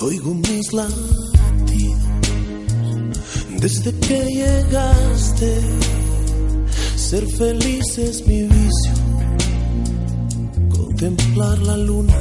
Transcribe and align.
Oigo 0.00 0.34
mis 0.34 0.72
latidos. 0.72 2.02
Desde 3.60 3.92
que 4.00 4.24
llegaste, 4.26 5.60
ser 6.96 7.26
feliz 7.38 7.98
es 7.98 8.26
mi 8.26 8.42
vicio. 8.42 8.92
Contemplar 10.70 11.58
la 11.60 11.76
luna, 11.76 12.20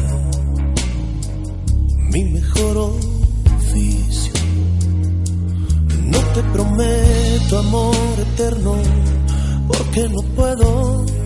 mi 2.11 2.23
mejor 2.23 2.77
oficio. 2.77 4.33
No 6.05 6.19
te 6.33 6.43
prometo 6.53 7.59
amor 7.59 7.95
eterno, 8.19 8.75
porque 9.67 10.09
no 10.09 10.21
puedo. 10.35 11.22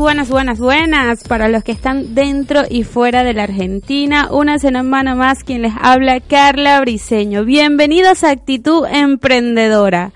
Buenas, 0.00 0.30
buenas, 0.30 0.58
buenas, 0.58 1.24
para 1.24 1.48
los 1.48 1.62
que 1.62 1.72
están 1.72 2.14
dentro 2.14 2.62
y 2.70 2.84
fuera 2.84 3.22
de 3.22 3.34
la 3.34 3.42
Argentina. 3.42 4.28
Una 4.30 4.58
semana 4.58 5.14
más 5.14 5.44
quien 5.44 5.60
les 5.60 5.74
habla, 5.78 6.20
Carla 6.20 6.80
Briseño. 6.80 7.44
Bienvenidos 7.44 8.24
a 8.24 8.30
Actitud 8.30 8.86
Emprendedora. 8.90 10.12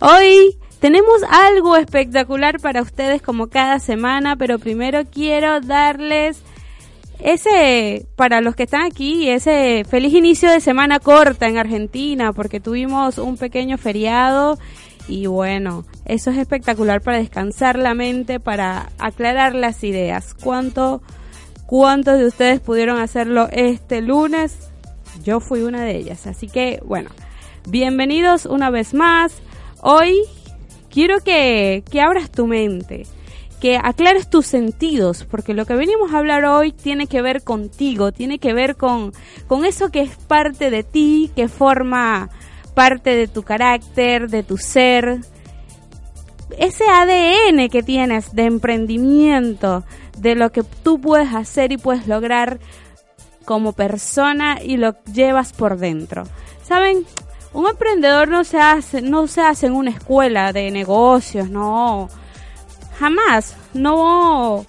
Hoy 0.00 0.56
tenemos 0.80 1.22
algo 1.30 1.76
espectacular 1.76 2.58
para 2.58 2.82
ustedes 2.82 3.22
como 3.22 3.46
cada 3.46 3.78
semana, 3.78 4.34
pero 4.34 4.58
primero 4.58 5.04
quiero 5.08 5.60
darles 5.60 6.42
ese, 7.20 8.06
para 8.16 8.40
los 8.40 8.56
que 8.56 8.64
están 8.64 8.82
aquí, 8.82 9.30
ese 9.30 9.84
feliz 9.88 10.14
inicio 10.14 10.50
de 10.50 10.60
semana 10.60 10.98
corta 10.98 11.46
en 11.46 11.58
Argentina, 11.58 12.32
porque 12.32 12.58
tuvimos 12.58 13.18
un 13.18 13.36
pequeño 13.36 13.78
feriado 13.78 14.58
y 15.06 15.26
bueno, 15.26 15.84
eso 16.08 16.30
es 16.30 16.38
espectacular 16.38 17.02
para 17.02 17.18
descansar 17.18 17.78
la 17.78 17.94
mente, 17.94 18.40
para 18.40 18.90
aclarar 18.98 19.54
las 19.54 19.84
ideas. 19.84 20.34
¿Cuánto, 20.34 21.02
¿Cuántos 21.66 22.18
de 22.18 22.26
ustedes 22.26 22.60
pudieron 22.60 22.98
hacerlo 22.98 23.48
este 23.52 24.00
lunes? 24.00 24.70
Yo 25.22 25.38
fui 25.40 25.60
una 25.60 25.84
de 25.84 25.96
ellas. 25.96 26.26
Así 26.26 26.48
que 26.48 26.80
bueno, 26.84 27.10
bienvenidos 27.68 28.46
una 28.46 28.70
vez 28.70 28.94
más. 28.94 29.42
Hoy 29.82 30.22
quiero 30.88 31.20
que, 31.20 31.84
que 31.90 32.00
abras 32.00 32.30
tu 32.30 32.46
mente, 32.46 33.06
que 33.60 33.76
aclares 33.76 34.30
tus 34.30 34.46
sentidos, 34.46 35.26
porque 35.30 35.52
lo 35.52 35.66
que 35.66 35.74
venimos 35.74 36.14
a 36.14 36.18
hablar 36.18 36.46
hoy 36.46 36.72
tiene 36.72 37.06
que 37.06 37.20
ver 37.20 37.42
contigo, 37.42 38.12
tiene 38.12 38.38
que 38.38 38.54
ver 38.54 38.76
con, 38.76 39.12
con 39.46 39.66
eso 39.66 39.90
que 39.90 40.00
es 40.00 40.16
parte 40.16 40.70
de 40.70 40.84
ti, 40.84 41.30
que 41.36 41.48
forma 41.48 42.30
parte 42.72 43.14
de 43.14 43.28
tu 43.28 43.42
carácter, 43.42 44.30
de 44.30 44.42
tu 44.42 44.56
ser, 44.56 45.20
ese 46.56 46.84
ADN 46.88 47.68
que 47.68 47.82
tienes 47.82 48.34
de 48.34 48.44
emprendimiento, 48.44 49.84
de 50.16 50.34
lo 50.34 50.50
que 50.50 50.62
tú 50.62 51.00
puedes 51.00 51.34
hacer 51.34 51.72
y 51.72 51.76
puedes 51.76 52.06
lograr 52.06 52.58
como 53.44 53.72
persona 53.72 54.58
y 54.62 54.76
lo 54.76 54.94
llevas 55.04 55.52
por 55.52 55.78
dentro. 55.78 56.24
¿Saben? 56.62 57.04
Un 57.52 57.66
emprendedor 57.66 58.28
no 58.28 58.44
se 58.44 58.58
hace, 58.58 59.00
no 59.00 59.26
se 59.26 59.40
hace 59.40 59.66
en 59.66 59.74
una 59.74 59.90
escuela 59.90 60.52
de 60.52 60.70
negocios, 60.70 61.48
no. 61.48 62.08
Jamás. 62.98 63.56
No 63.74 64.66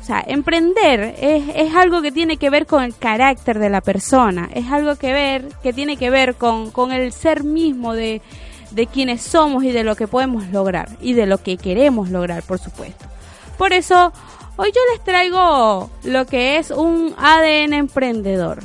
o 0.00 0.04
sea, 0.04 0.24
emprender 0.26 1.14
es, 1.20 1.44
es, 1.54 1.74
algo 1.74 2.00
que 2.00 2.10
tiene 2.10 2.38
que 2.38 2.48
ver 2.48 2.66
con 2.66 2.82
el 2.82 2.96
carácter 2.96 3.58
de 3.58 3.68
la 3.68 3.82
persona, 3.82 4.48
es 4.54 4.72
algo 4.72 4.96
que 4.96 5.12
ver, 5.12 5.48
que 5.62 5.74
tiene 5.74 5.98
que 5.98 6.08
ver 6.08 6.36
con, 6.36 6.70
con 6.70 6.90
el 6.90 7.12
ser 7.12 7.44
mismo 7.44 7.92
de, 7.92 8.22
de 8.70 8.86
quienes 8.86 9.22
somos 9.22 9.64
y 9.64 9.72
de 9.72 9.84
lo 9.84 9.96
que 9.96 10.06
podemos 10.06 10.46
lograr 10.48 10.88
y 11.00 11.14
de 11.14 11.26
lo 11.26 11.38
que 11.38 11.56
queremos 11.56 12.10
lograr, 12.10 12.42
por 12.42 12.58
supuesto. 12.58 13.04
Por 13.58 13.72
eso, 13.72 14.12
hoy 14.56 14.72
yo 14.74 14.80
les 14.92 15.04
traigo 15.04 15.90
lo 16.04 16.26
que 16.26 16.58
es 16.58 16.70
un 16.70 17.14
ADN 17.18 17.74
emprendedor. 17.74 18.62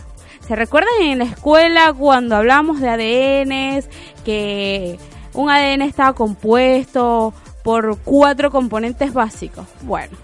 ¿Se 0.47 0.55
recuerdan 0.55 0.93
en 1.01 1.19
la 1.19 1.25
escuela 1.25 1.91
cuando 1.93 2.35
hablamos 2.35 2.79
de 2.79 2.89
ADNs 2.89 3.89
que 4.23 4.99
un 5.33 5.49
ADN 5.49 5.81
estaba 5.81 6.13
compuesto 6.13 7.33
por 7.63 7.97
cuatro 8.03 8.51
componentes 8.51 9.11
básicos? 9.11 9.65
Bueno, 9.81 10.15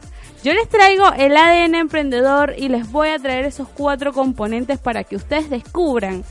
yo 0.44 0.54
les 0.54 0.70
traigo 0.70 1.12
el 1.18 1.36
ADN 1.36 1.76
emprendedor 1.76 2.54
y 2.58 2.70
les 2.70 2.92
voy 2.92 3.10
a 3.10 3.20
traer 3.20 3.46
esos 3.46 3.68
cuatro 3.68 4.14
componentes 4.14 4.80
para 4.80 5.04
que 5.04 5.16
ustedes 5.16 5.50
descubran 5.50 6.24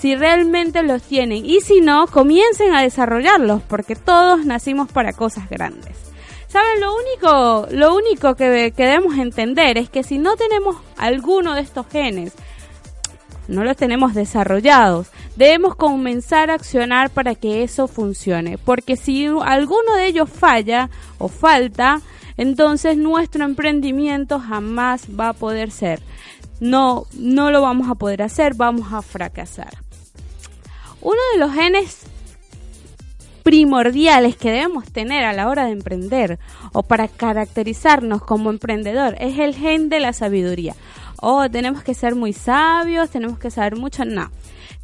si 0.00 0.14
realmente 0.14 0.82
los 0.82 1.02
tienen 1.02 1.44
y 1.44 1.60
si 1.60 1.80
no, 1.80 2.06
comiencen 2.06 2.74
a 2.74 2.82
desarrollarlos 2.82 3.62
porque 3.62 3.96
todos 3.96 4.44
nacimos 4.44 4.90
para 4.90 5.12
cosas 5.12 5.48
grandes. 5.48 5.96
¿Saben? 6.48 6.80
Lo 6.80 6.94
único, 6.94 7.66
lo 7.72 7.96
único 7.96 8.36
que, 8.36 8.72
debemos 8.76 9.18
entender 9.18 9.76
es 9.76 9.90
que 9.90 10.04
si 10.04 10.18
no 10.18 10.36
tenemos 10.36 10.76
alguno 10.96 11.54
de 11.54 11.62
estos 11.62 11.86
genes, 11.88 12.32
no 13.48 13.64
los 13.64 13.76
tenemos 13.76 14.14
desarrollados, 14.14 15.08
debemos 15.34 15.74
comenzar 15.74 16.50
a 16.50 16.54
accionar 16.54 17.10
para 17.10 17.34
que 17.34 17.64
eso 17.64 17.88
funcione. 17.88 18.56
Porque 18.56 18.96
si 18.96 19.26
alguno 19.26 19.96
de 19.96 20.06
ellos 20.06 20.30
falla 20.30 20.90
o 21.18 21.26
falta, 21.26 22.00
entonces 22.36 22.96
nuestro 22.96 23.44
emprendimiento 23.44 24.38
jamás 24.38 25.06
va 25.18 25.30
a 25.30 25.32
poder 25.32 25.70
ser. 25.70 26.02
No, 26.60 27.06
no 27.14 27.50
lo 27.50 27.62
vamos 27.62 27.88
a 27.90 27.96
poder 27.96 28.22
hacer, 28.22 28.54
vamos 28.54 28.92
a 28.92 29.02
fracasar. 29.02 29.83
Uno 31.04 31.20
de 31.32 31.38
los 31.38 31.52
genes 31.52 31.98
primordiales 33.44 34.36
que 34.36 34.50
debemos 34.50 34.90
tener 34.90 35.24
a 35.24 35.32
la 35.32 35.48
hora 35.48 35.66
de 35.66 35.72
emprender 35.72 36.40
o 36.72 36.82
para 36.82 37.06
caracterizarnos 37.06 38.24
como 38.24 38.50
emprendedor 38.50 39.14
es 39.20 39.38
el 39.38 39.54
gen 39.54 39.88
de 39.90 40.00
la 40.00 40.12
sabiduría. 40.12 40.74
Oh, 41.20 41.48
tenemos 41.48 41.84
que 41.84 41.94
ser 41.94 42.16
muy 42.16 42.32
sabios, 42.32 43.10
tenemos 43.10 43.38
que 43.38 43.52
saber 43.52 43.76
mucho, 43.76 44.04
no. 44.04 44.30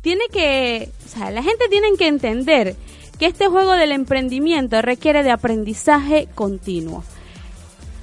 Tiene 0.03 0.25
que, 0.33 0.91
o 1.05 1.09
sea, 1.09 1.33
la 1.33 1.43
gente 1.43 1.69
tiene 1.69 1.89
que 1.99 2.07
entender 2.07 2.77
que 3.19 3.27
este 3.27 3.49
juego 3.49 3.73
del 3.73 3.91
emprendimiento 3.91 4.81
requiere 4.81 5.25
de 5.25 5.33
aprendizaje 5.33 6.29
continuo 6.35 7.03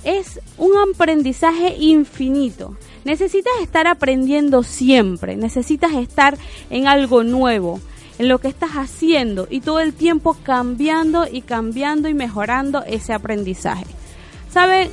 es 0.08 0.40
un 0.58 0.72
aprendizaje 0.78 1.76
infinito. 1.78 2.78
Necesitas 3.04 3.54
estar 3.62 3.88
aprendiendo 3.88 4.64
siempre, 4.64 5.36
necesitas 5.36 5.94
estar 5.94 6.38
en 6.70 6.88
algo 6.88 7.24
nuevo, 7.24 7.82
en 8.18 8.28
lo 8.28 8.40
que 8.40 8.48
estás 8.48 8.72
haciendo 8.72 9.48
y 9.50 9.62
todo 9.62 9.80
el 9.80 9.94
tiempo 9.94 10.36
cambiando 10.44 11.28
y 11.30 11.42
cambiando 11.42 12.10
y 12.10 12.14
mejorando 12.14 12.84
ese 12.86 13.14
aprendizaje. 13.14 13.86
¿Sabe? 14.52 14.90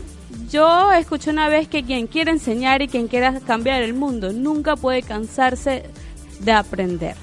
Yo 0.51 0.93
escuché 0.93 1.31
una 1.31 1.49
vez 1.49 1.69
que 1.69 1.85
quien 1.85 2.07
quiere 2.07 2.33
enseñar 2.33 2.83
y 2.83 2.89
quien 2.89 3.09
quiera 3.09 3.41
cambiar 3.41 3.83
el 3.83 3.95
mundo 3.95 4.33
nunca 4.33 4.77
puede 4.77 5.03
cansarse 5.03 5.85
de 6.41 6.53
aprender. 6.53 7.17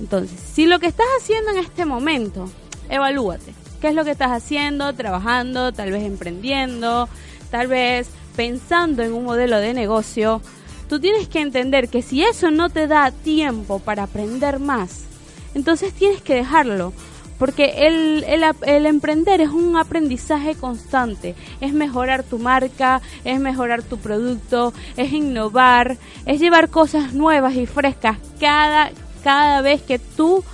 Entonces, 0.00 0.40
si 0.40 0.66
lo 0.66 0.80
que 0.80 0.86
estás 0.86 1.06
haciendo 1.20 1.52
en 1.52 1.58
este 1.58 1.84
momento, 1.84 2.50
evalúate 2.88 3.54
qué 3.80 3.88
es 3.88 3.94
lo 3.94 4.04
que 4.04 4.12
estás 4.12 4.30
haciendo, 4.30 4.92
trabajando, 4.92 5.72
tal 5.72 5.90
vez 5.90 6.04
emprendiendo, 6.04 7.08
tal 7.50 7.66
vez 7.66 8.08
pensando 8.36 9.02
en 9.02 9.12
un 9.12 9.24
modelo 9.24 9.58
de 9.58 9.74
negocio, 9.74 10.40
tú 10.88 11.00
tienes 11.00 11.28
que 11.28 11.40
entender 11.40 11.88
que 11.88 12.00
si 12.00 12.22
eso 12.22 12.50
no 12.50 12.70
te 12.70 12.86
da 12.86 13.10
tiempo 13.10 13.80
para 13.80 14.04
aprender 14.04 14.60
más, 14.60 15.04
entonces 15.54 15.92
tienes 15.92 16.22
que 16.22 16.34
dejarlo, 16.34 16.92
porque 17.38 17.86
el, 17.86 18.24
el, 18.24 18.44
el, 18.62 18.86
emprender 18.86 19.40
es 19.40 19.48
un 19.48 19.76
aprendizaje 19.76 20.54
constante, 20.54 21.34
es 21.60 21.72
mejorar 21.72 22.22
tu 22.22 22.38
marca, 22.38 23.00
es 23.24 23.40
mejorar 23.40 23.82
tu 23.82 23.98
producto, 23.98 24.72
es 24.96 25.12
innovar, 25.12 25.96
es 26.24 26.40
llevar 26.40 26.68
cosas 26.68 27.14
nuevas 27.14 27.54
y 27.56 27.66
frescas 27.66 28.18
cada, 28.38 28.92
cada 29.24 29.60
vez 29.60 29.82
que 29.82 29.98
tú 29.98 30.44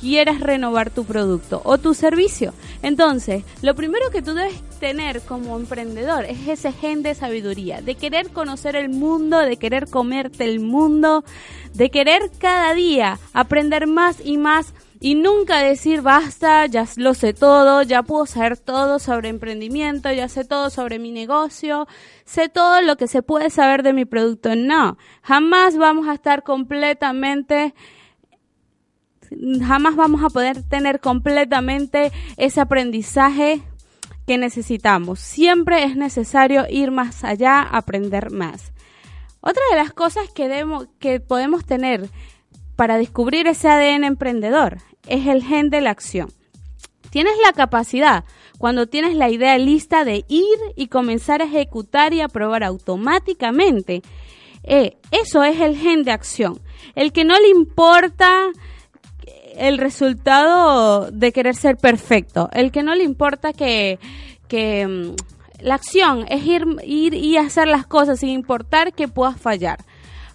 quieras 0.00 0.40
renovar 0.40 0.90
tu 0.90 1.04
producto 1.04 1.60
o 1.64 1.78
tu 1.78 1.94
servicio. 1.94 2.54
Entonces, 2.82 3.44
lo 3.62 3.74
primero 3.74 4.10
que 4.10 4.22
tú 4.22 4.34
debes 4.34 4.62
tener 4.80 5.20
como 5.22 5.56
emprendedor 5.56 6.24
es 6.24 6.48
ese 6.48 6.72
gen 6.72 7.02
de 7.02 7.14
sabiduría, 7.14 7.82
de 7.82 7.94
querer 7.94 8.30
conocer 8.30 8.76
el 8.76 8.88
mundo, 8.88 9.38
de 9.38 9.56
querer 9.56 9.88
comerte 9.88 10.44
el 10.44 10.60
mundo, 10.60 11.24
de 11.74 11.90
querer 11.90 12.30
cada 12.38 12.74
día 12.74 13.18
aprender 13.32 13.86
más 13.86 14.24
y 14.24 14.38
más 14.38 14.74
y 15.02 15.14
nunca 15.14 15.62
decir 15.62 16.02
basta, 16.02 16.66
ya 16.66 16.86
lo 16.96 17.14
sé 17.14 17.32
todo, 17.32 17.82
ya 17.82 18.02
puedo 18.02 18.26
saber 18.26 18.58
todo 18.58 18.98
sobre 18.98 19.30
emprendimiento, 19.30 20.12
ya 20.12 20.28
sé 20.28 20.44
todo 20.44 20.68
sobre 20.68 20.98
mi 20.98 21.10
negocio, 21.10 21.88
sé 22.26 22.50
todo 22.50 22.82
lo 22.82 22.96
que 22.96 23.08
se 23.08 23.22
puede 23.22 23.48
saber 23.48 23.82
de 23.82 23.94
mi 23.94 24.04
producto. 24.04 24.54
No, 24.56 24.98
jamás 25.22 25.78
vamos 25.78 26.06
a 26.06 26.12
estar 26.12 26.42
completamente 26.42 27.74
jamás 29.66 29.96
vamos 29.96 30.22
a 30.22 30.30
poder 30.30 30.62
tener 30.62 31.00
completamente 31.00 32.12
ese 32.36 32.60
aprendizaje 32.60 33.62
que 34.26 34.38
necesitamos. 34.38 35.20
Siempre 35.20 35.84
es 35.84 35.96
necesario 35.96 36.66
ir 36.68 36.90
más 36.90 37.24
allá, 37.24 37.62
aprender 37.62 38.30
más. 38.30 38.72
Otra 39.40 39.62
de 39.70 39.76
las 39.76 39.92
cosas 39.92 40.28
que, 40.30 40.64
que 40.98 41.20
podemos 41.20 41.64
tener 41.64 42.08
para 42.76 42.98
descubrir 42.98 43.46
ese 43.46 43.68
ADN 43.68 44.04
emprendedor 44.04 44.78
es 45.08 45.26
el 45.26 45.42
gen 45.42 45.70
de 45.70 45.80
la 45.80 45.90
acción. 45.90 46.30
Tienes 47.10 47.32
la 47.44 47.52
capacidad, 47.52 48.24
cuando 48.58 48.86
tienes 48.86 49.16
la 49.16 49.30
idea 49.30 49.58
lista, 49.58 50.04
de 50.04 50.24
ir 50.28 50.58
y 50.76 50.88
comenzar 50.88 51.42
a 51.42 51.46
ejecutar 51.46 52.14
y 52.14 52.20
a 52.20 52.28
probar 52.28 52.62
automáticamente. 52.62 54.02
Eh, 54.62 54.98
eso 55.10 55.42
es 55.42 55.60
el 55.60 55.76
gen 55.76 56.04
de 56.04 56.12
acción. 56.12 56.60
El 56.94 57.12
que 57.12 57.24
no 57.24 57.38
le 57.38 57.48
importa 57.48 58.50
el 59.60 59.76
resultado 59.76 61.10
de 61.10 61.32
querer 61.32 61.54
ser 61.54 61.76
perfecto, 61.76 62.48
el 62.52 62.72
que 62.72 62.82
no 62.82 62.94
le 62.94 63.04
importa 63.04 63.52
que, 63.52 63.98
que 64.48 64.86
mm, 64.86 65.62
la 65.62 65.74
acción 65.74 66.24
es 66.28 66.44
ir, 66.46 66.64
ir 66.82 67.12
y 67.12 67.36
hacer 67.36 67.68
las 67.68 67.86
cosas 67.86 68.20
sin 68.20 68.30
importar 68.30 68.94
que 68.94 69.06
puedas 69.06 69.38
fallar. 69.38 69.78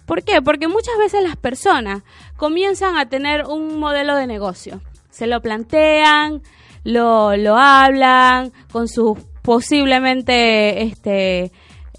¿Por 0.06 0.22
qué? 0.22 0.40
Porque 0.40 0.68
muchas 0.68 0.96
veces 0.98 1.24
las 1.24 1.36
personas 1.36 2.04
comienzan 2.36 2.96
a 2.96 3.08
tener 3.08 3.46
un 3.46 3.80
modelo 3.80 4.14
de 4.14 4.28
negocio. 4.28 4.80
Se 5.10 5.26
lo 5.26 5.42
plantean, 5.42 6.42
lo, 6.84 7.36
lo 7.36 7.56
hablan 7.56 8.52
con 8.70 8.86
sus 8.86 9.18
posiblemente 9.42 10.82
este, 10.82 11.50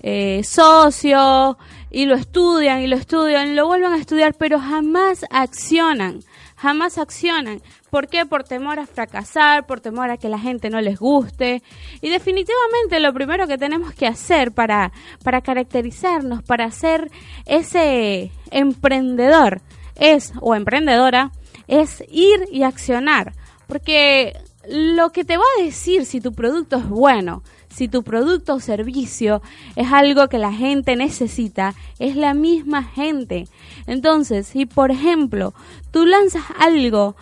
eh, 0.01 0.43
socios 0.45 1.57
y 1.91 2.05
lo 2.05 2.15
estudian 2.15 2.81
y 2.81 2.87
lo 2.87 2.95
estudian 2.95 3.49
y 3.49 3.53
lo 3.53 3.67
vuelven 3.67 3.91
a 3.91 3.97
estudiar, 3.97 4.33
pero 4.33 4.59
jamás 4.59 5.25
accionan 5.29 6.21
jamás 6.57 6.97
accionan. 6.97 7.61
¿Por 7.89 8.07
qué? 8.07 8.25
Por 8.25 8.43
temor 8.43 8.79
a 8.79 8.87
fracasar, 8.87 9.65
por 9.65 9.79
temor 9.79 10.09
a 10.09 10.17
que 10.17 10.27
la 10.27 10.39
gente 10.39 10.69
no 10.69 10.81
les 10.81 10.99
guste. 10.99 11.63
Y 12.01 12.09
definitivamente 12.09 12.99
lo 12.99 13.13
primero 13.13 13.47
que 13.47 13.57
tenemos 13.57 13.93
que 13.93 14.07
hacer 14.07 14.51
para, 14.51 14.91
para 15.23 15.41
caracterizarnos, 15.41 16.43
para 16.43 16.69
ser 16.71 17.09
ese 17.45 18.31
emprendedor 18.51 19.61
es, 19.95 20.33
o 20.41 20.55
emprendedora, 20.55 21.31
es 21.67 22.03
ir 22.09 22.47
y 22.51 22.63
accionar. 22.63 23.33
Porque 23.67 24.33
lo 24.67 25.11
que 25.11 25.23
te 25.23 25.37
va 25.37 25.43
a 25.57 25.63
decir 25.63 26.05
si 26.05 26.19
tu 26.19 26.33
producto 26.33 26.77
es 26.77 26.89
bueno, 26.89 27.43
si 27.77 27.87
tu 27.87 28.01
producto 28.01 28.55
o 28.55 28.59
servicio 28.59 29.43
es 29.75 29.91
algo 29.91 30.29
que 30.29 30.39
la 30.39 30.51
gente 30.51 30.95
necesita, 30.95 31.75
es 31.99 32.15
la 32.15 32.33
misma 32.33 32.83
gente. 32.83 33.47
Entonces, 33.85 34.47
si 34.47 34.65
por 34.65 34.89
ejemplo 34.89 35.53
tú 35.91 36.07
lanzas 36.07 36.41
algo, 36.57 37.15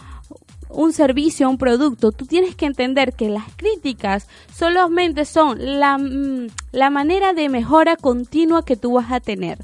un 0.70 0.94
servicio, 0.94 1.50
un 1.50 1.58
producto, 1.58 2.14
tú 2.14 2.26
tienes 2.26 2.56
que 2.56 2.68
entender 2.68 3.12
que 3.14 3.28
las 3.28 3.44
críticas 3.58 4.30
solamente 4.54 5.26
son 5.26 5.58
la, 5.60 5.98
mm, 5.98 6.48
la 6.72 6.90
manera 6.90 7.34
de 7.34 7.50
mejora 7.50 7.98
continua 7.98 8.64
que 8.64 8.78
tú 8.78 8.94
vas 8.94 9.12
a 9.12 9.20
tener. 9.20 9.58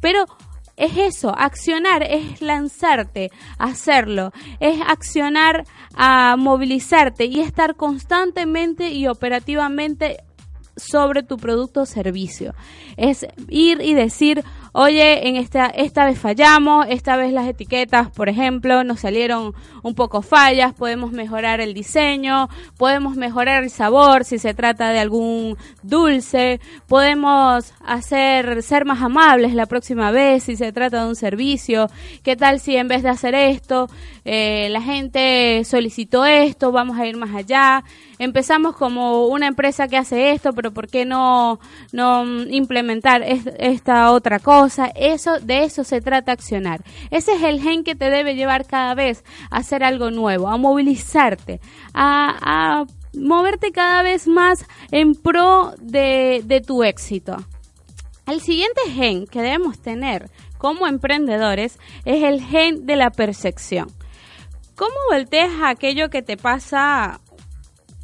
Pero 0.00 0.26
es 0.76 0.96
eso, 0.96 1.34
accionar 1.36 2.04
es 2.04 2.40
lanzarte, 2.40 3.32
hacerlo, 3.58 4.32
es 4.60 4.80
accionar 4.86 5.64
a 5.94 6.36
movilizarte 6.36 7.24
y 7.24 7.40
estar 7.40 7.74
constantemente 7.74 8.90
y 8.90 9.08
operativamente 9.08 10.18
sobre 10.76 11.22
tu 11.22 11.38
producto 11.38 11.82
o 11.82 11.86
servicio. 11.86 12.54
Es 12.96 13.26
ir 13.48 13.80
y 13.80 13.94
decir, 13.94 14.44
oye, 14.72 15.26
en 15.26 15.36
esta, 15.36 15.66
esta 15.66 16.04
vez 16.04 16.18
fallamos, 16.18 16.86
esta 16.90 17.16
vez 17.16 17.32
las 17.32 17.48
etiquetas, 17.48 18.10
por 18.10 18.28
ejemplo, 18.28 18.84
nos 18.84 19.00
salieron 19.00 19.54
un 19.82 19.94
poco 19.94 20.20
fallas, 20.20 20.74
podemos 20.74 21.12
mejorar 21.12 21.60
el 21.60 21.72
diseño, 21.72 22.48
podemos 22.76 23.16
mejorar 23.16 23.64
el 23.64 23.70
sabor 23.70 24.24
si 24.24 24.38
se 24.38 24.52
trata 24.52 24.90
de 24.90 24.98
algún 24.98 25.56
dulce, 25.82 26.60
podemos 26.88 27.72
hacer, 27.84 28.62
ser 28.62 28.84
más 28.84 29.00
amables 29.00 29.54
la 29.54 29.66
próxima 29.66 30.10
vez 30.10 30.44
si 30.44 30.56
se 30.56 30.72
trata 30.72 31.02
de 31.02 31.08
un 31.08 31.16
servicio, 31.16 31.88
qué 32.22 32.36
tal 32.36 32.60
si 32.60 32.76
en 32.76 32.88
vez 32.88 33.02
de 33.02 33.08
hacer 33.08 33.34
esto, 33.34 33.88
eh, 34.24 34.68
la 34.70 34.82
gente 34.82 35.62
solicitó 35.64 36.26
esto, 36.26 36.70
vamos 36.70 36.98
a 36.98 37.06
ir 37.06 37.16
más 37.16 37.34
allá, 37.34 37.82
empezamos 38.18 38.76
como 38.76 39.26
una 39.26 39.46
empresa 39.46 39.88
que 39.88 39.96
hace 39.96 40.32
esto, 40.32 40.52
pero 40.52 40.72
¿por 40.72 40.88
qué 40.88 41.04
no, 41.04 41.58
no 41.92 42.24
implementar 42.48 43.22
esta 43.22 44.12
otra 44.12 44.38
cosa? 44.38 44.86
Eso, 44.94 45.40
de 45.40 45.64
eso 45.64 45.84
se 45.84 46.00
trata 46.00 46.32
accionar. 46.32 46.82
Ese 47.10 47.32
es 47.32 47.42
el 47.42 47.60
gen 47.60 47.84
que 47.84 47.94
te 47.94 48.10
debe 48.10 48.34
llevar 48.34 48.66
cada 48.66 48.94
vez 48.94 49.24
a 49.50 49.58
hacer 49.58 49.84
algo 49.84 50.10
nuevo, 50.10 50.48
a 50.48 50.56
movilizarte, 50.56 51.60
a, 51.94 52.84
moverte 53.14 53.72
cada 53.72 54.02
vez 54.02 54.28
más 54.28 54.66
en 54.90 55.14
pro 55.14 55.74
de, 55.78 56.42
de 56.44 56.60
tu 56.60 56.84
éxito. 56.84 57.36
El 58.26 58.40
siguiente 58.42 58.80
gen 58.92 59.26
que 59.26 59.40
debemos 59.40 59.78
tener 59.78 60.28
como 60.58 60.86
emprendedores 60.86 61.78
es 62.04 62.22
el 62.24 62.42
gen 62.42 62.84
de 62.84 62.96
la 62.96 63.10
percepción. 63.10 63.90
¿Cómo 64.74 64.94
volteas 65.10 65.52
aquello 65.64 66.10
que 66.10 66.20
te 66.20 66.36
pasa 66.36 67.20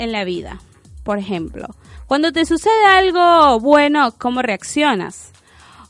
en 0.02 0.12
la 0.12 0.24
vida. 0.24 0.60
Por 1.04 1.18
ejemplo, 1.18 1.66
cuando 2.06 2.32
te 2.32 2.44
sucede 2.44 2.84
algo 2.86 3.58
bueno, 3.60 4.12
¿cómo 4.18 4.42
reaccionas? 4.42 5.32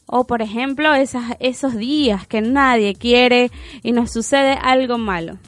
O 0.07 0.27
por 0.27 0.43
ejemplo, 0.43 0.95
esas, 0.95 1.37
esos 1.41 1.77
días 1.77 2.27
que 2.27 2.41
nadie 2.41 2.95
quiere 2.95 3.51
y 3.83 3.93
nos 3.93 4.13
sucede 4.13 4.59
algo 4.63 4.99
malo. 4.99 5.39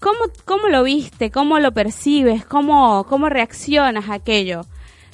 ¿Cómo, 0.00 0.18
cómo 0.46 0.68
lo 0.68 0.82
viste? 0.82 1.30
¿Cómo 1.30 1.58
lo 1.58 1.72
percibes? 1.72 2.44
¿Cómo, 2.46 3.04
cómo 3.04 3.28
reaccionas 3.28 4.08
a 4.08 4.14
aquello? 4.14 4.62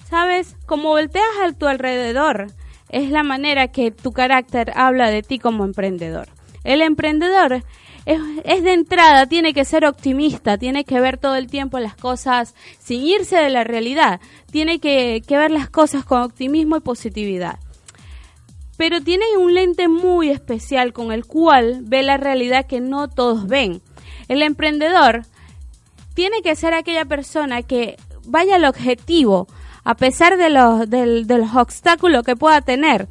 ¿Sabes? 0.09 0.57
Como 0.67 0.91
volteas 0.91 1.25
a 1.43 1.53
tu 1.53 1.67
alrededor, 1.67 2.47
es 2.89 3.11
la 3.11 3.25
manera 3.25 3.69
que 3.69 3.91
tu 3.91 4.13
carácter 4.13 4.73
habla 4.77 5.11
de 5.11 5.23
ti 5.23 5.41
como 5.41 5.65
emprendedor. 5.65 6.29
El 6.63 6.83
emprendedor 6.83 7.65
es, 8.07 8.63
de 8.63 8.73
entrada, 8.73 9.27
tiene 9.27 9.53
que 9.53 9.65
ser 9.65 9.85
optimista, 9.85 10.57
tiene 10.59 10.85
que 10.85 11.01
ver 11.01 11.19
todo 11.19 11.35
el 11.35 11.49
tiempo 11.49 11.81
las 11.81 11.97
cosas 11.97 12.55
sin 12.79 13.03
irse 13.03 13.37
de 13.37 13.51
la 13.51 13.65
realidad, 13.65 14.21
tiene 14.51 14.79
que, 14.79 15.23
que 15.27 15.37
ver 15.37 15.51
las 15.51 15.69
cosas 15.69 16.05
con 16.05 16.23
optimismo 16.23 16.77
y 16.77 16.81
positividad. 16.81 17.59
Pero 18.77 19.01
tiene 19.01 19.25
un 19.39 19.55
lente 19.55 19.89
muy 19.89 20.31
especial 20.31 20.93
con 20.93 21.11
el 21.11 21.27
cual 21.27 21.81
ve 21.83 22.03
la 22.03 22.17
realidad 22.17 22.67
que 22.67 22.81
no 22.81 23.09
todos 23.09 23.49
ven. 23.49 23.83
El 24.29 24.43
emprendedor 24.43 25.23
tiene 26.15 26.43
que 26.43 26.55
ser 26.55 26.75
aquella 26.75 27.07
persona 27.07 27.63
que 27.63 27.97
vaya 28.25 28.57
al 28.57 28.67
objetivo, 28.67 29.49
a 29.83 29.97
pesar 29.97 30.37
de 30.37 30.51
los, 30.51 30.89
de 30.89 31.25
los 31.25 31.57
obstáculos 31.57 32.23
que 32.23 32.37
pueda 32.37 32.61
tener 32.61 33.09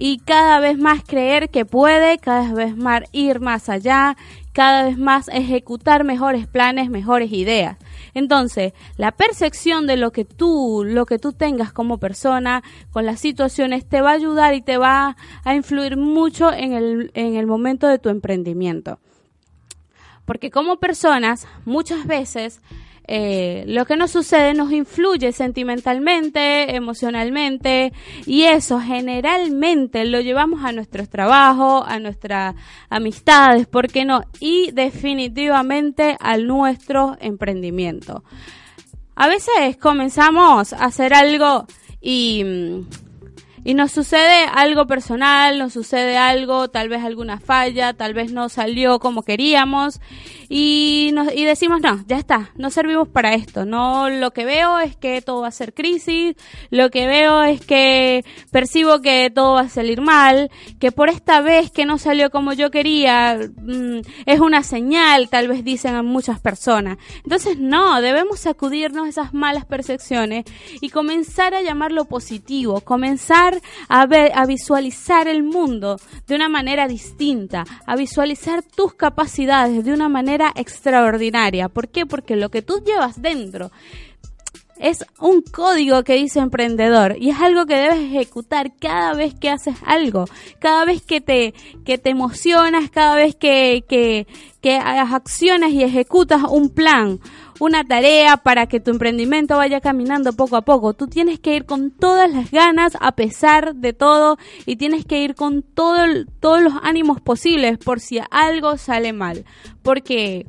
y 0.00 0.18
cada 0.18 0.60
vez 0.60 0.78
más 0.78 1.02
creer 1.04 1.50
que 1.50 1.64
puede, 1.64 2.18
cada 2.18 2.54
vez 2.54 2.76
más 2.76 3.02
ir 3.10 3.40
más 3.40 3.68
allá, 3.68 4.16
cada 4.52 4.84
vez 4.84 4.96
más 4.96 5.26
ejecutar 5.26 6.04
mejores 6.04 6.46
planes, 6.46 6.88
mejores 6.88 7.32
ideas. 7.32 7.78
Entonces, 8.14 8.74
la 8.96 9.10
percepción 9.10 9.88
de 9.88 9.96
lo 9.96 10.12
que 10.12 10.24
tú, 10.24 10.84
lo 10.86 11.04
que 11.04 11.18
tú 11.18 11.32
tengas 11.32 11.72
como 11.72 11.98
persona 11.98 12.62
con 12.92 13.06
las 13.06 13.18
situaciones 13.18 13.88
te 13.88 14.00
va 14.00 14.10
a 14.10 14.14
ayudar 14.14 14.54
y 14.54 14.62
te 14.62 14.78
va 14.78 15.16
a 15.42 15.54
influir 15.56 15.96
mucho 15.96 16.52
en 16.52 16.74
el, 16.74 17.10
en 17.14 17.34
el 17.34 17.48
momento 17.48 17.88
de 17.88 17.98
tu 17.98 18.08
emprendimiento. 18.08 19.00
Porque 20.24 20.52
como 20.52 20.76
personas, 20.76 21.48
muchas 21.64 22.06
veces 22.06 22.60
eh, 23.10 23.64
lo 23.66 23.86
que 23.86 23.96
nos 23.96 24.10
sucede 24.10 24.52
nos 24.52 24.70
influye 24.70 25.32
sentimentalmente, 25.32 26.76
emocionalmente 26.76 27.94
y 28.26 28.42
eso 28.42 28.78
generalmente 28.80 30.04
lo 30.04 30.20
llevamos 30.20 30.62
a 30.62 30.72
nuestros 30.72 31.08
trabajos, 31.08 31.84
a 31.88 31.98
nuestras 32.00 32.54
amistades, 32.90 33.66
¿por 33.66 33.88
qué 33.88 34.04
no? 34.04 34.20
Y 34.40 34.72
definitivamente 34.72 36.18
a 36.20 36.36
nuestro 36.36 37.16
emprendimiento. 37.18 38.24
A 39.16 39.26
veces 39.26 39.78
comenzamos 39.80 40.74
a 40.74 40.84
hacer 40.84 41.14
algo 41.14 41.66
y 42.02 42.44
mm, 42.44 43.07
y 43.64 43.74
nos 43.74 43.92
sucede 43.92 44.44
algo 44.52 44.86
personal, 44.86 45.58
nos 45.58 45.72
sucede 45.72 46.16
algo, 46.16 46.68
tal 46.68 46.88
vez 46.88 47.04
alguna 47.04 47.40
falla, 47.40 47.92
tal 47.92 48.14
vez 48.14 48.32
no 48.32 48.48
salió 48.48 48.98
como 48.98 49.22
queríamos 49.22 50.00
y, 50.48 51.10
nos, 51.12 51.32
y 51.34 51.44
decimos, 51.44 51.80
no, 51.80 52.02
ya 52.06 52.16
está, 52.16 52.52
no 52.56 52.70
servimos 52.70 53.08
para 53.08 53.34
esto, 53.34 53.64
no, 53.64 54.08
lo 54.08 54.32
que 54.32 54.44
veo 54.44 54.78
es 54.78 54.96
que 54.96 55.20
todo 55.20 55.42
va 55.42 55.48
a 55.48 55.52
ser 55.52 55.74
crisis, 55.74 56.36
lo 56.70 56.90
que 56.90 57.06
veo 57.06 57.42
es 57.42 57.60
que 57.60 58.24
percibo 58.50 59.00
que 59.00 59.30
todo 59.34 59.54
va 59.54 59.62
a 59.62 59.68
salir 59.68 60.00
mal, 60.00 60.50
que 60.78 60.92
por 60.92 61.08
esta 61.08 61.40
vez 61.40 61.70
que 61.70 61.84
no 61.84 61.98
salió 61.98 62.30
como 62.30 62.52
yo 62.52 62.70
quería, 62.70 63.38
mm, 63.56 64.00
es 64.26 64.40
una 64.40 64.62
señal, 64.62 65.28
tal 65.28 65.48
vez 65.48 65.64
dicen 65.64 66.04
muchas 66.06 66.40
personas. 66.40 66.98
Entonces, 67.24 67.58
no, 67.58 68.00
debemos 68.00 68.40
sacudirnos 68.40 69.08
esas 69.08 69.34
malas 69.34 69.64
percepciones 69.64 70.44
y 70.80 70.90
comenzar 70.90 71.54
a 71.54 71.62
llamar 71.62 71.92
lo 71.92 72.06
positivo, 72.06 72.80
comenzar 72.80 73.57
a, 73.88 74.06
ver, 74.06 74.32
a 74.34 74.46
visualizar 74.46 75.28
el 75.28 75.42
mundo 75.42 75.98
de 76.26 76.34
una 76.34 76.48
manera 76.48 76.88
distinta, 76.88 77.64
a 77.86 77.96
visualizar 77.96 78.62
tus 78.62 78.94
capacidades 78.94 79.84
de 79.84 79.92
una 79.92 80.08
manera 80.08 80.52
extraordinaria. 80.54 81.68
¿Por 81.68 81.88
qué? 81.88 82.06
Porque 82.06 82.36
lo 82.36 82.50
que 82.50 82.62
tú 82.62 82.82
llevas 82.84 83.20
dentro 83.20 83.70
es 84.80 85.04
un 85.18 85.42
código 85.42 86.04
que 86.04 86.14
dice 86.14 86.38
emprendedor 86.38 87.16
y 87.18 87.30
es 87.30 87.40
algo 87.40 87.66
que 87.66 87.74
debes 87.74 87.98
ejecutar 87.98 88.72
cada 88.76 89.14
vez 89.14 89.34
que 89.34 89.50
haces 89.50 89.76
algo, 89.84 90.26
cada 90.60 90.84
vez 90.84 91.02
que 91.02 91.20
te, 91.20 91.54
que 91.84 91.98
te 91.98 92.10
emocionas, 92.10 92.90
cada 92.90 93.16
vez 93.16 93.34
que, 93.34 93.84
que, 93.88 94.26
que 94.60 94.76
hagas 94.76 95.12
acciones 95.12 95.72
y 95.72 95.82
ejecutas 95.82 96.42
un 96.48 96.70
plan, 96.70 97.20
una 97.58 97.84
tarea 97.84 98.36
para 98.36 98.66
que 98.66 98.80
tu 98.80 98.90
emprendimiento 98.90 99.56
vaya 99.56 99.80
caminando 99.80 100.32
poco 100.32 100.56
a 100.56 100.62
poco. 100.62 100.94
Tú 100.94 101.06
tienes 101.06 101.38
que 101.38 101.54
ir 101.54 101.64
con 101.64 101.90
todas 101.90 102.32
las 102.32 102.50
ganas 102.50 102.96
a 103.00 103.12
pesar 103.12 103.74
de 103.74 103.92
todo 103.92 104.38
y 104.66 104.76
tienes 104.76 105.04
que 105.04 105.22
ir 105.22 105.34
con 105.34 105.62
todo, 105.62 105.98
todos 106.40 106.62
los 106.62 106.74
ánimos 106.82 107.20
posibles 107.20 107.78
por 107.78 108.00
si 108.00 108.20
algo 108.30 108.76
sale 108.76 109.12
mal. 109.12 109.44
Porque 109.82 110.46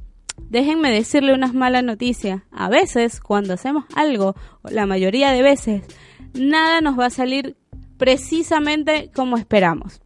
déjenme 0.50 0.92
decirle 0.92 1.34
unas 1.34 1.54
malas 1.54 1.84
noticias. 1.84 2.44
A 2.52 2.70
veces, 2.70 3.20
cuando 3.20 3.54
hacemos 3.54 3.86
algo, 3.96 4.36
la 4.64 4.86
mayoría 4.86 5.32
de 5.32 5.42
veces, 5.42 5.84
nada 6.34 6.82
nos 6.82 7.00
va 7.00 7.08
a 7.08 7.12
salir 7.12 7.56
precisamente 7.98 9.12
como 9.14 9.38
esperamos 9.38 10.02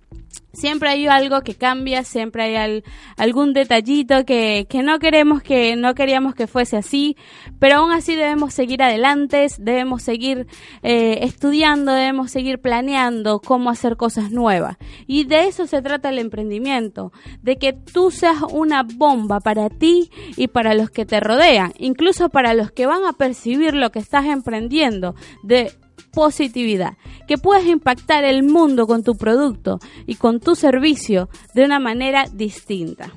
siempre 0.54 0.90
hay 0.90 1.08
algo 1.08 1.42
que 1.42 1.56
cambia, 1.56 2.04
siempre 2.04 2.44
hay 2.44 2.84
algún 3.18 3.54
detallito 3.54 4.24
que, 4.24 4.68
que, 4.70 4.84
no 4.84 5.00
queremos 5.00 5.42
que, 5.42 5.76
no 5.76 5.96
queríamos 5.96 6.36
que 6.36 6.48
fuese 6.48 6.78
así, 6.78 7.18
pero 7.60 7.78
aún 7.78 7.92
así 7.92 8.16
debemos 8.16 8.54
seguir 8.54 8.84
adelante, 8.84 9.48
debemos 9.58 10.04
seguir 10.04 10.48
eh, 10.84 11.20
estudiando, 11.24 11.92
debemos 11.94 12.32
seguir 12.32 12.60
planeando 12.60 13.40
cómo 13.40 13.72
hacer 13.72 13.98
cosas 13.98 14.32
nuevas. 14.32 14.78
Y 15.08 15.26
de 15.26 15.48
eso 15.48 15.66
se 15.66 15.82
trata 15.82 16.10
el 16.10 16.20
emprendimiento, 16.20 17.12
de 17.42 17.58
que 17.58 17.74
tú 17.74 18.12
seas 18.12 18.38
una 18.52 18.84
bomba 18.84 19.40
para 19.40 19.70
ti 19.70 20.12
y 20.38 20.48
para 20.48 20.76
los 20.76 20.92
que 20.92 21.06
te 21.06 21.20
rodean, 21.20 21.74
incluso 21.80 22.30
para 22.30 22.54
los 22.54 22.72
que 22.72 22.86
van 22.86 23.06
a 23.06 23.14
percibir 23.14 23.74
lo 23.74 23.92
que 23.92 24.00
estás 24.00 24.26
emprendiendo, 24.26 25.16
de 25.42 25.72
positividad, 26.12 26.98
que 27.28 27.38
puedes 27.38 27.66
impactar 27.66 28.24
el 28.24 28.44
mundo 28.44 28.88
con 28.88 29.04
tu 29.04 29.16
producto 29.16 29.80
y 30.06 30.16
con 30.16 30.40
tu 30.40 30.56
servicio 30.56 31.30
de 31.54 31.66
una 31.66 31.80
manera 31.80 32.26
distinta. 32.32 33.12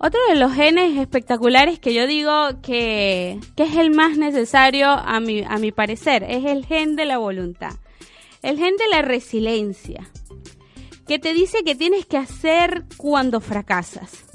Otro 0.00 0.20
de 0.28 0.36
los 0.36 0.52
genes 0.52 0.96
espectaculares 0.96 1.80
que 1.80 1.92
yo 1.92 2.06
digo 2.06 2.32
que, 2.62 3.40
es 3.56 3.76
el 3.76 3.90
más 3.90 4.16
necesario 4.16 4.88
a 4.88 5.16
a 5.16 5.20
mi 5.20 5.72
parecer 5.72 6.22
es 6.22 6.44
el 6.44 6.64
gen 6.66 6.94
de 6.94 7.04
la 7.04 7.18
voluntad, 7.18 7.72
el 8.42 8.58
gen 8.58 8.76
de 8.76 8.88
la 8.88 9.02
resiliencia, 9.02 10.08
que 11.06 11.18
te 11.18 11.34
dice 11.34 11.64
que 11.64 11.74
tienes 11.74 12.06
que 12.06 12.16
hacer 12.16 12.84
cuando 12.96 13.40
fracasas 13.40 14.27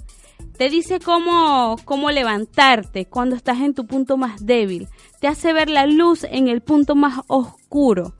te 0.63 0.69
dice 0.69 1.01
cómo, 1.01 1.75
cómo 1.83 2.09
levantarte 2.09 3.05
cuando 3.05 3.35
estás 3.35 3.59
en 3.59 3.73
tu 3.73 3.85
punto 3.85 4.15
más 4.15 4.45
débil. 4.45 4.87
Te 5.19 5.27
hace 5.27 5.51
ver 5.51 5.69
la 5.69 5.85
luz 5.87 6.23
en 6.23 6.47
el 6.47 6.61
punto 6.61 6.95
más 6.95 7.19
oscuro 7.27 8.13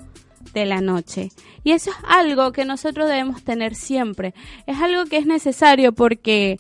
de 0.54 0.66
la 0.66 0.82
noche. 0.82 1.32
Y 1.64 1.72
eso 1.72 1.92
es 1.92 1.96
algo 2.06 2.52
que 2.52 2.66
nosotros 2.66 3.08
debemos 3.08 3.46
tener 3.46 3.76
siempre. 3.76 4.34
Es 4.68 4.82
algo 4.82 5.06
que 5.06 5.16
es 5.16 5.26
necesario 5.26 5.94
porque 5.94 6.60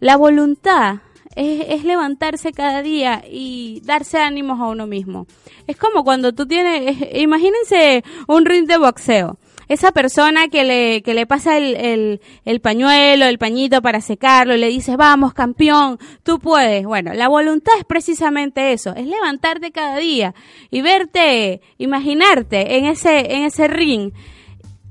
la 0.00 0.18
voluntad 0.18 0.96
es, 1.34 1.64
es, 1.66 1.84
levantarse 1.84 2.52
cada 2.52 2.82
día 2.82 3.24
y 3.26 3.80
darse 3.86 4.18
ánimos 4.18 4.60
a 4.60 4.66
uno 4.66 4.86
mismo. 4.86 5.26
Es 5.66 5.78
como 5.78 6.04
cuando 6.04 6.34
tú 6.34 6.44
tienes, 6.44 6.94
imagínense 7.14 8.04
un 8.28 8.44
ring 8.44 8.66
de 8.66 8.76
boxeo 8.76 9.38
esa 9.68 9.92
persona 9.92 10.48
que 10.48 10.64
le, 10.64 11.02
que 11.02 11.14
le 11.14 11.26
pasa 11.26 11.56
el, 11.56 11.76
el, 11.76 12.20
el 12.44 12.60
pañuelo, 12.60 13.26
el 13.26 13.38
pañito 13.38 13.82
para 13.82 14.00
secarlo, 14.00 14.56
le 14.56 14.68
dice, 14.68 14.96
vamos, 14.96 15.34
campeón, 15.34 15.98
tú 16.22 16.38
puedes. 16.38 16.84
Bueno, 16.84 17.12
la 17.14 17.28
voluntad 17.28 17.74
es 17.78 17.84
precisamente 17.84 18.72
eso, 18.72 18.94
es 18.94 19.06
levantarte 19.06 19.70
cada 19.70 19.96
día 19.96 20.34
y 20.70 20.82
verte, 20.82 21.60
imaginarte 21.78 22.76
en 22.76 22.86
ese, 22.86 23.34
en 23.34 23.44
ese 23.44 23.68
ring, 23.68 24.12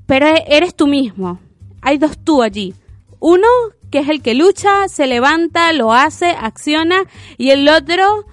pero 0.06 0.26
e, 0.26 0.44
eres 0.48 0.74
tú 0.74 0.86
mismo. 0.86 1.38
Hay 1.80 1.98
dos 1.98 2.18
tú 2.22 2.42
allí. 2.42 2.74
Uno 3.18 3.46
que 3.90 3.98
es 3.98 4.08
el 4.08 4.22
que 4.22 4.34
lucha, 4.34 4.88
se 4.88 5.06
levanta, 5.06 5.72
lo 5.74 5.92
hace, 5.92 6.30
acciona, 6.30 7.02
y 7.36 7.50
el 7.50 7.68
otro 7.68 8.24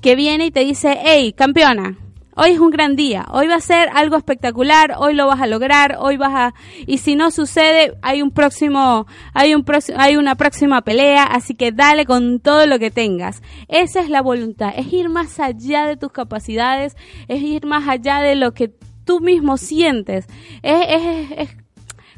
que 0.00 0.14
viene 0.14 0.46
y 0.46 0.50
te 0.52 0.60
dice, 0.60 0.96
hey, 1.02 1.34
campeona, 1.36 1.98
Hoy 2.38 2.50
es 2.50 2.58
un 2.58 2.68
gran 2.68 2.96
día, 2.96 3.24
hoy 3.30 3.46
va 3.46 3.54
a 3.54 3.60
ser 3.60 3.88
algo 3.94 4.18
espectacular, 4.18 4.92
hoy 4.98 5.14
lo 5.14 5.26
vas 5.26 5.40
a 5.40 5.46
lograr, 5.46 5.96
hoy 5.98 6.18
vas 6.18 6.34
a 6.34 6.54
y 6.86 6.98
si 6.98 7.16
no 7.16 7.30
sucede, 7.30 7.96
hay 8.02 8.20
un 8.20 8.30
próximo 8.30 9.06
hay 9.32 9.54
un 9.54 9.64
hay 9.96 10.18
una 10.18 10.34
próxima 10.34 10.82
pelea, 10.82 11.22
así 11.24 11.54
que 11.54 11.72
dale 11.72 12.04
con 12.04 12.40
todo 12.40 12.66
lo 12.66 12.78
que 12.78 12.90
tengas. 12.90 13.40
Esa 13.68 14.00
es 14.00 14.10
la 14.10 14.20
voluntad, 14.20 14.74
es 14.76 14.92
ir 14.92 15.08
más 15.08 15.40
allá 15.40 15.86
de 15.86 15.96
tus 15.96 16.12
capacidades, 16.12 16.94
es 17.26 17.40
ir 17.40 17.64
más 17.64 17.88
allá 17.88 18.20
de 18.20 18.34
lo 18.34 18.52
que 18.52 18.70
tú 19.06 19.20
mismo 19.20 19.56
sientes. 19.56 20.26
Es, 20.62 21.30
es 21.38 21.65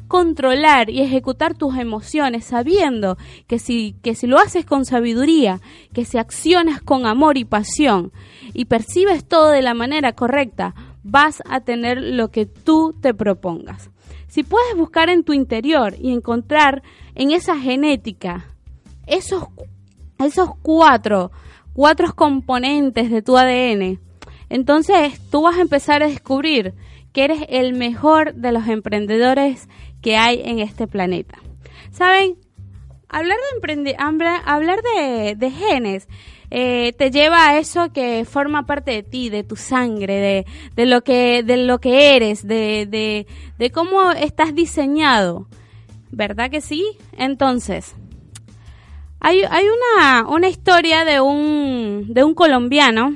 controlar 0.09 0.89
y 0.89 1.01
ejecutar 1.01 1.53
tus 1.53 1.77
emociones 1.77 2.43
sabiendo 2.43 3.17
que 3.47 3.59
si, 3.59 3.95
que 4.01 4.15
si 4.15 4.25
lo 4.27 4.39
haces 4.39 4.65
con 4.65 4.83
sabiduría, 4.83 5.61
que 5.93 6.03
si 6.03 6.17
accionas 6.17 6.81
con 6.81 7.05
amor 7.05 7.37
y 7.37 7.45
pasión 7.45 8.11
y 8.53 8.65
percibes 8.65 9.23
todo 9.23 9.51
de 9.51 9.61
la 9.61 9.75
manera 9.75 10.13
correcta, 10.13 10.73
vas 11.03 11.43
a 11.47 11.61
tener 11.61 12.01
lo 12.01 12.31
que 12.31 12.47
tú 12.47 12.95
te 12.99 13.13
propongas. 13.13 13.91
Si 14.27 14.41
puedes 14.41 14.75
buscar 14.75 15.09
en 15.09 15.23
tu 15.23 15.33
interior 15.33 15.95
y 15.99 16.11
encontrar 16.11 16.81
en 17.13 17.31
esa 17.31 17.57
genética 17.57 18.47
esos, 19.05 19.43
esos 20.17 20.49
cuatro, 20.63 21.31
cuatro 21.73 22.13
componentes 22.15 23.11
de 23.11 23.21
tu 23.21 23.37
ADN, 23.37 23.99
entonces 24.49 25.21
tú 25.29 25.43
vas 25.43 25.59
a 25.59 25.61
empezar 25.61 26.01
a 26.01 26.07
descubrir 26.07 26.73
que 27.13 27.23
eres 27.23 27.45
el 27.49 27.73
mejor 27.73 28.33
de 28.35 28.51
los 28.51 28.67
emprendedores 28.67 29.67
que 30.01 30.17
hay 30.17 30.41
en 30.43 30.59
este 30.59 30.87
planeta. 30.87 31.39
¿Saben? 31.91 32.35
Hablar 33.07 33.37
de, 33.37 33.55
emprende 33.55 33.95
hablar 34.45 34.79
de, 34.83 35.51
genes 35.51 36.07
eh, 36.51 36.93
te 36.93 37.09
lleva 37.09 37.49
a 37.49 37.57
eso 37.57 37.91
que 37.91 38.23
forma 38.23 38.67
parte 38.67 38.91
de 38.91 39.03
ti, 39.03 39.29
de 39.29 39.43
tu 39.43 39.55
sangre, 39.55 40.15
de, 40.15 40.45
de 40.75 40.85
lo, 40.85 41.01
que, 41.01 41.41
de 41.43 41.57
lo 41.57 41.79
que 41.79 42.15
eres, 42.15 42.47
de, 42.47 42.85
de, 42.87 43.25
de 43.57 43.71
cómo 43.71 44.11
estás 44.11 44.53
diseñado. 44.53 45.47
¿Verdad 46.11 46.49
que 46.49 46.61
sí? 46.61 46.85
Entonces, 47.17 47.95
hay, 49.19 49.41
hay 49.49 49.65
una, 49.65 50.27
una 50.27 50.47
historia 50.47 51.05
de 51.05 51.19
un, 51.19 52.13
de 52.13 52.23
un 52.23 52.33
colombiano, 52.33 53.15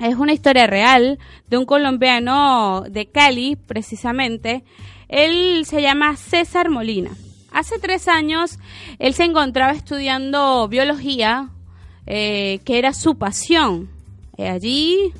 es 0.00 0.16
una 0.16 0.32
historia 0.32 0.66
real, 0.66 1.18
de 1.48 1.58
un 1.58 1.64
colombiano 1.64 2.82
de 2.90 3.06
Cali, 3.06 3.56
precisamente, 3.56 4.64
él 5.12 5.64
se 5.66 5.80
llama 5.80 6.16
César 6.16 6.70
Molina. 6.70 7.10
Hace 7.52 7.78
tres 7.78 8.08
años 8.08 8.58
él 8.98 9.14
se 9.14 9.24
encontraba 9.24 9.72
estudiando 9.72 10.66
biología, 10.68 11.50
eh, 12.06 12.60
que 12.64 12.78
era 12.78 12.94
su 12.94 13.16
pasión. 13.16 13.90
Eh, 14.38 14.48
allí 14.48 15.12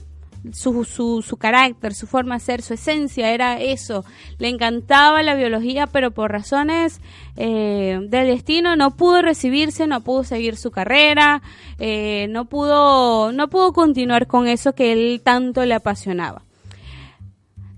su, 0.52 0.84
su, 0.84 1.22
su 1.22 1.36
carácter, 1.36 1.94
su 1.94 2.06
forma 2.06 2.36
de 2.36 2.40
ser, 2.40 2.62
su 2.62 2.74
esencia 2.74 3.30
era 3.30 3.60
eso. 3.60 4.04
Le 4.38 4.48
encantaba 4.48 5.22
la 5.22 5.34
biología, 5.34 5.86
pero 5.86 6.10
por 6.10 6.32
razones 6.32 7.00
eh, 7.36 7.98
del 8.08 8.26
destino 8.26 8.74
no 8.76 8.96
pudo 8.96 9.22
recibirse, 9.22 9.86
no 9.86 10.00
pudo 10.00 10.24
seguir 10.24 10.56
su 10.56 10.70
carrera, 10.70 11.42
eh, 11.78 12.26
no 12.30 12.46
pudo, 12.46 13.32
no 13.32 13.48
pudo 13.48 13.72
continuar 13.72 14.26
con 14.26 14.48
eso 14.48 14.74
que 14.74 14.92
él 14.92 15.20
tanto 15.22 15.64
le 15.64 15.74
apasionaba. 15.74 16.42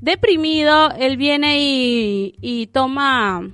Deprimido, 0.05 0.91
él 0.99 1.17
viene 1.17 1.57
y, 1.59 2.69
toma 2.73 3.51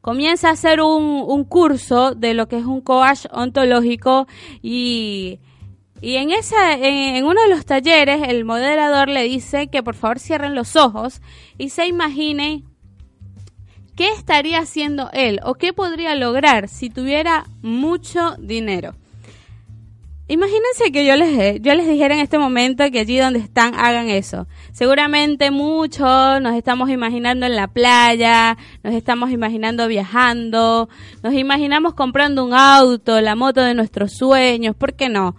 comienza 0.00 0.48
a 0.48 0.52
hacer 0.52 0.80
un, 0.80 1.22
un, 1.26 1.44
curso 1.44 2.14
de 2.14 2.32
lo 2.32 2.48
que 2.48 2.56
es 2.56 2.64
un 2.64 2.80
coach 2.80 3.26
ontológico 3.30 4.26
y 4.62 5.40
y 6.00 6.16
en, 6.16 6.30
esa, 6.30 6.72
en, 6.74 7.24
uno 7.24 7.42
de 7.42 7.48
los 7.48 7.66
talleres 7.66 8.22
el 8.28 8.44
moderador 8.44 9.08
le 9.08 9.24
dice 9.24 9.66
que 9.66 9.82
por 9.82 9.94
favor 9.94 10.20
cierren 10.20 10.54
los 10.54 10.76
ojos 10.76 11.20
y 11.58 11.70
se 11.70 11.86
imagine 11.86 12.62
qué 13.96 14.08
estaría 14.10 14.60
haciendo 14.60 15.10
él 15.12 15.40
o 15.42 15.54
qué 15.54 15.72
podría 15.72 16.14
lograr 16.14 16.68
si 16.68 16.88
tuviera 16.88 17.44
mucho 17.62 18.36
dinero. 18.38 18.94
Imagínense 20.30 20.92
que 20.92 21.06
yo 21.06 21.16
les, 21.16 21.62
yo 21.62 21.74
les 21.74 21.88
dijera 21.88 22.14
en 22.14 22.20
este 22.20 22.38
momento 22.38 22.84
que 22.90 23.00
allí 23.00 23.16
donde 23.16 23.38
están 23.38 23.74
hagan 23.74 24.10
eso. 24.10 24.46
Seguramente 24.72 25.50
muchos 25.50 26.42
nos 26.42 26.54
estamos 26.54 26.90
imaginando 26.90 27.46
en 27.46 27.56
la 27.56 27.66
playa, 27.66 28.58
nos 28.82 28.92
estamos 28.92 29.30
imaginando 29.30 29.88
viajando, 29.88 30.90
nos 31.22 31.32
imaginamos 31.32 31.94
comprando 31.94 32.44
un 32.44 32.52
auto, 32.52 33.22
la 33.22 33.36
moto 33.36 33.62
de 33.62 33.72
nuestros 33.72 34.12
sueños, 34.12 34.76
¿por 34.76 34.94
qué 34.94 35.08
no? 35.08 35.34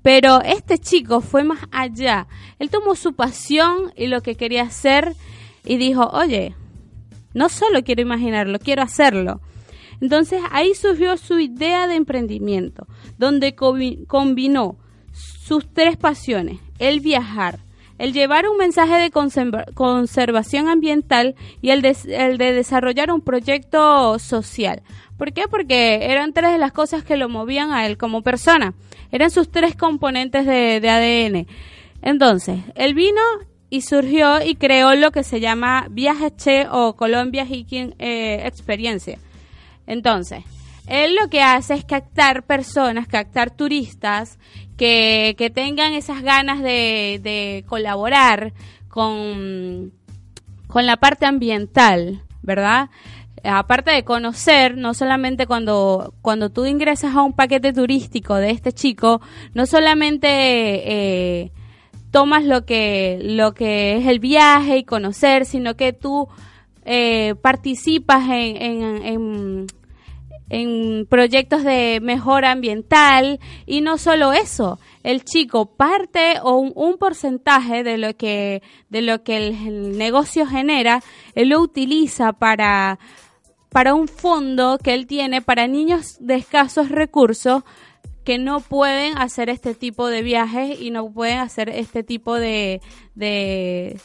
Pero 0.00 0.40
este 0.40 0.78
chico 0.78 1.20
fue 1.20 1.44
más 1.44 1.60
allá. 1.70 2.26
Él 2.58 2.70
tomó 2.70 2.94
su 2.94 3.12
pasión 3.12 3.92
y 3.94 4.06
lo 4.06 4.22
que 4.22 4.36
quería 4.36 4.62
hacer 4.62 5.16
y 5.66 5.76
dijo, 5.76 6.08
oye, 6.14 6.54
no 7.34 7.50
solo 7.50 7.82
quiero 7.84 8.00
imaginarlo, 8.00 8.58
quiero 8.58 8.80
hacerlo. 8.80 9.42
Entonces 10.00 10.40
ahí 10.50 10.74
surgió 10.74 11.16
su 11.16 11.38
idea 11.38 11.86
de 11.86 11.96
emprendimiento, 11.96 12.86
donde 13.18 13.54
combinó 13.54 14.76
sus 15.12 15.72
tres 15.72 15.96
pasiones, 15.96 16.58
el 16.78 17.00
viajar, 17.00 17.58
el 17.98 18.12
llevar 18.12 18.48
un 18.48 18.56
mensaje 18.56 18.94
de 18.94 19.10
conservación 19.74 20.68
ambiental 20.68 21.34
y 21.60 21.70
el 21.70 21.82
de, 21.82 21.94
de 22.38 22.52
desarrollar 22.52 23.12
un 23.12 23.20
proyecto 23.20 24.18
social. 24.18 24.82
¿Por 25.18 25.34
qué? 25.34 25.48
Porque 25.50 26.06
eran 26.10 26.32
tres 26.32 26.52
de 26.52 26.56
las 26.56 26.72
cosas 26.72 27.04
que 27.04 27.18
lo 27.18 27.28
movían 27.28 27.72
a 27.72 27.86
él 27.86 27.98
como 27.98 28.22
persona. 28.22 28.72
Eran 29.12 29.30
sus 29.30 29.50
tres 29.50 29.76
componentes 29.76 30.46
de, 30.46 30.88
ADN. 30.88 31.46
Entonces, 32.00 32.60
él 32.74 32.94
vino 32.94 33.20
y 33.68 33.82
surgió 33.82 34.42
y 34.42 34.54
creó 34.54 34.94
lo 34.94 35.10
que 35.10 35.22
se 35.22 35.40
llama 35.40 35.88
Viaje 35.90 36.34
Che 36.34 36.68
o 36.70 36.96
Colombia 36.96 37.44
Hiking 37.44 37.96
eh, 37.98 38.44
Experiencia. 38.46 39.18
Entonces, 39.90 40.44
él 40.86 41.16
lo 41.20 41.28
que 41.28 41.42
hace 41.42 41.74
es 41.74 41.84
captar 41.84 42.44
personas, 42.44 43.08
captar 43.08 43.50
turistas 43.50 44.38
que, 44.76 45.34
que 45.36 45.50
tengan 45.50 45.94
esas 45.94 46.22
ganas 46.22 46.62
de, 46.62 47.64
colaborar 47.68 48.52
con, 48.88 49.92
con 50.68 50.86
la 50.86 50.96
parte 50.96 51.26
ambiental, 51.26 52.22
¿verdad? 52.40 52.88
aparte 53.42 53.90
de 53.90 54.04
conocer, 54.04 54.76
no 54.76 54.92
solamente 54.94 55.46
cuando, 55.46 56.12
cuando 56.22 56.50
tú 56.50 56.66
ingresas 56.66 57.16
a 57.16 57.22
un 57.22 57.32
paquete 57.32 57.72
turístico 57.72 58.36
de 58.36 58.50
este 58.50 58.72
chico, 58.72 59.20
no 59.54 59.66
solamente 59.66 60.28
eh, 60.28 61.52
tomas 62.10 62.44
lo 62.44 62.64
que, 62.64 63.18
lo 63.22 63.54
que 63.54 63.96
es 63.96 64.06
el 64.06 64.18
viaje 64.18 64.76
y 64.76 64.84
conocer, 64.84 65.46
sino 65.46 65.74
que 65.74 65.92
tú 65.94 66.28
eh, 66.84 67.34
participas 67.40 68.28
en 68.28 69.66
proyectos 71.08 71.62
de 71.64 72.00
mejora 72.02 72.50
ambiental. 72.50 73.40
Y 73.66 73.80
no 73.80 73.98
solo 73.98 74.32
eso, 74.32 74.78
el 75.02 75.24
chico 75.24 75.66
parte 75.66 76.34
o 76.42 76.56
un, 76.56 76.98
porcentaje 76.98 77.82
de 77.82 77.98
lo 77.98 78.16
que 78.16 78.62
de 78.88 79.02
lo 79.02 79.22
que 79.22 79.36
el, 79.36 79.96
negocio 79.96 80.46
genera, 80.46 81.02
él 81.34 81.50
lo 81.50 81.60
utiliza 81.60 82.32
para 82.32 82.98
para 83.70 83.94
un 83.94 84.08
fondo 84.08 84.78
que 84.82 84.94
él 84.94 85.06
tiene 85.06 85.42
para 85.42 85.68
niños 85.68 86.16
de 86.18 86.34
escasos 86.34 86.88
recursos 86.88 87.62
que 88.24 88.36
no 88.38 88.60
pueden 88.60 89.16
hacer 89.16 89.48
este 89.48 89.74
tipo 89.74 90.08
de 90.08 90.22
viajes 90.22 90.80
y 90.80 90.90
no 90.90 91.10
pueden 91.10 91.38
hacer 91.38 91.68
este 91.68 92.02
tipo 92.02 92.34
de, 92.34 92.80
de, 93.14 93.98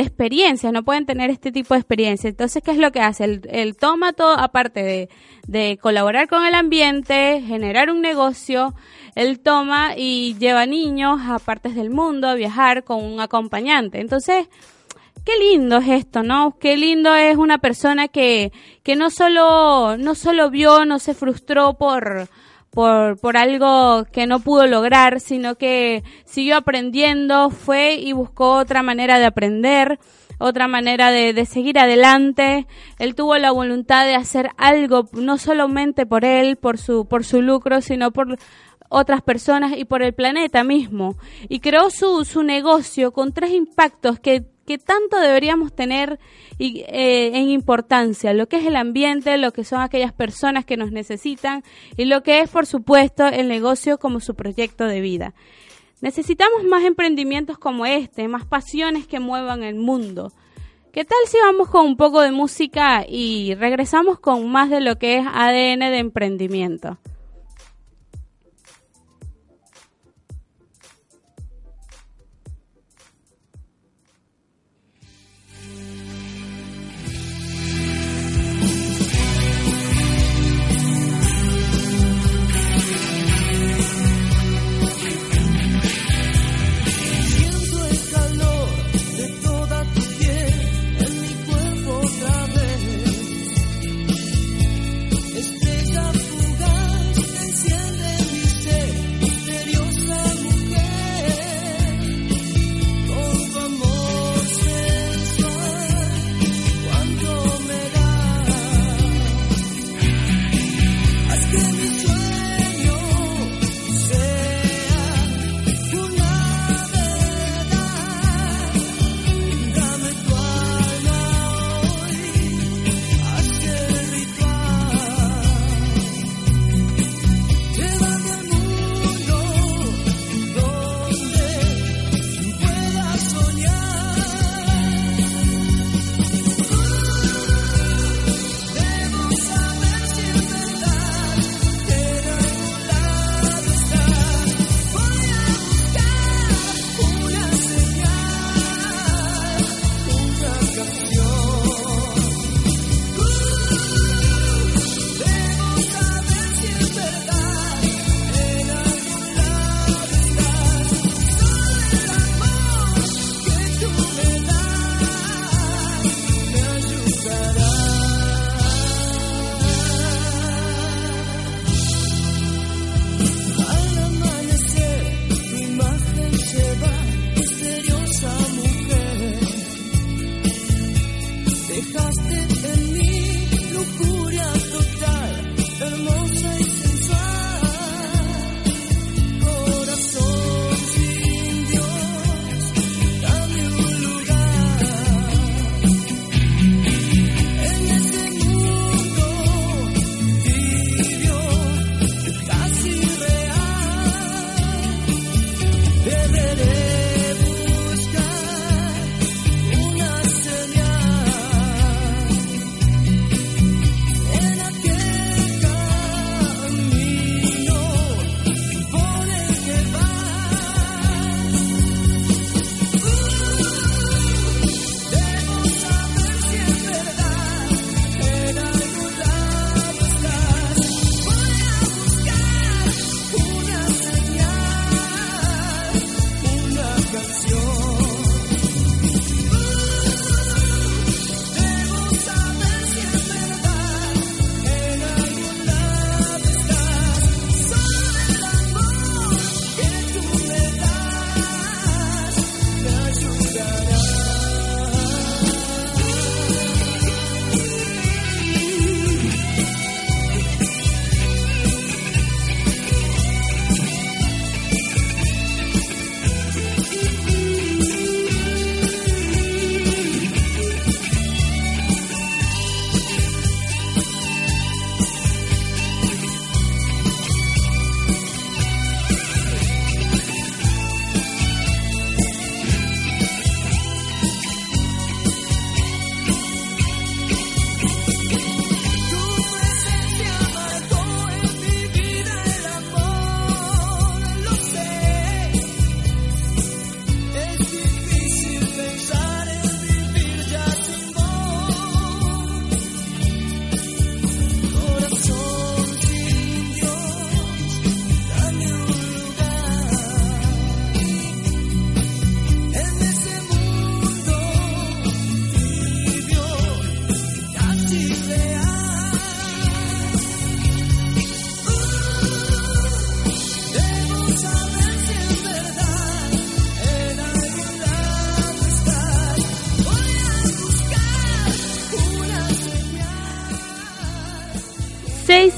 experiencias, 0.00 0.72
no 0.72 0.82
pueden 0.82 1.06
tener 1.06 1.30
este 1.30 1.52
tipo 1.52 1.74
de 1.74 1.80
experiencias. 1.80 2.30
Entonces, 2.30 2.62
¿qué 2.62 2.72
es 2.72 2.78
lo 2.78 2.92
que 2.92 3.00
hace? 3.00 3.24
Él, 3.24 3.76
toma 3.76 4.12
todo, 4.12 4.32
aparte 4.32 4.82
de, 4.82 5.08
de 5.46 5.78
colaborar 5.80 6.28
con 6.28 6.44
el 6.44 6.54
ambiente, 6.54 7.42
generar 7.46 7.90
un 7.90 8.00
negocio, 8.00 8.74
él 9.14 9.40
toma 9.40 9.94
y 9.96 10.36
lleva 10.38 10.66
niños 10.66 11.20
a 11.26 11.38
partes 11.38 11.74
del 11.74 11.90
mundo 11.90 12.28
a 12.28 12.34
viajar 12.34 12.84
con 12.84 13.04
un 13.04 13.20
acompañante. 13.20 14.00
Entonces, 14.00 14.48
qué 15.24 15.32
lindo 15.38 15.78
es 15.78 15.88
esto, 15.88 16.22
¿no? 16.22 16.56
Qué 16.58 16.76
lindo 16.76 17.14
es 17.14 17.36
una 17.36 17.58
persona 17.58 18.08
que, 18.08 18.52
que 18.82 18.96
no 18.96 19.10
solo, 19.10 19.96
no 19.96 20.14
solo 20.14 20.50
vio, 20.50 20.84
no 20.84 20.98
se 20.98 21.14
frustró 21.14 21.74
por, 21.74 22.28
por, 22.70 23.18
por 23.18 23.36
algo 23.36 24.04
que 24.12 24.26
no 24.26 24.40
pudo 24.40 24.66
lograr, 24.66 25.20
sino 25.20 25.56
que 25.56 26.02
siguió 26.24 26.56
aprendiendo, 26.56 27.50
fue 27.50 27.94
y 27.94 28.12
buscó 28.12 28.54
otra 28.54 28.82
manera 28.82 29.18
de 29.18 29.26
aprender, 29.26 29.98
otra 30.38 30.68
manera 30.68 31.10
de, 31.10 31.32
de 31.32 31.46
seguir 31.46 31.78
adelante. 31.78 32.66
Él 32.98 33.14
tuvo 33.14 33.36
la 33.38 33.50
voluntad 33.50 34.06
de 34.06 34.14
hacer 34.14 34.50
algo, 34.56 35.08
no 35.12 35.36
solamente 35.38 36.06
por 36.06 36.24
él, 36.24 36.56
por 36.56 36.78
su, 36.78 37.06
por 37.06 37.24
su 37.24 37.42
lucro, 37.42 37.80
sino 37.80 38.12
por 38.12 38.38
otras 38.88 39.22
personas 39.22 39.76
y 39.76 39.84
por 39.84 40.02
el 40.02 40.14
planeta 40.14 40.64
mismo. 40.64 41.16
Y 41.48 41.60
creó 41.60 41.90
su, 41.90 42.24
su 42.24 42.42
negocio 42.42 43.12
con 43.12 43.32
tres 43.32 43.50
impactos 43.52 44.20
que 44.20 44.44
que 44.70 44.78
tanto 44.78 45.18
deberíamos 45.18 45.74
tener 45.74 46.20
eh, 46.60 47.30
en 47.34 47.48
importancia, 47.48 48.32
lo 48.32 48.46
que 48.46 48.58
es 48.58 48.66
el 48.66 48.76
ambiente, 48.76 49.36
lo 49.36 49.52
que 49.52 49.64
son 49.64 49.80
aquellas 49.80 50.12
personas 50.12 50.64
que 50.64 50.76
nos 50.76 50.92
necesitan 50.92 51.64
y 51.96 52.04
lo 52.04 52.22
que 52.22 52.38
es, 52.38 52.48
por 52.48 52.66
supuesto, 52.66 53.26
el 53.26 53.48
negocio 53.48 53.98
como 53.98 54.20
su 54.20 54.36
proyecto 54.36 54.84
de 54.84 55.00
vida. 55.00 55.34
Necesitamos 56.02 56.62
más 56.62 56.84
emprendimientos 56.84 57.58
como 57.58 57.84
este, 57.84 58.28
más 58.28 58.46
pasiones 58.46 59.08
que 59.08 59.18
muevan 59.18 59.64
el 59.64 59.74
mundo. 59.74 60.30
¿Qué 60.92 61.04
tal 61.04 61.18
si 61.26 61.38
vamos 61.44 61.68
con 61.68 61.84
un 61.84 61.96
poco 61.96 62.20
de 62.20 62.30
música 62.30 63.04
y 63.08 63.56
regresamos 63.56 64.20
con 64.20 64.48
más 64.52 64.70
de 64.70 64.80
lo 64.80 65.00
que 65.00 65.18
es 65.18 65.26
ADN 65.26 65.80
de 65.80 65.98
emprendimiento? 65.98 66.96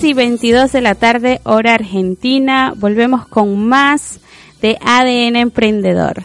6 0.03 0.11
y 0.11 0.15
22 0.15 0.73
de 0.73 0.81
la 0.81 0.97
tarde, 0.97 1.41
hora 1.45 1.75
argentina. 1.75 2.75
Volvemos 2.77 3.29
con 3.29 3.69
más 3.69 4.19
de 4.61 4.77
ADN 4.85 5.37
Emprendedor. 5.37 6.25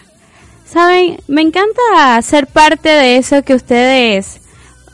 Saben, 0.65 1.19
me 1.27 1.41
encanta 1.43 2.19
ser 2.23 2.47
parte 2.47 2.89
de 2.89 3.17
eso 3.17 3.43
que 3.43 3.53
ustedes 3.53 4.41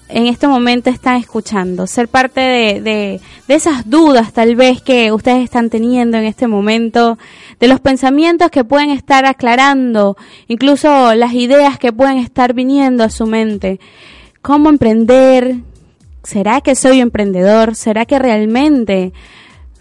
en 0.09 0.27
este 0.27 0.49
momento 0.49 0.89
están 0.89 1.15
escuchando, 1.15 1.87
ser 1.87 2.09
parte 2.09 2.41
de, 2.41 2.81
de, 2.81 3.55
esas 3.55 3.89
dudas 3.89 4.33
tal 4.33 4.57
vez 4.57 4.81
que 4.81 5.13
ustedes 5.13 5.45
están 5.45 5.69
teniendo 5.69 6.17
en 6.17 6.25
este 6.25 6.47
momento, 6.47 7.17
de 7.61 7.69
los 7.69 7.79
pensamientos 7.79 8.51
que 8.51 8.65
pueden 8.65 8.89
estar 8.89 9.25
aclarando, 9.25 10.17
incluso 10.49 11.15
las 11.15 11.31
ideas 11.31 11.79
que 11.79 11.93
pueden 11.93 12.17
estar 12.17 12.53
viniendo 12.53 13.05
a 13.05 13.09
su 13.09 13.27
mente. 13.27 13.79
¿Cómo 14.41 14.69
emprender? 14.69 15.63
¿Será 16.23 16.61
que 16.61 16.75
soy 16.75 17.01
emprendedor? 17.01 17.75
¿Será 17.75 18.05
que 18.05 18.17
realmente 18.17 19.11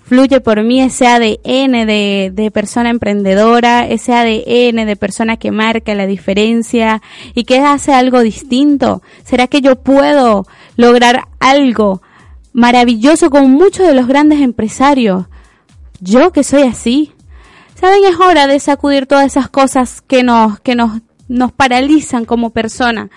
fluye 0.05 0.40
por 0.40 0.62
mí 0.64 0.81
ese 0.81 1.07
ADN 1.07 1.87
de, 1.87 2.33
de, 2.35 2.50
persona 2.50 2.90
emprendedora, 2.90 3.87
ese 3.87 4.12
ADN 4.12 4.85
de 4.85 4.96
persona 4.96 5.37
que 5.37 5.52
marca 5.52 5.94
la 5.94 6.07
diferencia 6.07 7.00
y 7.35 7.44
que 7.44 7.61
hace 7.61 7.92
algo 7.94 8.20
distinto? 8.20 9.02
¿Será 9.24 9.46
que 9.46 9.61
yo 9.61 9.76
puedo 9.76 10.44
lograr 10.76 11.28
algo 11.38 12.02
maravilloso 12.52 13.31
con 13.31 13.52
muchos 13.52 13.87
de 13.87 13.94
los 13.94 14.09
grandes 14.09 14.40
empresarios? 14.40 15.26
Yo 16.00 16.33
que 16.33 16.42
soy 16.42 16.62
así. 16.62 17.12
Saben, 17.76 18.02
es 18.05 18.18
hora 18.18 18.48
de 18.48 18.59
sacudir 18.59 19.07
todas 19.07 19.26
esas 19.26 19.48
cosas 19.48 20.02
que 20.02 20.24
nos, 20.24 20.59
que 20.59 20.74
nos, 20.74 21.02
nos 21.28 21.52
paralizan 21.52 22.24
como 22.24 22.50
persona 22.50 23.11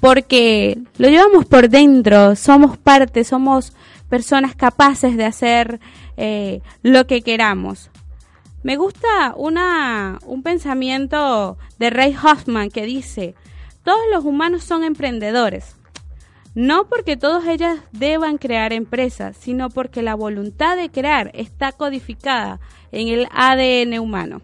porque 0.00 0.78
lo 0.96 1.08
llevamos 1.08 1.46
por 1.46 1.68
dentro, 1.68 2.36
somos 2.36 2.76
parte, 2.76 3.24
somos 3.24 3.72
personas 4.08 4.54
capaces 4.54 5.16
de 5.16 5.24
hacer 5.24 5.80
eh, 6.16 6.60
lo 6.82 7.06
que 7.06 7.22
queramos. 7.22 7.90
Me 8.62 8.76
gusta 8.76 9.34
una, 9.36 10.18
un 10.26 10.42
pensamiento 10.42 11.58
de 11.78 11.90
Ray 11.90 12.16
Hoffman 12.16 12.70
que 12.70 12.84
dice, 12.84 13.34
todos 13.84 14.02
los 14.12 14.24
humanos 14.24 14.64
son 14.64 14.84
emprendedores, 14.84 15.76
no 16.54 16.88
porque 16.88 17.16
todos 17.16 17.46
ellas 17.46 17.78
deban 17.92 18.36
crear 18.36 18.72
empresas, 18.72 19.36
sino 19.38 19.70
porque 19.70 20.02
la 20.02 20.14
voluntad 20.14 20.76
de 20.76 20.90
crear 20.90 21.30
está 21.34 21.72
codificada 21.72 22.60
en 22.90 23.08
el 23.08 23.28
ADN 23.30 23.98
humano. 24.00 24.42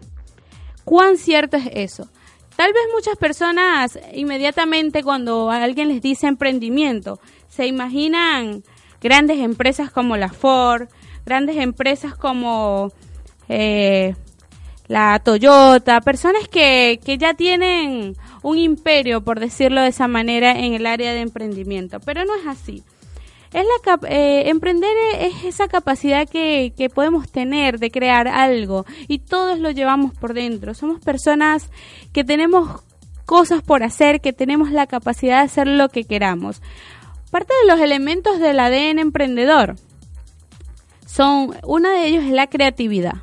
¿Cuán 0.85 1.17
cierto 1.17 1.57
es 1.57 1.67
eso? 1.73 2.07
Tal 2.55 2.71
vez 2.71 2.83
muchas 2.93 3.17
personas 3.17 3.99
inmediatamente 4.13 5.03
cuando 5.03 5.51
alguien 5.51 5.89
les 5.89 6.01
dice 6.01 6.27
emprendimiento, 6.27 7.19
se 7.49 7.67
imaginan 7.67 8.63
grandes 9.01 9.39
empresas 9.39 9.91
como 9.91 10.15
la 10.15 10.29
Ford, 10.29 10.87
grandes 11.25 11.57
empresas 11.57 12.15
como 12.15 12.91
eh, 13.49 14.15
la 14.87 15.19
Toyota, 15.19 15.99
personas 16.01 16.47
que, 16.47 16.99
que 17.03 17.17
ya 17.17 17.33
tienen 17.33 18.15
un 18.41 18.57
imperio, 18.57 19.21
por 19.21 19.39
decirlo 19.39 19.81
de 19.81 19.89
esa 19.89 20.07
manera, 20.07 20.51
en 20.51 20.73
el 20.73 20.85
área 20.85 21.13
de 21.13 21.21
emprendimiento. 21.21 21.99
Pero 21.99 22.23
no 22.25 22.35
es 22.35 22.47
así. 22.47 22.83
Es 23.55 23.63
la 23.63 24.09
eh, 24.09 24.49
emprender 24.49 24.91
es 25.17 25.45
esa 25.45 25.69
capacidad 25.69 26.27
que, 26.27 26.73
que 26.75 26.89
podemos 26.89 27.31
tener 27.31 27.79
de 27.79 27.89
crear 27.89 28.27
algo 28.27 28.85
y 29.07 29.19
todos 29.19 29.59
lo 29.59 29.71
llevamos 29.71 30.13
por 30.13 30.33
dentro. 30.33 30.73
Somos 30.73 30.99
personas 30.99 31.69
que 32.11 32.25
tenemos 32.25 32.83
cosas 33.25 33.63
por 33.63 33.81
hacer, 33.81 34.19
que 34.19 34.33
tenemos 34.33 34.71
la 34.71 34.87
capacidad 34.87 35.37
de 35.37 35.45
hacer 35.45 35.67
lo 35.67 35.87
que 35.87 36.03
queramos. 36.03 36.61
Parte 37.31 37.53
de 37.61 37.71
los 37.71 37.79
elementos 37.79 38.41
del 38.41 38.59
ADN 38.59 38.99
emprendedor 38.99 39.77
son, 41.05 41.55
una 41.63 41.93
de 41.93 42.07
ellos 42.07 42.25
es 42.25 42.31
la 42.31 42.47
creatividad. 42.47 43.15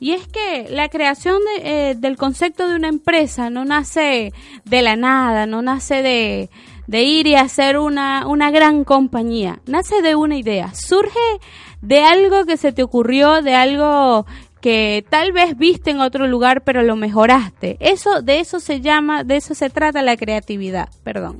Y 0.00 0.14
es 0.14 0.26
que 0.26 0.66
la 0.68 0.88
creación 0.88 1.38
eh, 1.62 1.94
del 1.96 2.16
concepto 2.16 2.66
de 2.66 2.74
una 2.74 2.88
empresa 2.88 3.50
no 3.50 3.64
nace 3.64 4.32
de 4.64 4.82
la 4.82 4.96
nada, 4.96 5.46
no 5.46 5.62
nace 5.62 6.02
de, 6.02 6.50
de 6.90 7.04
ir 7.04 7.28
y 7.28 7.36
hacer 7.36 7.78
una, 7.78 8.26
una 8.26 8.50
gran 8.50 8.82
compañía. 8.82 9.60
Nace 9.64 10.02
de 10.02 10.16
una 10.16 10.36
idea, 10.36 10.74
surge 10.74 11.20
de 11.82 12.00
algo 12.00 12.46
que 12.46 12.56
se 12.56 12.72
te 12.72 12.82
ocurrió, 12.82 13.42
de 13.42 13.54
algo 13.54 14.26
que 14.60 15.04
tal 15.08 15.30
vez 15.30 15.56
viste 15.56 15.92
en 15.92 16.00
otro 16.00 16.26
lugar 16.26 16.64
pero 16.64 16.82
lo 16.82 16.96
mejoraste. 16.96 17.76
Eso 17.78 18.22
de 18.22 18.40
eso 18.40 18.58
se 18.58 18.80
llama, 18.80 19.22
de 19.22 19.36
eso 19.36 19.54
se 19.54 19.70
trata 19.70 20.02
la 20.02 20.16
creatividad, 20.16 20.88
perdón. 21.04 21.38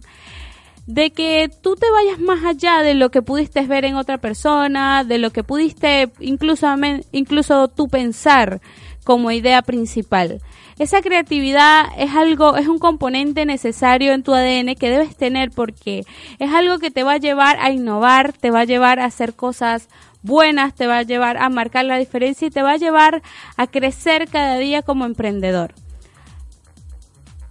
De 0.86 1.10
que 1.10 1.50
tú 1.60 1.74
te 1.74 1.90
vayas 1.90 2.20
más 2.20 2.44
allá 2.44 2.82
de 2.82 2.94
lo 2.94 3.10
que 3.10 3.20
pudiste 3.20 3.60
ver 3.62 3.84
en 3.84 3.96
otra 3.96 4.18
persona, 4.18 5.02
de 5.02 5.18
lo 5.18 5.30
que 5.30 5.42
pudiste 5.42 6.12
incluso 6.20 6.68
incluso 7.10 7.66
tú 7.66 7.88
pensar 7.88 8.60
como 9.02 9.32
idea 9.32 9.62
principal. 9.62 10.40
Esa 10.80 11.02
creatividad 11.02 11.88
es 11.98 12.14
algo, 12.14 12.56
es 12.56 12.66
un 12.66 12.78
componente 12.78 13.44
necesario 13.44 14.14
en 14.14 14.22
tu 14.22 14.32
ADN 14.32 14.76
que 14.76 14.88
debes 14.88 15.14
tener 15.14 15.50
porque 15.50 16.04
es 16.38 16.54
algo 16.54 16.78
que 16.78 16.90
te 16.90 17.02
va 17.02 17.12
a 17.12 17.18
llevar 17.18 17.58
a 17.60 17.70
innovar, 17.70 18.32
te 18.32 18.50
va 18.50 18.60
a 18.60 18.64
llevar 18.64 18.98
a 18.98 19.04
hacer 19.04 19.34
cosas 19.34 19.90
buenas, 20.22 20.74
te 20.74 20.86
va 20.86 20.96
a 20.96 21.02
llevar 21.02 21.36
a 21.36 21.50
marcar 21.50 21.84
la 21.84 21.98
diferencia 21.98 22.48
y 22.48 22.50
te 22.50 22.62
va 22.62 22.72
a 22.72 22.76
llevar 22.78 23.20
a 23.58 23.66
crecer 23.66 24.26
cada 24.30 24.56
día 24.56 24.80
como 24.80 25.04
emprendedor. 25.04 25.74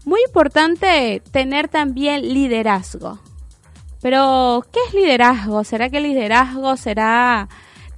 Muy 0.06 0.22
importante 0.26 1.22
tener 1.32 1.68
también 1.68 2.34
liderazgo. 2.34 3.20
Pero, 4.02 4.66
¿qué 4.74 4.80
es 4.88 4.96
liderazgo? 4.96 5.64
¿Será 5.64 5.92
que 5.92 6.02
liderazgo 6.02 6.78
será 6.78 7.48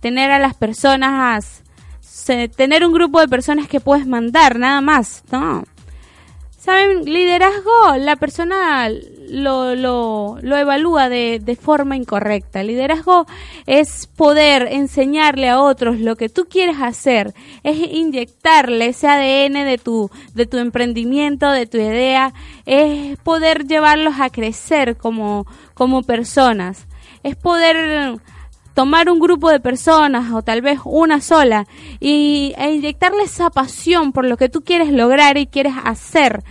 tener 0.02 0.30
a 0.30 0.39
las 0.39 0.56
personas 0.56 1.61
tener 2.26 2.86
un 2.86 2.94
grupo 2.94 3.20
de 3.20 3.28
personas 3.28 3.68
que 3.68 3.80
puedes 3.80 4.08
mandar, 4.08 4.58
nada 4.58 4.82
más, 4.82 5.24
¿no? 5.32 5.64
¿Saben? 6.62 7.06
Liderazgo, 7.06 7.98
la 7.98 8.16
persona 8.18 8.88
lo, 9.32 9.74
lo, 9.74 10.38
lo 10.42 10.58
evalúa 10.58 11.10
de, 11.10 11.40
de, 11.44 11.56
forma 11.56 11.96
incorrecta. 11.96 12.62
Liderazgo 12.62 13.26
es 13.66 14.06
poder 14.06 14.68
enseñarle 14.72 15.50
a 15.50 15.60
otros 15.60 16.00
lo 16.00 16.16
que 16.16 16.30
tú 16.30 16.46
quieres 16.48 16.76
hacer, 16.80 17.34
es 17.64 17.78
inyectarle 17.78 18.90
ese 18.90 19.08
ADN 19.08 19.66
de 19.66 19.80
tu, 19.84 20.12
de 20.36 20.46
tu 20.46 20.58
emprendimiento, 20.58 21.50
de 21.50 21.66
tu 21.66 21.78
idea, 21.78 22.32
es 22.68 23.18
poder 23.20 23.66
llevarlos 23.66 24.20
a 24.20 24.30
crecer 24.30 24.98
como, 24.98 25.48
como 25.74 26.04
personas, 26.04 26.86
es 27.24 27.36
poder 27.36 28.20
tomar 28.74 29.10
un 29.10 29.20
grupo 29.20 29.50
de 29.50 29.60
personas 29.60 30.32
o 30.34 30.42
tal 30.42 30.62
vez 30.62 30.80
una 30.86 31.22
sola 31.22 31.68
y, 32.00 32.54
e 32.58 32.74
inyectarle 32.74 33.24
esa 33.24 33.50
pasión 33.50 34.12
por 34.12 34.26
lo 34.26 34.38
que 34.38 34.50
tú 34.50 34.62
quieres 34.62 34.92
lograr 34.92 35.38
y 35.38 35.48
quieres 35.48 35.74
hacer 35.84 36.44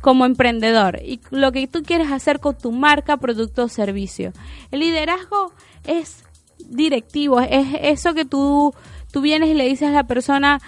como 0.00 0.26
emprendedor 0.26 1.00
y 1.02 1.20
lo 1.30 1.52
que 1.52 1.66
tú 1.66 1.82
quieres 1.82 2.10
hacer 2.10 2.40
con 2.40 2.56
tu 2.56 2.72
marca, 2.72 3.16
producto 3.16 3.64
o 3.64 3.68
servicio. 3.68 4.32
El 4.70 4.80
liderazgo 4.80 5.52
es 5.84 6.24
directivo, 6.58 7.40
es 7.40 7.66
eso 7.82 8.14
que 8.14 8.24
tú, 8.24 8.74
tú 9.12 9.20
vienes 9.20 9.50
y 9.50 9.54
le 9.54 9.64
dices 9.64 9.88
a 9.88 9.92
la 9.92 10.04
persona 10.04 10.60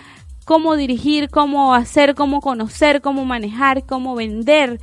cómo 0.44 0.76
dirigir, 0.76 1.30
cómo 1.30 1.74
hacer, 1.74 2.14
cómo 2.14 2.40
conocer, 2.40 3.00
cómo 3.00 3.24
manejar, 3.24 3.84
cómo 3.86 4.14
vender 4.14 4.80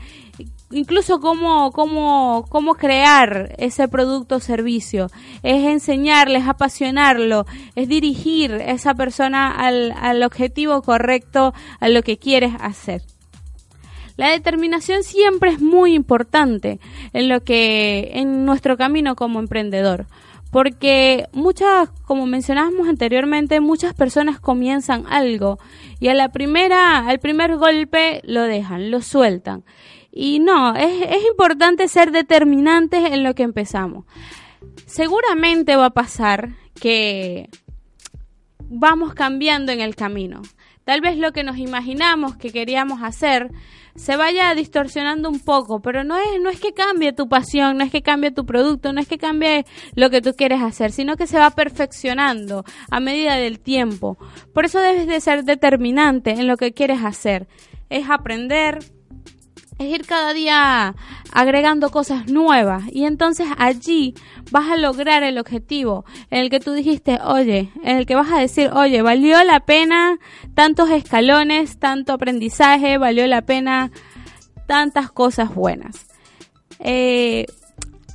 incluso 0.71 1.19
cómo, 1.19 1.71
cómo, 1.71 2.45
cómo 2.49 2.75
crear 2.75 3.56
ese 3.58 3.88
producto 3.88 4.36
o 4.36 4.39
servicio, 4.39 5.10
es 5.43 5.65
enseñarles, 5.65 6.47
apasionarlo, 6.47 7.45
es 7.75 7.88
dirigir 7.88 8.53
a 8.53 8.71
esa 8.71 8.93
persona 8.95 9.51
al, 9.51 9.93
al 9.99 10.23
objetivo 10.23 10.82
correcto, 10.82 11.53
a 11.80 11.89
lo 11.89 12.01
que 12.03 12.17
quieres 12.17 12.53
hacer. 12.60 13.01
La 14.17 14.32
determinación 14.32 15.03
siempre 15.03 15.51
es 15.51 15.62
muy 15.62 15.93
importante 15.93 16.80
en 17.13 17.30
lo 17.30 17.43
que, 17.43 18.12
en 18.15 18.45
nuestro 18.45 18.75
camino 18.75 19.15
como 19.15 19.39
emprendedor. 19.39 20.08
Porque 20.51 21.27
muchas, 21.34 21.89
como 22.06 22.25
mencionábamos 22.25 22.88
anteriormente, 22.88 23.60
muchas 23.60 23.93
personas 23.93 24.39
comienzan 24.39 25.06
algo 25.08 25.60
y 25.99 26.08
a 26.08 26.15
la 26.15 26.30
primera, 26.30 27.08
al 27.08 27.19
primer 27.19 27.58
golpe 27.58 28.21
lo 28.23 28.41
dejan, 28.41 28.89
lo 28.89 29.01
sueltan. 29.01 29.63
Y 30.12 30.39
no, 30.39 30.76
es, 30.76 31.04
es 31.10 31.26
importante 31.26 31.88
ser 31.88 32.12
determinantes 32.12 33.12
en 33.12 33.24
lo 33.24 33.36
que 33.36 33.43
empezamos. 33.43 34.06
Seguramente 34.86 35.76
va 35.76 35.88
a 35.88 35.93
pasar 35.93 36.50
que 36.80 37.50
vamos 38.70 39.13
cambiando 39.13 39.72
en 39.72 39.82
el 39.82 39.96
camino. 39.96 40.41
Tal 40.84 41.02
vez 41.02 41.17
lo 41.17 41.34
que 41.34 41.43
nos 41.43 41.58
imaginamos 41.58 42.38
que 42.38 42.52
queríamos 42.52 43.04
hacer 43.04 43.52
se 43.98 44.15
vaya 44.15 44.54
distorsionando 44.54 45.28
un 45.28 45.39
poco, 45.39 45.82
pero 45.82 46.04
no 46.04 46.15
es, 46.17 46.39
no 46.39 46.50
es 46.50 46.60
que 46.60 46.74
cambie 46.74 47.13
tu 47.13 47.28
pasión, 47.28 47.78
no 47.78 47.84
es 47.84 47.91
que 47.91 48.04
cambie 48.04 48.32
tu 48.32 48.46
producto, 48.46 48.93
no 48.93 49.02
es 49.02 49.08
que 49.08 49.17
cambie 49.17 49.65
lo 49.96 50.10
que 50.10 50.22
tú 50.22 50.34
quieres 50.34 50.62
hacer, 50.62 50.91
sino 50.91 51.17
que 51.17 51.26
se 51.28 51.39
va 51.39 51.50
perfeccionando 51.50 52.63
a 52.91 53.00
medida 53.00 53.36
del 53.36 53.60
tiempo. 53.60 54.17
Por 54.54 54.65
eso 54.65 54.80
debes 54.80 55.08
de 55.08 55.20
ser 55.20 55.43
determinante 55.43 56.32
en 56.32 56.48
lo 56.48 56.58
que 56.58 56.74
quieres 56.74 57.04
hacer. 57.04 57.48
Es 57.89 58.10
aprender, 58.10 58.80
es 59.80 59.94
ir 59.94 60.06
cada 60.06 60.34
día 60.34 60.96
agregando 61.32 61.92
cosas 61.92 62.28
nuevas 62.28 62.84
y 62.92 63.06
entonces 63.06 63.48
allí 63.58 64.16
vas 64.52 64.70
a 64.72 64.78
lograr 64.78 65.24
el 65.24 65.38
objetivo 65.38 66.06
en 66.32 66.40
el 66.40 66.50
que 66.50 66.60
tú 66.60 66.74
dijiste, 66.74 67.20
oye, 67.24 67.70
en 67.84 67.98
el 67.98 68.06
que 68.06 68.16
vas 68.16 68.32
a 68.32 68.40
decir, 68.40 68.72
oye, 68.74 69.02
valió 69.02 69.44
la 69.44 69.60
pena 69.60 70.18
tantos 70.56 70.90
escalones, 70.90 71.80
tanto 71.80 72.13
aprendizaje, 72.13 72.98
valió 72.98 73.28
la 73.28 73.44
pena 73.44 73.92
tantas 74.66 75.12
cosas 75.12 75.54
buenas. 75.54 76.08
Eh, 76.80 77.46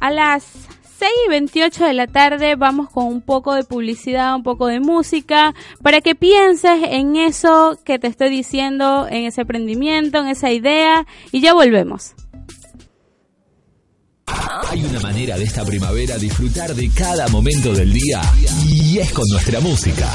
a 0.01 0.11
las 0.11 0.69
6 1.03 1.13
y 1.27 1.31
28 1.31 1.85
de 1.85 1.95
la 1.95 2.07
tarde 2.07 2.55
vamos 2.55 2.89
con 2.89 3.07
un 3.07 3.23
poco 3.23 3.57
de 3.57 3.65
publicidad, 3.65 4.37
un 4.37 4.45
poco 4.45 4.69
de 4.69 4.79
música, 4.79 5.53
para 5.83 6.01
que 6.01 6.15
pienses 6.15 6.79
en 6.91 7.17
eso 7.17 7.77
que 7.85 7.99
te 7.99 8.07
estoy 8.07 8.31
diciendo, 8.31 9.09
en 9.11 9.25
ese 9.25 9.41
emprendimiento, 9.41 10.19
en 10.19 10.29
esa 10.29 10.53
idea, 10.53 11.05
y 11.33 11.41
ya 11.41 11.55
volvemos. 11.55 12.13
Hay 14.71 14.85
una 14.85 15.01
manera 15.01 15.37
de 15.37 15.43
esta 15.43 15.65
primavera 15.65 16.17
disfrutar 16.19 16.73
de 16.73 16.89
cada 16.91 17.27
momento 17.27 17.73
del 17.73 17.93
día 17.93 18.21
y 18.65 18.99
es 18.99 19.13
con 19.13 19.25
nuestra 19.29 19.59
música. 19.59 20.09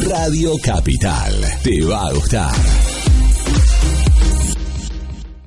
Radio 0.00 0.56
Capital, 0.60 1.32
te 1.62 1.84
va 1.84 2.08
a 2.08 2.12
gustar. 2.12 2.93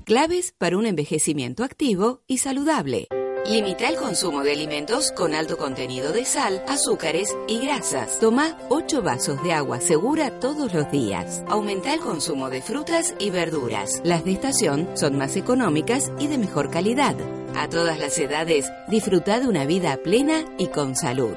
Claves 0.08 0.54
para 0.58 0.78
un 0.78 0.86
envejecimiento 0.86 1.65
activo 1.65 2.22
y 2.28 2.38
saludable. 2.38 3.10
Limita 3.46 3.89
el 3.89 3.98
consumo 3.98 4.41
de 4.41 4.54
alimentos 4.54 5.12
con 5.12 5.34
alto 5.34 5.58
contenido 5.58 6.13
de 6.13 6.24
sal, 6.24 6.63
azúcares 6.65 7.36
y 7.50 7.60
grasas. 7.60 8.17
Toma 8.22 8.58
8 8.70 9.02
vasos 9.02 9.43
de 9.43 9.52
agua 9.52 9.82
segura 9.82 10.39
todos 10.39 10.74
los 10.74 10.89
días. 10.93 11.43
Aumenta 11.50 11.93
el 11.93 12.00
consumo 12.00 12.50
de 12.50 12.62
frutas 12.62 13.15
y 13.20 13.32
verduras. 13.32 14.02
Las 14.06 14.24
de 14.24 14.32
estación 14.32 14.88
son 14.96 15.17
más 15.17 15.36
económicas 15.36 16.10
y 16.17 16.28
de 16.28 16.38
mejor 16.38 16.72
calidad. 16.72 17.17
A 17.58 17.67
todas 17.67 18.00
las 18.00 18.17
edades, 18.17 18.72
disfruta 18.88 19.41
de 19.41 19.48
una 19.50 19.65
vida 19.65 19.98
plena 19.98 20.46
y 20.58 20.67
con 20.67 20.96
salud. 20.96 21.36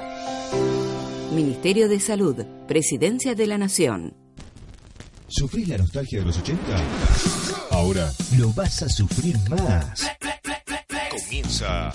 Ministerio 1.35 1.89
de 1.89 1.99
Salud, 1.99 2.37
Presidencia 2.69 3.35
de 3.35 3.49
la 3.49 3.59
Nación. 3.59 4.15
¿Sufrís 5.27 5.67
la 5.67 5.79
nostalgia 5.79 6.21
de 6.21 6.27
los 6.27 6.39
80? 6.39 7.50
Ahora 7.81 8.13
lo 8.37 8.53
vas 8.53 8.83
a 8.83 8.91
sufrir 8.91 9.39
más. 9.49 10.07
Comienza 11.11 11.91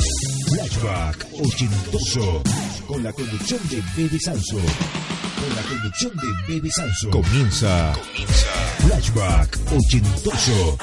Flashback 0.49 1.27
Ochentoso 1.39 2.41
con 2.87 3.03
la 3.03 3.13
conducción 3.13 3.59
de 3.69 3.83
Bebe 3.95 4.19
Sanso. 4.19 4.57
Con 4.57 5.55
la 5.55 5.61
conducción 5.61 6.11
de 6.17 6.53
Bebe 6.53 6.71
Sanso. 6.71 7.11
Comienza, 7.11 7.93
Comienza. 7.93 8.47
Flashback 8.79 9.59
Ochentoso. 9.73 10.77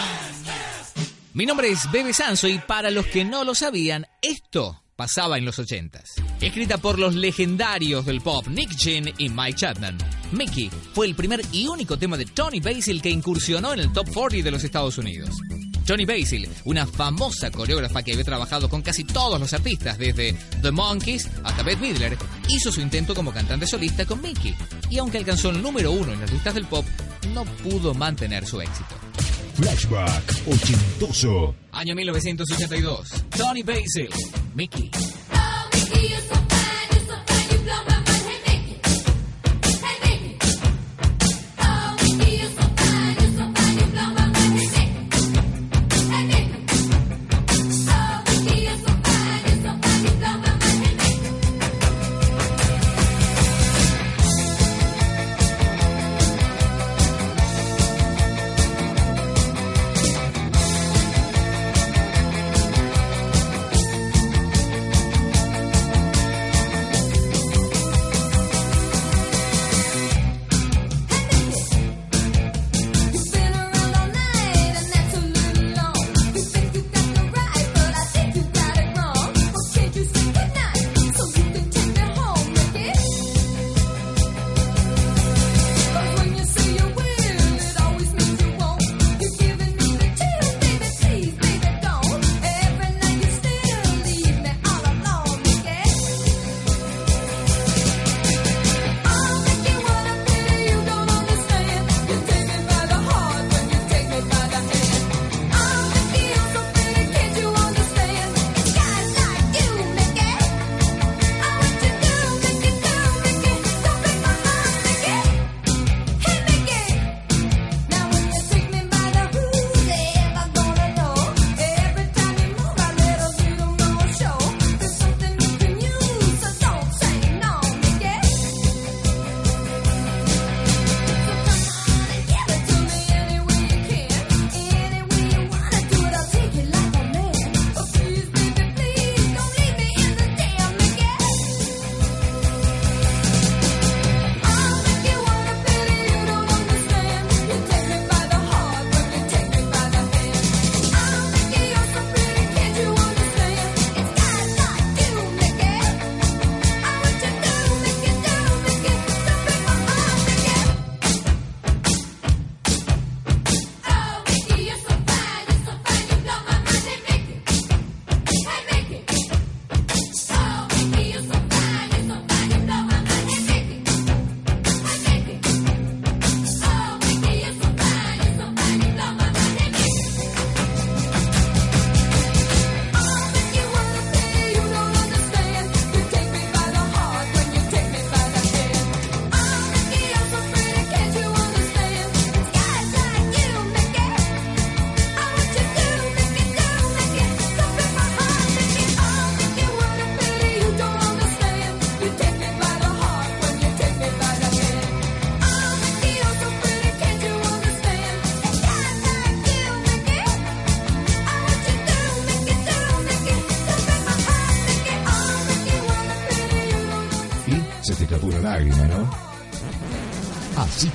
Mi 1.35 1.47
nombre 1.47 1.73
es 1.73 1.91
Bebe 1.91 2.12
Sanso 2.12 2.47
y 2.47 2.61
para 2.61 2.93
los 2.93 3.07
que 3.07 3.25
no 3.25 3.43
lo 3.43 3.57
sabían, 3.57 4.07
esto 4.23 4.82
pasaba 4.97 5.39
en 5.39 5.45
los 5.45 5.59
80s. 5.59 6.23
Escrita 6.41 6.79
por 6.79 6.99
los 6.99 7.15
legendarios 7.15 8.05
del 8.07 8.21
pop 8.21 8.47
Nick 8.49 8.75
Chin 8.77 9.13
y 9.19 9.29
Mike 9.29 9.59
Chapman, 9.59 9.99
Mickey 10.33 10.71
fue 10.95 11.07
el 11.07 11.15
primer 11.15 11.41
y 11.53 11.67
único 11.67 11.99
tema 11.99 12.17
de 12.17 12.25
Tony 12.27 12.61
Basil 12.61 13.01
que 13.03 13.11
incursionó 13.11 13.73
en 13.73 13.81
el 13.81 13.93
top 13.93 14.09
40 14.13 14.45
de 14.45 14.51
los 14.51 14.65
Estados 14.65 14.99
Unidos. 14.99 15.31
Johnny 15.87 16.05
Basil, 16.05 16.49
una 16.65 16.87
famosa 16.87 17.51
coreógrafa 17.51 18.03
que 18.03 18.13
había 18.13 18.25
trabajado 18.25 18.69
con 18.69 18.83
casi 18.83 19.05
todos 19.05 19.41
los 19.41 19.53
artistas, 19.53 19.99
desde 19.99 20.35
The 20.63 20.71
Monkeys 20.71 21.29
hasta 21.43 21.63
Bette 21.63 21.81
Midler, 21.81 22.17
hizo 22.49 22.71
su 22.71 22.81
intento 22.81 23.15
como 23.15 23.33
cantante 23.33 23.67
solista 23.67 24.07
con 24.07 24.23
Mickey, 24.23 24.55
y 24.91 24.99
aunque 24.99 25.19
alcanzó 25.19 25.51
el 25.51 25.61
número 25.61 25.91
uno 25.91 26.13
en 26.13 26.21
las 26.21 26.33
listas 26.33 26.55
del 26.55 26.67
pop, 26.67 26.87
no 27.35 27.45
pudo 27.45 27.95
mantener 27.95 28.47
su 28.47 28.61
éxito. 28.61 28.95
Flashback 29.57 30.47
Ochentoso. 30.47 31.55
Año 31.73 31.95
1982. 31.95 33.25
Tony 33.37 33.62
Basil, 33.62 34.09
Mickey. 34.55 34.91
Tanta 35.31 36.52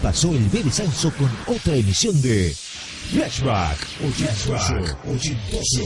pasó 0.07 0.31
el 0.31 0.47
Bebe 0.47 0.71
Sanso 0.71 1.11
con 1.11 1.29
otra 1.53 1.75
emisión 1.75 2.21
de 2.21 2.55
Flashback 3.11 3.77
Ochentoso. 4.07 4.97
Ochentoso. 5.05 5.83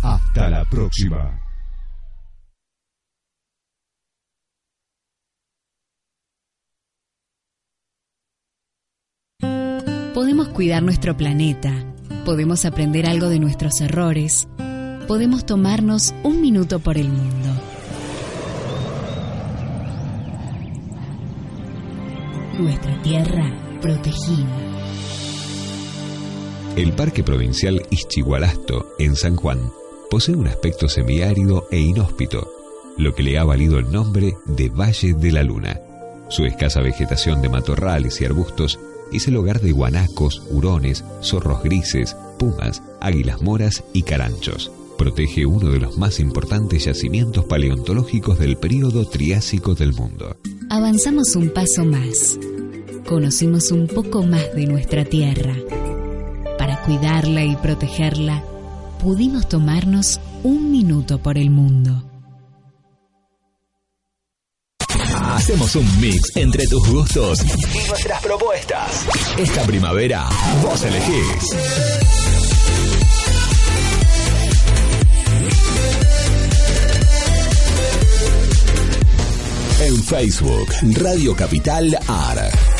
Hasta 0.00 0.48
la 0.48 0.64
próxima. 0.64 1.40
Podemos 10.14 10.48
cuidar 10.50 10.84
nuestro 10.84 11.16
planeta, 11.16 11.72
podemos 12.24 12.64
aprender 12.64 13.06
algo 13.06 13.28
de 13.28 13.40
nuestros 13.40 13.80
errores, 13.80 14.46
podemos 15.08 15.44
tomarnos 15.44 16.14
un 16.22 16.40
minuto 16.40 16.78
por 16.78 16.96
el 16.96 17.08
mundo. 17.08 17.67
Nuestra 22.58 23.00
tierra 23.02 23.78
protegida. 23.80 24.48
El 26.74 26.92
Parque 26.92 27.22
Provincial 27.22 27.80
Ischigualasto, 27.88 28.96
en 28.98 29.14
San 29.14 29.36
Juan, 29.36 29.70
posee 30.10 30.34
un 30.34 30.48
aspecto 30.48 30.88
semiárido 30.88 31.68
e 31.70 31.78
inhóspito, 31.78 32.50
lo 32.96 33.14
que 33.14 33.22
le 33.22 33.38
ha 33.38 33.44
valido 33.44 33.78
el 33.78 33.92
nombre 33.92 34.34
de 34.46 34.70
Valle 34.70 35.14
de 35.14 35.30
la 35.30 35.44
Luna. 35.44 35.80
Su 36.30 36.46
escasa 36.46 36.80
vegetación 36.80 37.42
de 37.42 37.48
matorrales 37.48 38.20
y 38.20 38.24
arbustos 38.24 38.80
es 39.12 39.28
el 39.28 39.36
hogar 39.36 39.60
de 39.60 39.70
guanacos, 39.70 40.42
hurones, 40.50 41.04
zorros 41.22 41.62
grises, 41.62 42.16
pumas, 42.40 42.82
águilas 43.00 43.40
moras 43.40 43.84
y 43.92 44.02
caranchos. 44.02 44.72
Protege 44.98 45.46
uno 45.46 45.70
de 45.70 45.78
los 45.78 45.96
más 45.96 46.18
importantes 46.18 46.84
yacimientos 46.86 47.44
paleontológicos 47.44 48.36
del 48.40 48.56
período 48.56 49.08
Triásico 49.08 49.76
del 49.76 49.92
mundo. 49.92 50.36
Avanzamos 50.70 51.36
un 51.36 51.50
paso 51.50 51.84
más. 51.84 52.36
Conocimos 53.06 53.70
un 53.70 53.86
poco 53.86 54.24
más 54.24 54.52
de 54.56 54.66
nuestra 54.66 55.04
tierra. 55.04 55.54
Para 56.58 56.82
cuidarla 56.82 57.44
y 57.44 57.54
protegerla, 57.54 58.42
pudimos 59.00 59.48
tomarnos 59.48 60.20
un 60.42 60.72
minuto 60.72 61.22
por 61.22 61.38
el 61.38 61.50
mundo. 61.50 62.02
Hacemos 64.90 65.76
un 65.76 66.00
mix 66.00 66.36
entre 66.36 66.66
tus 66.66 66.90
gustos 66.90 67.38
y 67.44 67.88
nuestras 67.88 68.20
propuestas. 68.20 69.06
Esta 69.38 69.62
primavera, 69.62 70.28
vos 70.60 70.82
elegís. 70.82 72.57
En 79.80 80.02
Facebook, 80.02 80.68
Radio 81.00 81.34
Capital 81.34 81.96
AR. 82.06 82.77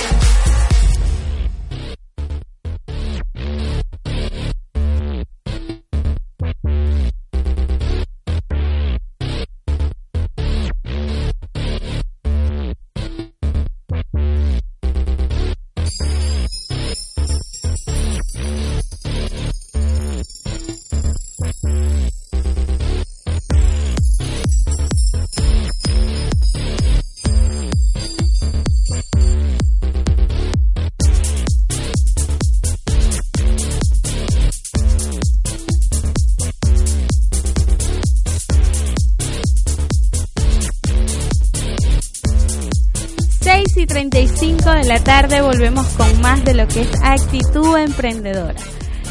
La 44.89 45.05
tarde 45.05 45.43
volvemos 45.43 45.87
con 45.99 46.19
más 46.23 46.43
de 46.47 46.55
lo 46.55 46.67
que 46.67 46.81
es 46.81 46.91
actitud 47.03 47.77
emprendedora. 47.77 48.59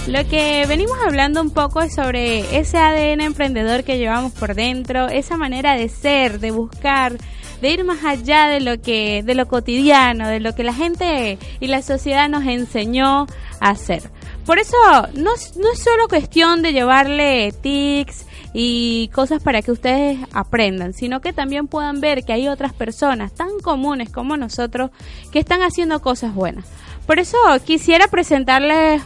Lo 0.08 0.28
que 0.28 0.66
venimos 0.66 0.98
hablando 1.06 1.40
un 1.40 1.52
poco 1.52 1.82
es 1.82 1.94
sobre 1.94 2.58
ese 2.58 2.80
ADN 2.80 3.22
emprendedor 3.22 3.84
que 3.84 4.00
llevamos 4.00 4.32
por 4.34 4.56
dentro, 4.56 5.08
esa 5.08 5.38
manera 5.38 5.76
de 5.76 5.88
ser, 5.88 6.40
de 6.40 6.50
buscar, 6.50 7.18
de 7.62 7.70
ir 7.70 7.84
más 7.84 8.04
allá 8.04 8.48
de 8.48 8.60
lo 8.60 8.82
que 8.82 9.22
de 9.24 9.36
lo 9.36 9.48
cotidiano, 9.48 10.28
de 10.28 10.40
lo 10.40 10.56
que 10.56 10.64
la 10.64 10.74
gente 10.74 11.38
y 11.60 11.68
la 11.68 11.84
sociedad 11.84 12.28
nos 12.28 12.48
enseñó 12.48 13.28
a 13.60 13.70
hacer. 13.70 14.10
Por 14.48 14.58
eso 14.58 14.76
no, 15.14 15.30
no 15.58 15.72
es 15.74 15.80
solo 15.80 16.08
cuestión 16.10 16.64
de 16.64 16.74
llevarle 16.74 17.54
tics 17.62 18.26
y 18.54 19.10
cosas 19.14 19.42
para 19.42 19.62
que 19.62 19.72
ustedes 19.72 20.20
aprendan, 20.34 20.94
sino 20.94 21.22
que 21.22 21.34
también 21.34 21.68
puedan 21.68 22.02
ver 22.02 22.24
que 22.24 22.34
hay 22.34 22.48
otras 22.48 22.74
personas 22.74 23.34
tan 23.34 23.60
comunes 23.62 24.10
como 24.10 24.38
nosotros 24.38 24.92
que 25.32 25.40
están 25.40 25.62
haciendo 25.62 26.02
cosas 26.02 26.34
buenas. 26.34 26.66
Por 27.06 27.20
eso 27.20 27.38
quisiera 27.66 28.08
presentarles 28.08 29.02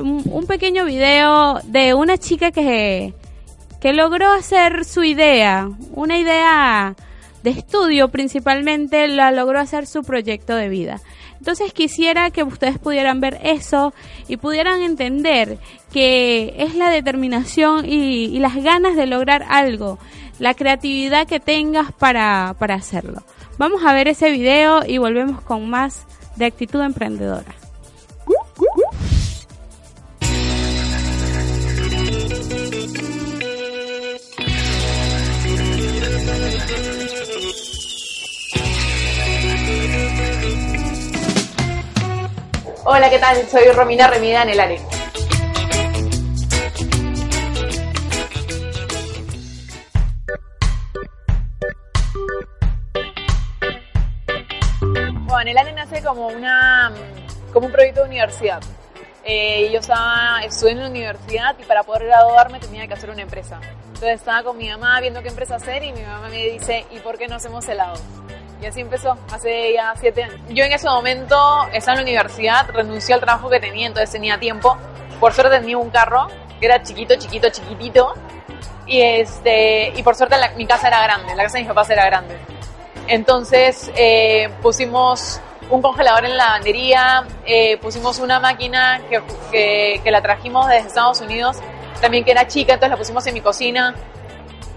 un, 0.00 0.46
pequeño 0.46 0.84
video 0.84 1.60
de 1.64 1.94
una 1.94 2.18
chica 2.18 2.50
que, 2.50 3.14
que 3.80 3.92
logró 3.92 4.32
hacer 4.32 4.84
su 4.84 5.02
idea, 5.02 5.68
una 5.92 6.18
idea 6.18 6.94
de 7.42 7.50
estudio 7.50 8.08
principalmente, 8.08 9.06
la 9.08 9.30
logró 9.30 9.60
hacer 9.60 9.86
su 9.86 10.02
proyecto 10.02 10.56
de 10.56 10.68
vida. 10.68 11.00
Entonces 11.44 11.74
quisiera 11.74 12.30
que 12.30 12.42
ustedes 12.42 12.78
pudieran 12.78 13.20
ver 13.20 13.38
eso 13.42 13.92
y 14.28 14.38
pudieran 14.38 14.80
entender 14.80 15.58
que 15.92 16.54
es 16.56 16.74
la 16.74 16.88
determinación 16.88 17.84
y, 17.84 18.38
las 18.38 18.56
ganas 18.56 18.96
de 18.96 19.04
lograr 19.04 19.44
algo, 19.50 19.98
la 20.38 20.54
creatividad 20.54 21.26
que 21.26 21.40
tengas 21.40 21.92
para, 21.92 22.56
para 22.58 22.76
hacerlo. 22.76 23.22
Vamos 23.58 23.84
a 23.84 23.92
ver 23.92 24.08
ese 24.08 24.30
video 24.30 24.86
y 24.86 24.96
volvemos 24.96 25.42
con 25.42 25.68
más 25.68 26.06
de 26.36 26.46
actitud 26.46 26.80
emprendedora. 26.80 27.63
Hola, 42.86 43.08
¿qué 43.08 43.18
tal? 43.18 43.48
Soy 43.48 43.64
Romina 43.72 44.08
Remida 44.08 44.42
en 44.42 44.50
el 44.50 44.60
área. 44.60 44.80
Bueno, 55.22 55.50
el 55.50 55.56
ANE 55.56 55.72
nace 55.72 56.02
como, 56.02 56.28
una, 56.28 56.92
como 57.54 57.68
un 57.68 57.72
proyecto 57.72 58.02
de 58.02 58.08
universidad. 58.08 58.60
Eh, 59.24 59.70
yo 59.72 59.80
estaba, 59.80 60.42
estudié 60.44 60.72
en 60.72 60.80
la 60.80 60.90
universidad 60.90 61.56
y 61.58 61.64
para 61.64 61.84
poder 61.84 62.04
graduarme 62.04 62.60
tenía 62.60 62.86
que 62.86 62.92
hacer 62.92 63.08
una 63.08 63.22
empresa. 63.22 63.62
Entonces 63.86 64.16
estaba 64.16 64.42
con 64.42 64.58
mi 64.58 64.68
mamá 64.68 65.00
viendo 65.00 65.22
qué 65.22 65.28
empresa 65.28 65.56
hacer 65.56 65.84
y 65.84 65.92
mi 65.94 66.02
mamá 66.02 66.28
me 66.28 66.50
dice, 66.50 66.84
¿y 66.90 66.98
por 66.98 67.16
qué 67.16 67.28
no 67.28 67.36
hacemos 67.36 67.66
helado? 67.66 67.94
Y 68.60 68.66
así 68.66 68.80
empezó, 68.80 69.16
hace 69.32 69.74
ya 69.74 69.94
siete 69.98 70.24
años. 70.24 70.40
Yo 70.48 70.64
en 70.64 70.72
ese 70.72 70.88
momento 70.88 71.66
estaba 71.72 71.98
en 71.98 72.04
la 72.04 72.10
universidad, 72.10 72.68
renuncié 72.70 73.14
al 73.14 73.20
trabajo 73.20 73.50
que 73.50 73.60
tenía, 73.60 73.86
entonces 73.86 74.10
tenía 74.10 74.38
tiempo. 74.38 74.76
Por 75.20 75.32
suerte 75.32 75.58
tenía 75.58 75.78
un 75.78 75.90
carro 75.90 76.28
que 76.60 76.66
era 76.66 76.82
chiquito, 76.82 77.14
chiquito, 77.16 77.50
chiquitito. 77.50 78.14
Y, 78.86 79.00
este, 79.00 79.92
y 79.96 80.02
por 80.02 80.14
suerte 80.14 80.36
mi 80.56 80.66
casa 80.66 80.88
era 80.88 81.02
grande, 81.02 81.34
la 81.34 81.42
casa 81.42 81.58
de 81.58 81.64
mis 81.64 81.68
papás 81.68 81.90
era 81.90 82.04
grande. 82.06 82.38
Entonces 83.06 83.90
eh, 83.96 84.50
pusimos 84.62 85.40
un 85.70 85.82
congelador 85.82 86.24
en 86.24 86.36
la 86.36 86.44
lavandería, 86.44 87.24
eh, 87.46 87.78
pusimos 87.78 88.18
una 88.18 88.40
máquina 88.40 89.00
que, 89.08 89.22
que, 89.50 90.00
que 90.02 90.10
la 90.10 90.22
trajimos 90.22 90.68
desde 90.68 90.88
Estados 90.88 91.20
Unidos, 91.20 91.58
también 92.00 92.24
que 92.24 92.32
era 92.32 92.46
chica, 92.46 92.74
entonces 92.74 92.90
la 92.90 92.96
pusimos 92.96 93.26
en 93.26 93.34
mi 93.34 93.40
cocina 93.40 93.94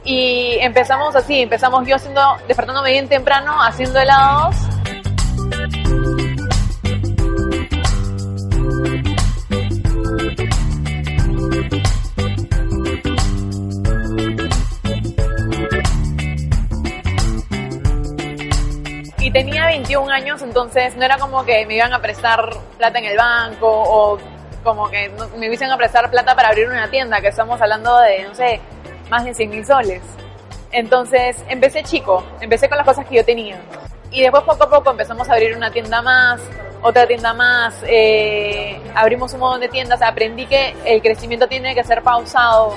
y 0.07 0.57
empezamos 0.61 1.17
así, 1.17 1.41
empezamos 1.41 1.85
yo 1.85 1.97
haciendo, 1.97 2.21
despertándome 2.47 2.91
bien 2.91 3.09
temprano, 3.09 3.61
haciendo 3.61 3.99
helados. 3.99 4.55
Y 19.19 19.31
tenía 19.31 19.65
21 19.65 20.09
años, 20.09 20.41
entonces 20.41 20.95
no 20.95 21.03
era 21.03 21.17
como 21.17 21.43
que 21.43 21.65
me 21.65 21.75
iban 21.75 21.91
a 21.91 22.01
prestar 22.01 22.49
plata 22.77 22.97
en 22.99 23.05
el 23.05 23.17
banco 23.17 23.67
o 23.67 24.17
como 24.63 24.89
que 24.89 25.11
me 25.37 25.47
hubiesen 25.47 25.69
a 25.69 25.75
prestar 25.75 26.09
plata 26.09 26.33
para 26.33 26.47
abrir 26.47 26.69
una 26.69 26.89
tienda, 26.89 27.19
que 27.19 27.27
estamos 27.27 27.61
hablando 27.61 27.97
de, 27.99 28.23
no 28.23 28.35
sé, 28.35 28.61
más 29.09 29.25
de 29.25 29.33
100 29.33 29.49
mil 29.49 29.65
soles. 29.65 30.01
Entonces 30.71 31.43
empecé 31.47 31.83
chico, 31.83 32.23
empecé 32.41 32.67
con 32.67 32.77
las 32.77 32.85
cosas 32.85 33.05
que 33.05 33.15
yo 33.15 33.25
tenía. 33.25 33.59
Y 34.11 34.21
después 34.21 34.43
poco 34.43 34.63
a 34.63 34.69
poco 34.69 34.91
empezamos 34.91 35.29
a 35.29 35.33
abrir 35.33 35.55
una 35.55 35.71
tienda 35.71 36.01
más, 36.01 36.41
otra 36.81 37.07
tienda 37.07 37.33
más, 37.33 37.75
eh, 37.87 38.79
abrimos 38.95 39.33
un 39.33 39.39
montón 39.39 39.61
de 39.61 39.69
tiendas, 39.69 40.01
aprendí 40.01 40.45
que 40.45 40.75
el 40.85 41.01
crecimiento 41.01 41.47
tiene 41.47 41.73
que 41.75 41.83
ser 41.83 42.01
pausado 42.01 42.75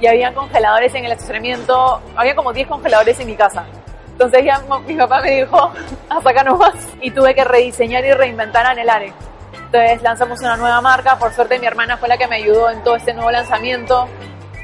y 0.00 0.06
había 0.06 0.34
congeladores 0.34 0.94
en 0.94 1.04
el 1.04 1.12
estacionamiento, 1.12 2.00
había 2.14 2.34
como 2.34 2.52
10 2.52 2.68
congeladores 2.68 3.18
en 3.20 3.26
mi 3.26 3.36
casa. 3.36 3.64
Entonces 4.12 4.44
ya 4.44 4.62
mi 4.86 4.96
papá 4.96 5.20
me 5.20 5.30
dijo, 5.30 5.72
hasta 6.08 6.30
acá 6.30 6.42
nomás, 6.42 6.74
y 7.00 7.10
tuve 7.10 7.34
que 7.34 7.44
rediseñar 7.44 8.04
y 8.04 8.12
reinventar 8.12 8.66
Anelare. 8.66 9.12
Entonces 9.52 10.02
lanzamos 10.02 10.40
una 10.40 10.56
nueva 10.56 10.80
marca, 10.80 11.18
por 11.18 11.32
suerte 11.32 11.58
mi 11.58 11.66
hermana 11.66 11.96
fue 11.96 12.08
la 12.08 12.16
que 12.16 12.26
me 12.26 12.36
ayudó 12.36 12.70
en 12.70 12.82
todo 12.82 12.96
este 12.96 13.14
nuevo 13.14 13.30
lanzamiento 13.30 14.08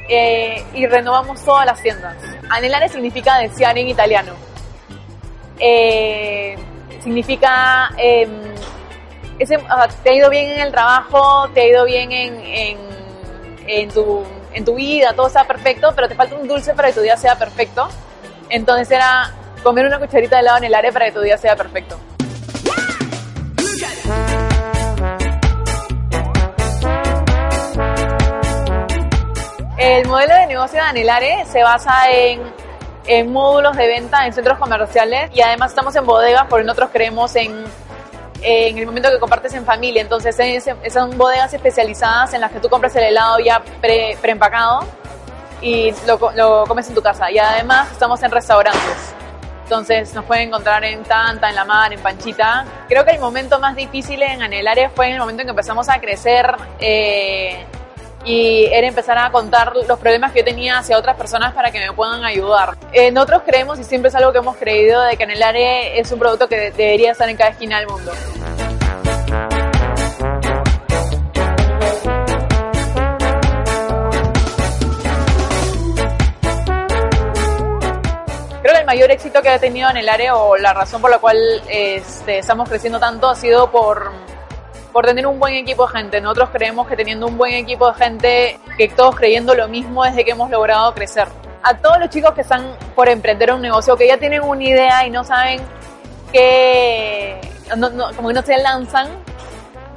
eh, 0.09 0.65
y 0.75 0.87
renovamos 0.87 1.45
todas 1.45 1.67
las 1.67 1.81
tiendas. 1.83 2.17
Anelare 2.51 2.89
significa 2.89 3.39
desear 3.39 3.77
en 3.79 3.89
italiano. 3.89 4.33
Eh, 5.59 6.57
significa 7.03 7.91
em, 7.97 8.31
ese, 9.39 9.59
te 10.03 10.11
ha 10.11 10.15
ido 10.15 10.31
bien 10.31 10.51
en 10.51 10.61
el 10.61 10.71
trabajo, 10.73 11.49
te 11.51 11.63
ha 11.63 11.67
ido 11.67 11.85
bien 11.85 12.13
en, 12.13 12.79
en, 13.67 13.91
tu, 13.91 14.25
en 14.53 14.65
tu 14.65 14.75
vida, 14.75 15.13
todo 15.15 15.27
está 15.27 15.45
perfecto, 15.45 15.93
pero 15.95 16.09
te 16.09 16.15
falta 16.15 16.35
un 16.35 16.49
dulce 16.49 16.75
para 16.75 16.89
que 16.89 16.95
tu 16.95 17.01
día 17.01 17.17
sea 17.17 17.37
perfecto. 17.37 17.89
Entonces 18.49 18.91
era 18.91 19.33
comer 19.63 19.87
una 19.87 19.99
cucharita 19.99 20.37
de 20.37 20.43
helado 20.43 20.63
en 20.63 20.93
para 20.93 21.07
que 21.07 21.13
tu 21.13 21.21
día 21.21 21.39
sea 21.39 21.57
perfecto. 21.57 21.99
El 29.83 30.07
modelo 30.07 30.37
de 30.37 30.47
negocio 30.47 30.81
de 30.81 30.89
Anelare 30.89 31.45
se 31.45 31.61
basa 31.65 32.09
en, 32.09 32.41
en, 33.05 33.33
módulos 33.33 33.77
de 33.77 33.89
venta 33.89 34.25
en 34.25 34.33
centros 34.33 34.57
comerciales 34.57 35.29
y 35.35 35.41
además 35.41 35.73
estamos 35.73 35.97
en 35.97 36.07
bodegas 36.07 36.47
porque 36.49 36.65
nosotros 36.65 36.91
creemos 36.93 37.35
en, 37.35 37.65
en 38.43 38.79
el 38.79 38.87
momento 38.87 39.11
que 39.11 39.19
compartes 39.19 39.55
en 39.55 39.65
familia. 39.65 40.01
Entonces 40.01 40.37
son 40.93 41.19
bodegas 41.19 41.53
especializadas 41.53 42.33
en 42.33 42.43
las 42.43 42.53
que 42.53 42.61
tú 42.61 42.69
compras 42.69 42.95
el 42.95 43.03
helado 43.03 43.41
ya 43.41 43.61
pre, 43.81 44.17
preempacado 44.21 44.85
y 45.61 45.93
lo, 46.07 46.31
lo 46.37 46.65
comes 46.69 46.89
en 46.89 46.95
tu 46.95 47.03
casa. 47.03 47.29
Y 47.33 47.41
además 47.41 47.91
estamos 47.91 48.23
en 48.23 48.31
restaurantes. 48.31 49.15
Entonces 49.65 50.15
nos 50.15 50.25
pueden 50.27 50.47
encontrar 50.47 50.85
en 50.85 51.03
Tanta, 51.03 51.49
en 51.49 51.57
La 51.57 51.65
Mar, 51.65 51.93
en 51.93 51.99
Panchita. 51.99 52.65
Creo 52.87 53.05
que 53.05 53.11
el 53.11 53.21
momento 53.21 53.59
más 53.59 53.75
difícil 53.75 54.23
en 54.23 54.43
Anelare 54.43 54.91
fue 54.91 55.09
en 55.09 55.15
el 55.15 55.19
momento 55.19 55.43
en 55.43 55.49
que 55.49 55.51
empezamos 55.51 55.89
a 55.89 56.01
crecer 56.01 56.55
eh, 56.79 57.67
y 58.25 58.67
era 58.67 58.87
empezar 58.87 59.19
a 59.19 59.31
contar 59.31 59.73
los 59.75 59.99
problemas 59.99 60.33
que 60.33 60.41
yo 60.41 60.45
tenía 60.45 60.79
hacia 60.79 60.99
otras 60.99 61.17
personas 61.17 61.55
para 61.55 61.71
que 61.71 61.81
me 61.81 61.93
puedan 61.93 62.25
ayudar. 62.25 62.77
Eh, 62.93 63.11
nosotros 63.11 63.43
creemos, 63.45 63.79
y 63.79 63.85
siempre 63.85 64.09
es 64.09 64.15
algo 64.15 64.33
que 64.33 64.39
hemos 64.39 64.57
creído, 64.57 65.03
de 65.03 65.17
que 65.17 65.25
Anelare 65.25 65.99
es 65.99 66.11
un 66.13 66.19
producto 66.19 66.49
que 66.49 66.71
debería 66.71 67.13
estar 67.13 67.29
en 67.29 67.37
cada 67.37 67.51
esquina 67.51 67.79
del 67.79 67.89
mundo. 67.89 68.13
Creo 78.63 78.75
que 78.75 78.81
el 78.81 78.87
mayor 78.87 79.11
éxito 79.11 79.43
que 79.43 79.49
ha 79.49 79.59
tenido 79.59 79.91
en 79.91 79.97
el 79.97 80.09
área 80.09 80.37
o 80.37 80.57
la 80.57 80.73
razón 80.73 81.01
por 81.01 81.11
la 81.11 81.19
cual 81.19 81.37
este, 81.69 82.39
estamos 82.39 82.69
creciendo 82.69 83.01
tanto 83.01 83.29
ha 83.29 83.35
sido 83.35 83.71
por 83.73 84.13
por 84.93 85.07
tener 85.07 85.27
un 85.27 85.39
buen 85.39 85.55
equipo 85.55 85.87
de 85.87 85.93
gente. 85.93 86.21
Nosotros 86.21 86.51
creemos 86.53 86.87
que 86.87 86.97
teniendo 86.97 87.27
un 87.27 87.37
buen 87.37 87.55
equipo 87.55 87.91
de 87.91 87.95
gente, 87.95 88.61
que 88.77 88.89
todos 88.89 89.17
creyendo 89.17 89.55
lo 89.55 89.69
mismo 89.69 90.05
desde 90.05 90.25
que 90.25 90.33
hemos 90.33 90.51
logrado 90.51 90.93
crecer. 90.95 91.29
A 91.63 91.77
todos 91.79 91.99
los 91.99 92.11
chicos 92.11 92.33
que 92.33 92.43
están 92.43 92.77
por 92.95 93.09
emprender 93.09 93.53
un 93.53 93.63
negocio, 93.63 93.97
que 93.97 94.07
ya 94.07 94.19
tienen 94.19 94.43
una 94.43 94.63
idea 94.63 95.07
y 95.07 95.11
no 95.11 95.25
saben 95.25 95.61
qué, 96.33 97.41
como 98.17 98.29
que 98.29 98.35
no 98.35 98.43
se 98.43 98.59
lanzan, 98.59 99.09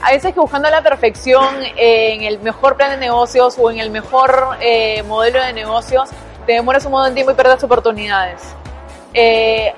a 0.02 0.12
veces 0.12 0.34
que 0.34 0.40
buscando 0.40 0.70
la 0.70 0.84
perfección 0.84 1.56
en 1.76 2.22
el 2.24 2.40
mejor 2.40 2.78
plan 2.78 2.92
de 2.92 2.98
negocios 2.98 3.58
o 3.60 3.72
en 3.72 3.80
el 3.80 3.90
mejor 3.90 4.58
eh, 4.62 5.02
modelo 5.04 5.42
de 5.44 5.54
negocios, 5.54 6.10
te 6.46 6.54
demoras 6.54 6.86
un 6.86 6.92
montón 6.92 7.12
de 7.12 7.16
tiempo 7.16 7.32
y 7.32 7.36
pierdes 7.36 7.64
oportunidades. 7.64 8.42
Eh, 9.14 9.74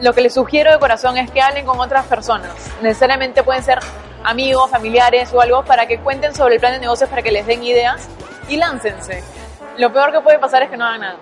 lo 0.00 0.12
que 0.12 0.22
les 0.22 0.34
sugiero 0.34 0.72
de 0.72 0.78
corazón 0.78 1.18
es 1.18 1.30
que 1.30 1.42
hablen 1.42 1.66
con 1.66 1.78
otras 1.78 2.06
personas. 2.06 2.52
Necesariamente 2.80 3.42
pueden 3.42 3.62
ser 3.62 3.80
amigos, 4.24 4.70
familiares 4.70 5.32
o 5.32 5.40
algo 5.40 5.64
para 5.64 5.86
que 5.86 5.98
cuenten 6.00 6.34
sobre 6.34 6.54
el 6.54 6.60
plan 6.60 6.72
de 6.72 6.80
negocios 6.80 7.08
para 7.08 7.22
que 7.22 7.30
les 7.30 7.46
den 7.46 7.62
ideas 7.62 8.08
y 8.48 8.56
láncense. 8.56 9.22
Lo 9.78 9.92
peor 9.92 10.12
que 10.12 10.20
puede 10.20 10.38
pasar 10.38 10.62
es 10.62 10.70
que 10.70 10.76
no 10.76 10.84
hagan 10.84 11.00
nada. 11.02 11.18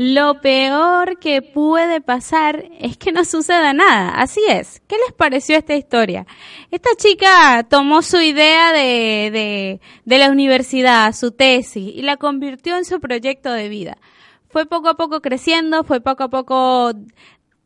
Lo 0.00 0.40
peor 0.40 1.18
que 1.18 1.42
puede 1.42 2.00
pasar 2.00 2.64
es 2.78 2.96
que 2.96 3.10
no 3.10 3.24
suceda 3.24 3.72
nada. 3.72 4.10
Así 4.10 4.40
es. 4.48 4.80
¿Qué 4.86 4.94
les 4.96 5.12
pareció 5.12 5.56
esta 5.56 5.74
historia? 5.74 6.24
Esta 6.70 6.90
chica 6.96 7.66
tomó 7.68 8.02
su 8.02 8.20
idea 8.20 8.72
de, 8.72 9.30
de, 9.32 9.80
de 10.04 10.18
la 10.18 10.30
universidad, 10.30 11.12
su 11.14 11.32
tesis, 11.32 11.96
y 11.96 12.02
la 12.02 12.16
convirtió 12.16 12.76
en 12.76 12.84
su 12.84 13.00
proyecto 13.00 13.52
de 13.52 13.68
vida 13.68 13.98
fue 14.50 14.66
poco 14.66 14.88
a 14.88 14.96
poco 14.96 15.20
creciendo, 15.20 15.84
fue 15.84 16.00
poco 16.00 16.24
a 16.24 16.28
poco, 16.28 16.92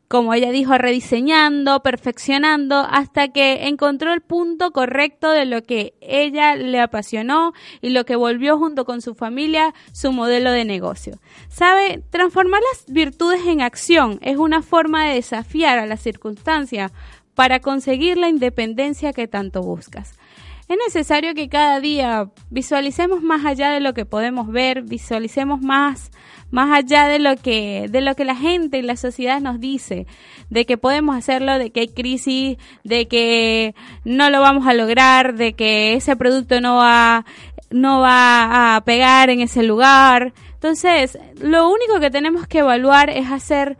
como 0.07 0.33
ella 0.33 0.51
dijo, 0.51 0.77
rediseñando, 0.77 1.81
perfeccionando, 1.81 2.85
hasta 2.89 3.29
que 3.29 3.67
encontró 3.67 4.13
el 4.13 4.21
punto 4.21 4.71
correcto 4.71 5.31
de 5.31 5.45
lo 5.45 5.63
que 5.63 5.95
ella 6.01 6.55
le 6.55 6.79
apasionó 6.79 7.53
y 7.81 7.89
lo 7.89 8.05
que 8.05 8.15
volvió 8.15 8.57
junto 8.57 8.85
con 8.85 9.01
su 9.01 9.15
familia 9.15 9.73
su 9.91 10.11
modelo 10.11 10.51
de 10.51 10.65
negocio. 10.65 11.19
¿Sabe? 11.49 12.03
Transformar 12.11 12.61
las 12.71 12.85
virtudes 12.93 13.45
en 13.47 13.61
acción 13.61 14.19
es 14.21 14.37
una 14.37 14.61
forma 14.61 15.05
de 15.05 15.15
desafiar 15.15 15.79
a 15.79 15.87
las 15.87 16.01
circunstancias 16.01 16.91
para 17.33 17.59
conseguir 17.59 18.17
la 18.17 18.29
independencia 18.29 19.13
que 19.13 19.27
tanto 19.27 19.61
buscas. 19.61 20.13
Es 20.73 20.79
necesario 20.87 21.35
que 21.35 21.49
cada 21.49 21.79
día 21.79 22.31
visualicemos 22.49 23.21
más 23.21 23.45
allá 23.45 23.69
de 23.69 23.79
lo 23.79 23.93
que 23.93 24.07
podemos 24.07 24.51
ver, 24.51 24.81
visualicemos 24.81 25.61
más 25.61 26.09
más 26.49 26.75
allá 26.75 27.07
de 27.07 27.19
lo 27.19 27.35
que 27.35 27.85
de 27.91 28.01
lo 28.01 28.15
que 28.15 28.25
la 28.25 28.35
gente 28.35 28.79
y 28.79 28.81
la 28.81 28.95
sociedad 28.95 29.39
nos 29.39 29.59
dice, 29.59 30.07
de 30.49 30.65
que 30.65 30.79
podemos 30.79 31.15
hacerlo, 31.15 31.59
de 31.59 31.69
que 31.69 31.81
hay 31.81 31.87
crisis, 31.89 32.57
de 32.83 33.07
que 33.07 33.75
no 34.03 34.31
lo 34.31 34.41
vamos 34.41 34.65
a 34.65 34.73
lograr, 34.73 35.35
de 35.35 35.53
que 35.53 35.93
ese 35.93 36.15
producto 36.15 36.59
no 36.59 36.77
va 36.77 37.23
no 37.69 37.99
va 37.99 38.75
a 38.75 38.81
pegar 38.83 39.29
en 39.29 39.41
ese 39.41 39.61
lugar. 39.61 40.33
Entonces, 40.55 41.19
lo 41.39 41.69
único 41.69 41.99
que 41.99 42.09
tenemos 42.09 42.47
que 42.47 42.59
evaluar 42.59 43.11
es 43.11 43.29
hacer 43.29 43.77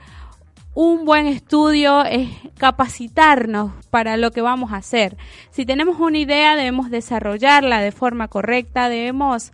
un 0.75 1.05
buen 1.05 1.27
estudio 1.27 2.03
es 2.03 2.29
capacitarnos 2.57 3.73
para 3.89 4.17
lo 4.17 4.31
que 4.31 4.41
vamos 4.41 4.71
a 4.71 4.77
hacer. 4.77 5.17
Si 5.51 5.65
tenemos 5.65 5.99
una 5.99 6.17
idea, 6.17 6.55
debemos 6.55 6.89
desarrollarla 6.89 7.81
de 7.81 7.91
forma 7.91 8.27
correcta, 8.27 8.89
debemos 8.89 9.51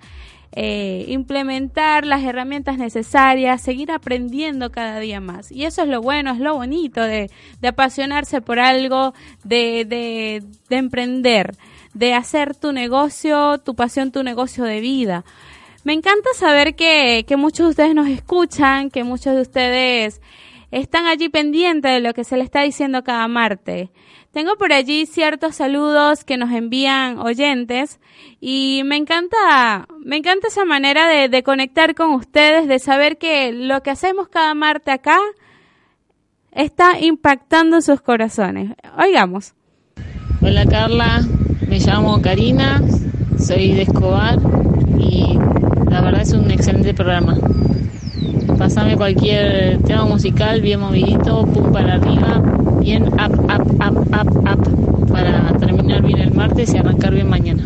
eh, 0.52 1.06
implementar 1.10 2.06
las 2.06 2.24
herramientas 2.24 2.78
necesarias, 2.78 3.62
seguir 3.62 3.92
aprendiendo 3.92 4.72
cada 4.72 5.00
día 5.00 5.20
más. 5.20 5.52
Y 5.52 5.66
eso 5.66 5.84
es 5.84 5.90
lo 5.90 6.02
bueno, 6.02 6.32
es 6.32 6.40
lo 6.40 6.56
bonito 6.56 7.04
de, 7.04 7.30
apasionarse 7.68 8.42
por 8.42 8.60
algo, 8.60 9.14
de, 9.44 9.86
de, 9.86 10.44
de 10.70 10.76
emprender, 10.78 11.56
de 11.94 12.14
hacer 12.14 12.56
tu 12.56 12.72
negocio, 12.72 13.60
tu 13.60 13.76
pasión, 13.76 14.12
tu 14.12 14.24
negocio 14.24 14.64
de 14.64 14.80
vida. 14.80 15.26
Me 15.84 15.94
encanta 15.94 16.30
saber 16.36 16.76
que, 16.76 17.26
que 17.28 17.38
muchos 17.38 17.68
de 17.68 17.70
ustedes 17.72 17.96
nos 17.96 18.08
escuchan, 18.10 18.90
que 18.90 19.04
muchos 19.04 19.36
de 19.36 19.42
ustedes 19.42 20.22
están 20.72 21.08
allí 21.08 21.30
pendientes 21.30 21.92
de 21.92 22.00
lo 22.00 22.14
que 22.14 22.24
se 22.24 22.38
le 22.38 22.44
está 22.44 22.62
diciendo 22.62 23.04
cada 23.04 23.28
martes. 23.28 23.90
Tengo 24.32 24.56
por 24.58 24.74
allí 24.74 25.06
ciertos 25.08 25.56
saludos 25.56 26.24
que 26.24 26.38
nos 26.38 26.52
envían 26.52 27.18
oyentes 27.18 28.00
y 28.40 28.82
me 28.86 28.96
encanta, 28.96 29.88
me 30.00 30.18
encanta 30.18 30.50
esa 30.50 30.66
manera 30.66 31.08
de, 31.08 31.30
de 31.30 31.44
conectar 31.44 31.96
con 31.96 32.12
ustedes, 32.12 32.68
de 32.68 32.78
saber 32.78 33.18
que 33.18 33.52
lo 33.52 33.82
que 33.82 33.90
hacemos 33.90 34.28
cada 34.28 34.54
martes 34.54 34.94
acá 34.94 35.18
está 36.52 37.00
impactando 37.00 37.82
sus 37.82 38.02
corazones. 38.02 38.74
Oigamos. 38.98 39.54
Hola 40.42 40.66
Carla, 40.66 41.22
me 41.68 41.80
llamo 41.80 42.22
Karina, 42.22 42.82
soy 43.38 43.74
de 43.74 43.82
Escobar 43.82 44.38
y 44.98 45.38
la 45.90 46.02
verdad 46.02 46.22
es 46.22 46.34
un 46.34 46.50
excelente 46.52 46.94
programa. 46.94 47.36
Pasame 48.60 48.98
cualquier 48.98 49.82
tema 49.84 50.04
musical 50.04 50.60
bien 50.60 50.82
movidito, 50.82 51.46
pum 51.46 51.72
para 51.72 51.94
arriba, 51.94 52.44
bien 52.82 53.04
up, 53.08 53.40
up, 53.40 53.72
up, 53.82 53.98
up, 54.12 54.38
up, 54.38 55.08
para 55.08 55.58
terminar 55.58 56.02
bien 56.02 56.20
el 56.20 56.34
martes 56.34 56.74
y 56.74 56.78
arrancar 56.78 57.14
bien 57.14 57.30
mañana. 57.30 57.64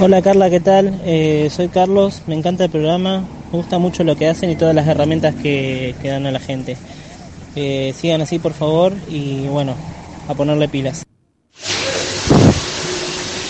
Hola 0.00 0.22
Carla, 0.22 0.48
¿qué 0.48 0.58
tal? 0.60 0.98
Eh, 1.04 1.50
soy 1.54 1.68
Carlos, 1.68 2.22
me 2.26 2.34
encanta 2.34 2.64
el 2.64 2.70
programa, 2.70 3.28
me 3.52 3.58
gusta 3.58 3.78
mucho 3.78 4.04
lo 4.04 4.16
que 4.16 4.26
hacen 4.26 4.48
y 4.48 4.56
todas 4.56 4.74
las 4.74 4.88
herramientas 4.88 5.34
que, 5.34 5.94
dan 6.02 6.24
a 6.24 6.30
la 6.30 6.40
gente. 6.40 6.78
Eh, 7.54 7.92
sigan 7.94 8.22
así 8.22 8.38
por 8.38 8.54
favor 8.54 8.94
y 9.10 9.48
bueno, 9.48 9.74
a 10.28 10.34
ponerle 10.34 10.66
pilas. 10.68 11.04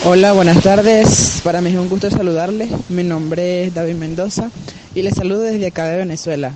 Hola, 0.04 0.32
buenas 0.32 0.60
tardes. 0.64 1.40
Para 1.44 1.60
mí 1.60 1.70
es 1.70 1.76
un 1.76 1.88
gusto 1.88 2.10
saludarles. 2.10 2.70
Mi 2.88 3.04
nombre 3.04 3.66
es 3.66 3.74
David 3.74 3.94
Mendoza 3.94 4.50
y 4.94 5.02
les 5.02 5.14
saludo 5.14 5.40
desde 5.40 5.66
acá 5.66 5.86
de 5.86 5.98
Venezuela. 5.98 6.54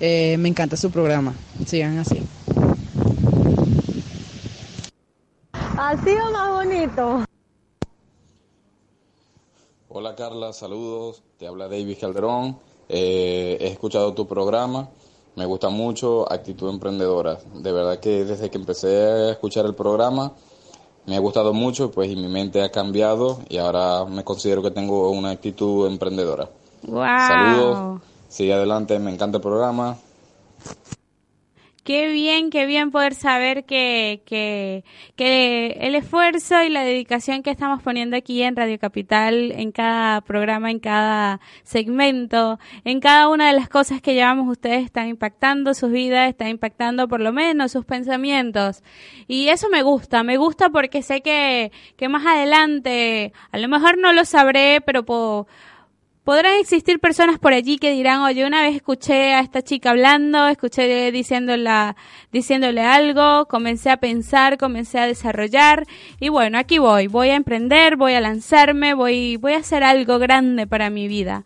Eh, 0.00 0.36
me 0.38 0.48
encanta 0.48 0.76
su 0.76 0.90
programa. 0.90 1.34
Sigan 1.66 1.98
así. 1.98 2.22
Así 5.52 6.10
o 6.10 6.32
más 6.32 6.50
bonito. 6.50 7.24
Hola 9.88 10.14
Carla, 10.14 10.52
saludos. 10.52 11.22
Te 11.38 11.46
habla 11.46 11.68
David 11.68 11.96
Calderón. 12.00 12.58
Eh, 12.88 13.58
he 13.60 13.68
escuchado 13.68 14.12
tu 14.14 14.26
programa. 14.26 14.90
Me 15.36 15.46
gusta 15.46 15.70
mucho 15.70 16.30
Actitud 16.30 16.68
Emprendedora. 16.68 17.38
De 17.54 17.72
verdad 17.72 18.00
que 18.00 18.24
desde 18.24 18.50
que 18.50 18.58
empecé 18.58 18.96
a 18.96 19.30
escuchar 19.30 19.64
el 19.64 19.74
programa 19.74 20.34
me 21.06 21.16
ha 21.16 21.20
gustado 21.20 21.52
mucho 21.52 21.90
pues 21.90 22.10
y 22.10 22.16
mi 22.16 22.28
mente 22.28 22.62
ha 22.62 22.70
cambiado 22.70 23.40
y 23.48 23.56
ahora 23.56 24.04
me 24.04 24.24
considero 24.24 24.62
que 24.62 24.70
tengo 24.70 25.10
una 25.10 25.30
actitud 25.30 25.86
emprendedora. 25.86 26.48
Wow. 26.82 27.04
Saludos, 27.04 28.02
sigue 28.28 28.52
adelante, 28.52 28.98
me 28.98 29.12
encanta 29.12 29.38
el 29.38 29.42
programa. 29.42 29.96
Qué 31.84 32.06
bien, 32.12 32.50
qué 32.50 32.64
bien 32.64 32.92
poder 32.92 33.12
saber 33.16 33.64
que, 33.64 34.22
que, 34.24 34.84
que 35.16 35.78
el 35.80 35.96
esfuerzo 35.96 36.62
y 36.62 36.68
la 36.68 36.84
dedicación 36.84 37.42
que 37.42 37.50
estamos 37.50 37.82
poniendo 37.82 38.16
aquí 38.16 38.40
en 38.44 38.54
Radio 38.54 38.78
Capital, 38.78 39.50
en 39.50 39.72
cada 39.72 40.20
programa, 40.20 40.70
en 40.70 40.78
cada 40.78 41.40
segmento, 41.64 42.60
en 42.84 43.00
cada 43.00 43.28
una 43.28 43.48
de 43.48 43.54
las 43.54 43.68
cosas 43.68 44.00
que 44.00 44.14
llevamos 44.14 44.48
ustedes 44.48 44.84
están 44.84 45.08
impactando 45.08 45.74
sus 45.74 45.90
vidas, 45.90 46.28
están 46.28 46.48
impactando 46.48 47.08
por 47.08 47.20
lo 47.20 47.32
menos 47.32 47.72
sus 47.72 47.84
pensamientos. 47.84 48.84
Y 49.26 49.48
eso 49.48 49.68
me 49.68 49.82
gusta, 49.82 50.22
me 50.22 50.36
gusta 50.36 50.70
porque 50.70 51.02
sé 51.02 51.20
que, 51.20 51.72
que 51.96 52.08
más 52.08 52.24
adelante, 52.24 53.32
a 53.50 53.58
lo 53.58 53.66
mejor 53.66 53.98
no 53.98 54.12
lo 54.12 54.24
sabré, 54.24 54.80
pero 54.86 55.04
puedo 55.04 55.48
Podrán 56.24 56.54
existir 56.60 57.00
personas 57.00 57.40
por 57.40 57.52
allí 57.52 57.78
que 57.78 57.90
dirán, 57.90 58.20
oye, 58.20 58.46
una 58.46 58.62
vez 58.62 58.76
escuché 58.76 59.34
a 59.34 59.40
esta 59.40 59.60
chica 59.62 59.90
hablando, 59.90 60.46
escuché 60.46 61.10
diciéndola, 61.10 61.96
diciéndole 62.30 62.80
algo, 62.82 63.46
comencé 63.46 63.90
a 63.90 63.96
pensar, 63.96 64.56
comencé 64.56 65.00
a 65.00 65.08
desarrollar 65.08 65.84
y 66.20 66.28
bueno, 66.28 66.58
aquí 66.58 66.78
voy, 66.78 67.08
voy 67.08 67.30
a 67.30 67.34
emprender, 67.34 67.96
voy 67.96 68.14
a 68.14 68.20
lanzarme, 68.20 68.94
voy, 68.94 69.36
voy 69.36 69.54
a 69.54 69.58
hacer 69.58 69.82
algo 69.82 70.20
grande 70.20 70.68
para 70.68 70.90
mi 70.90 71.08
vida. 71.08 71.44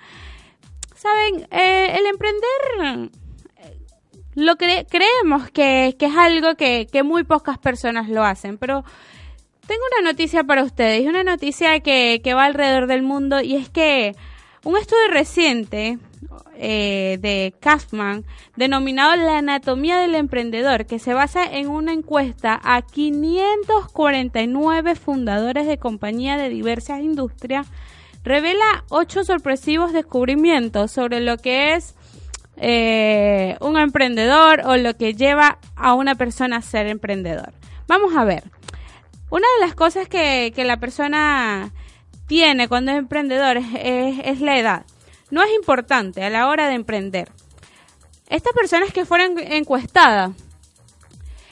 Saben, 0.95 1.47
eh, 1.53 1.97
el 1.99 2.05
emprender 2.05 3.11
lo 4.35 4.57
que 4.57 4.87
creemos 4.91 5.51
que, 5.53 5.97
que 5.99 6.05
es 6.05 6.16
algo 6.16 6.55
que, 6.55 6.87
que 6.93 7.03
muy 7.03 7.24
pocas 7.24 7.57
personas 7.57 8.11
lo 8.11 8.22
hacen, 8.24 8.59
pero 8.59 8.85
tengo 9.66 9.83
una 9.99 10.11
noticia 10.11 10.45
para 10.45 10.62
ustedes, 10.62 11.09
una 11.09 11.24
noticia 11.24 11.81
que, 11.81 12.20
que 12.22 12.35
va 12.35 12.45
alrededor 12.45 12.87
del 12.89 13.03
mundo 13.03 13.41
y 13.41 13.57
es 13.57 13.70
que 13.70 14.14
un 14.67 14.77
estudio 14.77 15.09
reciente 15.12 15.99
eh, 16.57 17.19
de 17.21 17.55
Kaufman, 17.61 18.25
denominado 18.57 19.14
La 19.14 19.39
anatomía 19.39 19.99
del 19.99 20.17
emprendedor, 20.17 20.87
que 20.87 20.99
se 20.99 21.14
basa 21.14 21.45
en 21.45 21.69
una 21.69 21.93
encuesta 21.93 22.61
a 22.64 22.83
549 22.83 24.97
fundadores 24.97 25.69
de 25.69 25.79
compañías 25.79 26.41
de 26.41 26.49
diversas 26.49 27.01
industrias, 27.01 27.69
revela 28.25 28.85
ocho 28.89 29.23
sorpresivos 29.23 29.93
descubrimientos 29.93 30.91
sobre 30.91 31.21
lo 31.21 31.37
que 31.37 31.75
es 31.75 31.95
eh, 32.57 33.57
un 33.61 33.79
emprendedor 33.79 34.62
o 34.64 34.77
lo 34.77 34.97
que 34.97 35.14
lleva 35.14 35.61
a 35.77 35.95
una 35.95 36.17
persona 36.17 36.57
a 36.57 36.62
ser 36.62 36.89
emprendedor. 36.89 37.53
Vamos 37.87 38.17
a 38.17 38.25
ver. 38.25 38.43
Una 39.31 39.47
de 39.61 39.64
las 39.64 39.77
cosas 39.77 40.09
que, 40.09 40.53
que 40.57 40.64
la 40.64 40.79
persona 40.79 41.73
tiene 42.27 42.68
cuando 42.68 42.93
es 42.93 42.99
emprendedor 42.99 43.57
es, 43.57 44.41
la 44.41 44.59
edad. 44.59 44.87
No 45.31 45.43
es 45.43 45.53
importante 45.55 46.22
a 46.22 46.31
la 46.31 46.49
hora 46.49 46.68
de 46.68 46.74
emprender. 46.74 47.31
Estas 48.29 48.53
personas 48.53 48.93
que 48.93 49.05
fueron 49.05 49.39
encuestadas 49.39 50.33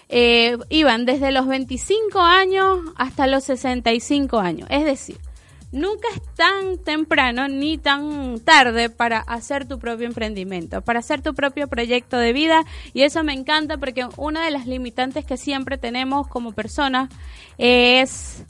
eh, 0.08 0.56
iban 0.68 1.06
desde 1.06 1.32
los 1.32 1.46
25 1.46 2.20
años 2.20 2.80
hasta 2.96 3.26
los 3.26 3.44
65 3.44 4.38
años. 4.38 4.68
Es 4.70 4.84
decir, 4.84 5.18
nunca 5.74 6.06
es 6.14 6.22
tan 6.36 6.78
temprano 6.78 7.48
ni 7.48 7.78
tan 7.78 8.38
tarde 8.40 8.90
para 8.90 9.18
hacer 9.18 9.66
tu 9.66 9.78
propio 9.78 10.06
emprendimiento, 10.06 10.82
para 10.82 11.00
hacer 11.00 11.20
tu 11.20 11.34
propio 11.34 11.68
proyecto 11.68 12.16
de 12.16 12.32
vida. 12.32 12.64
Y 12.92 13.02
eso 13.02 13.24
me 13.24 13.32
encanta 13.32 13.76
porque 13.76 14.06
una 14.16 14.44
de 14.44 14.52
las 14.52 14.66
limitantes 14.66 15.24
que 15.24 15.36
siempre 15.36 15.76
tenemos 15.76 16.28
como 16.28 16.52
personas 16.52 17.08
es 17.58 18.44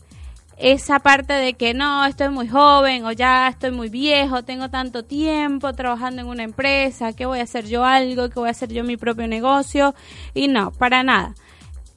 esa 0.57 0.99
parte 1.01 1.33
de 1.33 1.55
que 1.55 1.75
no, 1.75 2.05
estoy 2.07 2.29
muy 2.29 2.49
joven 2.49 3.05
o 3.05 3.13
ya 3.13 3.49
estoy 3.49 3.71
muy 3.71 3.89
viejo, 3.89 4.43
tengo 4.43 4.71
tanto 4.71 5.03
tiempo 5.03 5.73
trabajando 5.73 6.23
en 6.23 6.29
una 6.29 6.43
empresa, 6.43 7.13
que 7.13 7.27
voy 7.27 7.41
a 7.41 7.45
hacer 7.45 7.67
yo 7.67 7.85
algo, 7.85 8.29
que 8.29 8.39
voy 8.39 8.49
a 8.49 8.53
hacer 8.53 8.73
yo 8.73 8.85
mi 8.85 8.97
propio 8.97 9.27
negocio 9.27 9.95
y 10.35 10.49
no, 10.49 10.71
para 10.71 11.03
nada. 11.03 11.35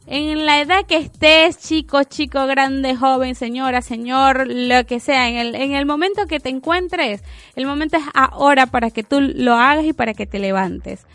En 0.10 0.45
la 0.45 0.62
edad 0.62 0.86
que 0.86 0.95
estés, 0.95 1.58
chico, 1.58 2.03
chico, 2.05 2.47
grande, 2.47 2.95
joven, 2.95 3.36
señora, 3.36 3.82
señor, 3.82 4.47
lo 4.47 4.86
que 4.86 5.01
sea, 5.01 5.28
en 5.28 5.36
el, 5.36 5.53
en 5.53 5.74
el 5.74 5.86
momento 5.86 6.28
que 6.28 6.39
te 6.39 6.47
encuentres, 6.47 7.22
el 7.58 7.66
momento 7.66 7.97
es 7.97 8.03
ahora 8.14 8.68
para 8.68 8.89
que 8.89 9.03
tú 9.03 9.20
lo 9.20 9.55
hagas 9.55 9.84
y 9.84 9.91
para 9.91 10.14
que 10.14 10.26
te 10.26 10.39
levantes. 10.39 11.05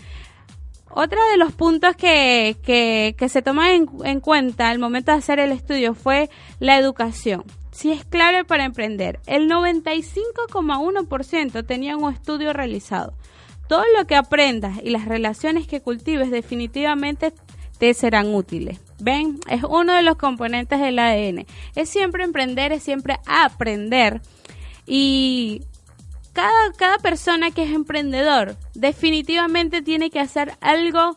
Otro 0.94 1.18
de 1.30 1.38
los 1.38 1.52
puntos 1.52 1.96
que, 1.96 2.56
que, 2.62 3.28
se 3.28 3.42
toma 3.42 3.74
en, 3.74 3.88
en, 4.04 4.20
cuenta 4.20 4.68
al 4.68 4.78
momento 4.78 5.10
de 5.12 5.18
hacer 5.18 5.38
el 5.38 5.52
estudio 5.52 5.94
fue 5.94 6.28
la 6.60 6.78
educación. 6.78 7.44
Si 7.70 7.90
es 7.90 8.04
clave 8.04 8.44
para 8.44 8.64
emprender. 8.64 9.20
El 9.26 9.48
95,1% 9.48 11.66
tenía 11.66 11.96
un 11.96 12.12
estudio 12.12 12.52
realizado. 12.52 13.14
Todo 13.68 13.84
lo 13.96 14.06
que 14.06 14.16
aprendas 14.16 14.78
y 14.82 14.90
las 14.90 15.06
relaciones 15.06 15.66
que 15.66 15.80
cultives 15.80 16.30
definitivamente 16.30 17.32
te 17.78 17.94
serán 17.94 18.34
útiles. 18.34 18.78
¿Ven? 19.00 19.40
Es 19.48 19.64
uno 19.64 19.94
de 19.94 20.02
los 20.02 20.16
componentes 20.16 20.78
del 20.78 20.98
ADN. 20.98 21.46
Es 21.74 21.88
siempre 21.88 22.22
emprender, 22.22 22.70
es 22.70 22.82
siempre 22.82 23.18
aprender. 23.26 24.20
Y 24.86 25.62
cada, 26.32 26.72
cada 26.76 26.98
persona 26.98 27.50
que 27.50 27.64
es 27.64 27.70
emprendedor 27.70 28.56
definitivamente 28.74 29.82
tiene 29.82 30.10
que 30.10 30.20
hacer 30.20 30.54
algo 30.60 31.16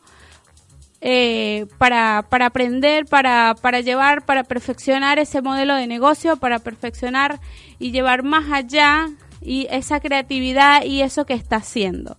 eh, 1.01 1.68
para, 1.78 2.26
para 2.30 2.47
aprender, 2.47 3.05
para, 3.05 3.55
para 3.61 3.82
llevar, 3.82 4.26
para 4.26 4.43
perfeccionar 4.43 5.20
ese 5.20 5.41
modelo 5.41 5.76
de 5.76 5.88
negocio, 5.88 6.38
para 6.38 6.59
perfeccionar 6.59 7.39
y 7.78 7.91
llevar 7.91 8.24
más 8.24 8.51
allá 8.51 9.09
y 9.41 9.68
esa 9.70 9.99
creatividad 9.99 10.84
y 10.84 11.01
eso 11.01 11.26
que 11.26 11.34
está 11.34 11.57
haciendo. 11.57 12.18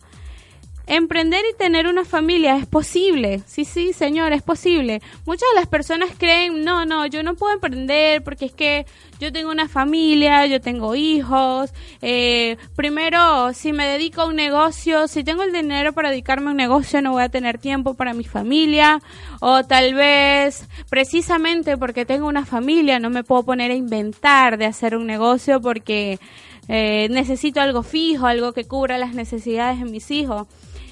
Emprender 0.88 1.44
y 1.52 1.56
tener 1.56 1.88
una 1.88 2.04
familia 2.04 2.56
es 2.56 2.66
posible. 2.66 3.42
Sí, 3.46 3.64
sí, 3.64 3.92
señor, 3.92 4.32
es 4.32 4.42
posible. 4.42 5.02
Muchas 5.24 5.48
de 5.52 5.60
las 5.60 5.66
personas 5.66 6.10
creen, 6.16 6.64
no, 6.64 6.86
no, 6.86 7.06
yo 7.06 7.24
no 7.24 7.34
puedo 7.34 7.54
emprender 7.54 8.22
porque 8.22 8.44
es 8.44 8.52
que 8.52 8.86
yo 9.18 9.32
tengo 9.32 9.50
una 9.50 9.68
familia, 9.68 10.46
yo 10.46 10.60
tengo 10.60 10.94
hijos. 10.94 11.72
Eh, 12.02 12.56
primero, 12.76 13.52
si 13.52 13.72
me 13.72 13.84
dedico 13.84 14.22
a 14.22 14.26
un 14.26 14.36
negocio, 14.36 15.08
si 15.08 15.24
tengo 15.24 15.42
el 15.42 15.52
dinero 15.52 15.92
para 15.92 16.10
dedicarme 16.10 16.48
a 16.48 16.50
un 16.52 16.56
negocio, 16.56 17.02
no 17.02 17.12
voy 17.12 17.24
a 17.24 17.30
tener 17.30 17.58
tiempo 17.58 17.94
para 17.94 18.14
mi 18.14 18.24
familia. 18.24 19.00
O 19.40 19.64
tal 19.64 19.94
vez, 19.94 20.68
precisamente 20.88 21.76
porque 21.76 22.06
tengo 22.06 22.28
una 22.28 22.46
familia, 22.46 23.00
no 23.00 23.10
me 23.10 23.24
puedo 23.24 23.42
poner 23.42 23.72
a 23.72 23.74
inventar 23.74 24.56
de 24.56 24.66
hacer 24.66 24.96
un 24.96 25.06
negocio 25.06 25.60
porque 25.60 26.20
eh, 26.68 27.08
necesito 27.10 27.60
algo 27.60 27.82
fijo, 27.82 28.26
algo 28.26 28.52
que 28.52 28.66
cubra 28.66 28.98
las 28.98 29.14
necesidades 29.14 29.80
de 29.80 29.86
mis 29.86 30.10
hijos. 30.10 30.46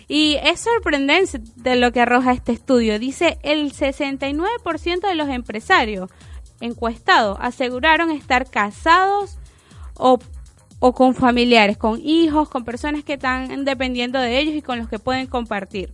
Y 0.09 0.37
es 0.43 0.61
sorprendente 0.61 1.41
de 1.57 1.77
lo 1.77 1.93
que 1.93 2.01
arroja 2.01 2.33
este 2.33 2.53
estudio. 2.53 2.99
Dice 2.99 3.39
el 3.43 3.73
69% 3.73 5.09
de 5.09 5.15
los 5.15 5.29
empresarios 5.29 6.11
encuestados 6.61 7.37
aseguraron 7.41 8.11
estar 8.11 8.49
casados 8.49 9.39
o, 9.95 10.19
o 10.79 10.93
con 10.93 11.15
familiares, 11.15 11.77
con 11.77 12.01
hijos, 12.01 12.49
con 12.49 12.65
personas 12.65 13.05
que 13.05 13.15
están 13.15 13.65
dependiendo 13.65 14.19
de 14.19 14.39
ellos 14.39 14.55
y 14.55 14.63
con 14.63 14.79
los 14.79 14.89
que 14.89 14.99
pueden 14.99 15.27
compartir 15.27 15.93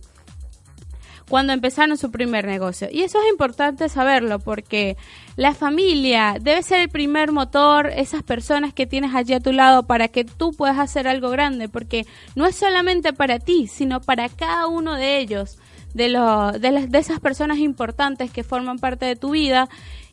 cuando 1.31 1.53
empezaron 1.53 1.95
su 1.95 2.11
primer 2.11 2.45
negocio. 2.45 2.89
Y 2.91 3.03
eso 3.03 3.17
es 3.21 3.31
importante 3.31 3.87
saberlo 3.87 4.39
porque 4.39 4.97
la 5.37 5.53
familia 5.53 6.35
debe 6.41 6.61
ser 6.61 6.81
el 6.81 6.89
primer 6.89 7.31
motor, 7.31 7.87
esas 7.87 8.21
personas 8.21 8.73
que 8.73 8.85
tienes 8.85 9.15
allí 9.15 9.33
a 9.33 9.39
tu 9.39 9.53
lado 9.53 9.83
para 9.83 10.09
que 10.09 10.25
tú 10.25 10.51
puedas 10.51 10.77
hacer 10.77 11.07
algo 11.07 11.29
grande, 11.29 11.69
porque 11.69 12.05
no 12.35 12.45
es 12.45 12.57
solamente 12.57 13.13
para 13.13 13.39
ti, 13.39 13.67
sino 13.67 14.01
para 14.01 14.27
cada 14.27 14.67
uno 14.67 14.95
de 14.95 15.19
ellos, 15.19 15.57
de, 15.93 16.09
lo, 16.09 16.51
de, 16.51 16.69
las, 16.69 16.91
de 16.91 16.97
esas 16.99 17.21
personas 17.21 17.59
importantes 17.59 18.29
que 18.29 18.43
forman 18.43 18.77
parte 18.77 19.05
de 19.05 19.15
tu 19.15 19.29
vida. 19.29 19.69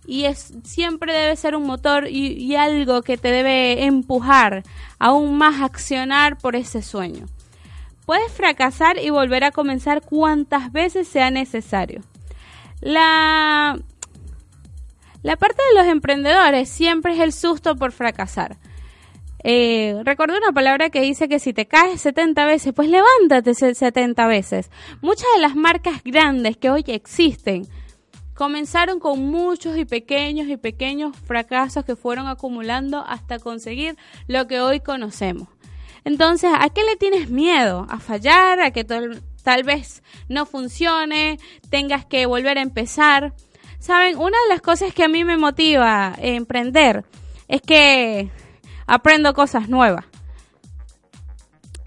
Y 0.06 0.26
es, 0.26 0.54
siempre 0.62 1.12
debe 1.12 1.34
ser 1.34 1.56
un 1.56 1.64
motor 1.64 2.06
y, 2.06 2.34
y 2.34 2.54
algo 2.54 3.02
que 3.02 3.18
te 3.18 3.32
debe 3.32 3.86
empujar 3.86 4.62
aún 5.00 5.36
más 5.36 5.62
a 5.62 5.64
accionar 5.64 6.38
por 6.38 6.54
ese 6.54 6.80
sueño. 6.80 7.26
Puedes 8.08 8.32
fracasar 8.32 8.98
y 8.98 9.10
volver 9.10 9.44
a 9.44 9.50
comenzar 9.50 10.00
cuantas 10.00 10.72
veces 10.72 11.06
sea 11.06 11.30
necesario. 11.30 12.00
La, 12.80 13.78
La 15.22 15.36
parte 15.36 15.60
de 15.68 15.78
los 15.78 15.92
emprendedores 15.92 16.70
siempre 16.70 17.12
es 17.12 17.20
el 17.20 17.34
susto 17.34 17.76
por 17.76 17.92
fracasar. 17.92 18.56
Eh, 19.44 19.94
recuerdo 20.04 20.38
una 20.38 20.52
palabra 20.52 20.88
que 20.88 21.02
dice 21.02 21.28
que 21.28 21.38
si 21.38 21.52
te 21.52 21.66
caes 21.66 22.00
70 22.00 22.46
veces, 22.46 22.72
pues 22.72 22.88
levántate 22.88 23.52
70 23.52 24.26
veces. 24.26 24.70
Muchas 25.02 25.26
de 25.34 25.42
las 25.42 25.54
marcas 25.54 26.02
grandes 26.02 26.56
que 26.56 26.70
hoy 26.70 26.84
existen 26.86 27.68
comenzaron 28.32 29.00
con 29.00 29.18
muchos 29.18 29.76
y 29.76 29.84
pequeños 29.84 30.48
y 30.48 30.56
pequeños 30.56 31.14
fracasos 31.14 31.84
que 31.84 31.94
fueron 31.94 32.26
acumulando 32.26 33.04
hasta 33.06 33.38
conseguir 33.38 33.98
lo 34.28 34.46
que 34.46 34.60
hoy 34.62 34.80
conocemos. 34.80 35.57
Entonces, 36.04 36.50
¿a 36.58 36.68
qué 36.70 36.82
le 36.84 36.96
tienes 36.96 37.30
miedo? 37.30 37.86
¿A 37.88 37.98
fallar? 37.98 38.60
¿A 38.60 38.70
que 38.70 38.84
tal 38.84 39.64
vez 39.64 40.02
no 40.28 40.46
funcione? 40.46 41.38
¿Tengas 41.70 42.04
que 42.04 42.26
volver 42.26 42.58
a 42.58 42.62
empezar? 42.62 43.34
Saben, 43.78 44.16
una 44.16 44.36
de 44.42 44.48
las 44.48 44.60
cosas 44.60 44.92
que 44.92 45.04
a 45.04 45.08
mí 45.08 45.24
me 45.24 45.36
motiva 45.36 46.08
a 46.08 46.14
emprender 46.18 47.04
es 47.46 47.62
que 47.62 48.30
aprendo 48.86 49.34
cosas 49.34 49.68
nuevas. 49.68 50.04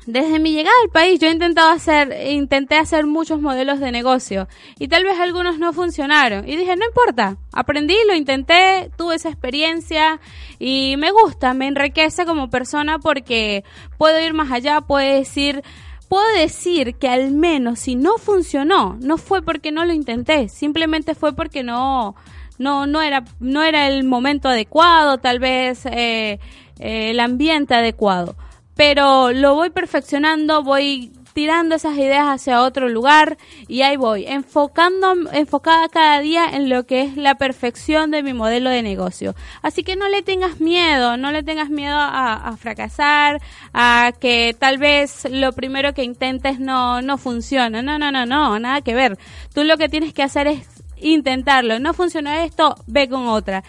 Desde 0.08 0.40
mi 0.40 0.52
llegada 0.52 0.76
al 0.84 0.90
país 0.90 1.20
yo 1.20 1.28
he 1.28 1.32
intentado 1.32 1.70
hacer, 1.70 2.12
intenté 2.28 2.76
hacer 2.76 3.06
muchos 3.06 3.40
modelos 3.40 3.80
de 3.80 3.92
negocio 3.92 4.48
y 4.80 4.88
tal 4.88 5.04
vez 5.04 5.20
algunos 5.20 5.60
no 5.60 5.74
funcionaron. 5.74 6.50
Y 6.50 6.56
dije, 6.56 6.76
no 6.76 6.86
importa, 6.88 7.38
aprendí, 7.54 7.96
lo 8.08 8.16
intenté, 8.16 8.90
tuve 8.98 9.16
esa 9.16 9.30
experiencia 9.30 10.20
y 10.58 10.96
me 10.98 11.12
gusta, 11.12 11.54
me 11.54 11.68
enriquece 11.68 12.26
como 12.26 12.50
persona 12.50 12.98
porque 12.98 13.64
puedo 14.00 14.20
ir 14.20 14.34
más 14.34 14.52
allá, 14.52 14.82
puedo 14.82 15.08
decir, 15.08 15.62
puedo 16.10 16.26
decir 16.36 16.96
que 16.96 17.08
al 17.08 17.32
menos 17.32 17.78
si 17.78 17.96
no 17.96 18.18
funcionó, 18.18 18.98
no 19.02 19.20
fue 19.20 19.44
porque 19.44 19.72
no 19.72 19.86
lo 19.86 19.94
intenté, 19.94 20.50
simplemente 20.50 21.14
fue 21.14 21.36
porque 21.36 21.62
no, 21.62 22.16
no, 22.58 22.88
no 22.88 23.04
era, 23.04 23.24
no 23.40 23.62
era 23.62 23.88
el 23.88 24.04
momento 24.04 24.50
adecuado, 24.50 25.20
tal 25.20 25.38
vez 25.38 25.86
eh, 25.86 26.40
eh, 26.80 27.12
el 27.12 27.20
ambiente 27.20 27.76
adecuado 27.76 28.36
pero 28.82 29.32
lo 29.32 29.54
voy 29.54 29.70
perfeccionando, 29.70 30.64
voy 30.64 31.12
tirando 31.34 31.76
esas 31.76 31.96
ideas 31.98 32.26
hacia 32.26 32.64
otro 32.64 32.90
lugar 32.90 33.38
y 33.68 33.84
ahí 33.84 33.96
voy, 33.96 34.26
enfocando, 34.26 35.14
enfocada 35.34 35.88
cada 35.88 36.20
día 36.20 36.50
en 36.52 36.68
lo 36.68 36.88
que 36.88 37.04
es 37.04 37.16
la 37.16 37.36
perfección 37.36 38.10
de 38.10 38.24
mi 38.24 38.34
modelo 38.34 38.72
de 38.72 38.82
negocio. 38.82 39.36
Así 39.62 39.84
que 39.84 39.96
no 39.96 40.10
le 40.10 40.24
tengas 40.24 40.60
miedo, 40.62 41.16
no 41.16 41.32
le 41.32 41.44
tengas 41.44 41.70
miedo 41.70 41.96
a, 41.96 42.58
fracasar, 42.58 43.40
a 43.72 44.14
que 44.20 44.56
tal 44.58 44.80
vez 44.80 45.28
lo 45.30 45.52
primero 45.54 45.94
que 45.94 46.04
intentes 46.04 46.60
no, 46.60 47.04
no 47.04 47.20
funcione. 47.20 47.84
No, 47.84 48.00
no, 48.00 48.12
no, 48.12 48.26
no, 48.26 48.58
nada 48.58 48.82
que 48.82 48.96
ver. 48.96 49.20
Tú 49.54 49.64
lo 49.64 49.78
que 49.78 49.90
tienes 49.90 50.12
que 50.12 50.24
hacer 50.24 50.48
es 50.48 50.68
intentarlo. 50.98 51.78
No 51.78 51.94
funciona 51.94 52.46
esto, 52.46 52.74
ve 52.88 53.08
con 53.08 53.28
otra. 53.28 53.64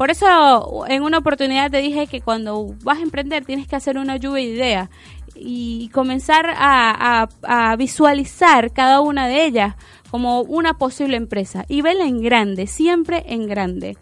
Por 0.00 0.10
eso 0.10 0.86
en 0.88 1.02
una 1.02 1.18
oportunidad 1.18 1.70
te 1.70 1.82
dije 1.82 2.06
que 2.06 2.22
cuando 2.22 2.74
vas 2.82 3.00
a 3.00 3.02
emprender 3.02 3.44
tienes 3.44 3.68
que 3.68 3.76
hacer 3.76 3.98
una 3.98 4.16
lluvia 4.16 4.46
de 4.46 4.50
ideas 4.50 4.88
y 5.34 5.90
comenzar 5.90 6.54
a, 6.56 7.28
visualizar 7.76 8.72
cada 8.72 9.02
una 9.02 9.28
de 9.28 9.44
ellas 9.44 9.74
como 10.10 10.40
una 10.40 10.72
posible 10.72 11.18
empresa 11.18 11.66
y 11.68 11.82
verla 11.82 12.06
en 12.06 12.22
grande, 12.22 12.66
siempre 12.66 13.24
en 13.26 13.46
grande. 13.46 13.98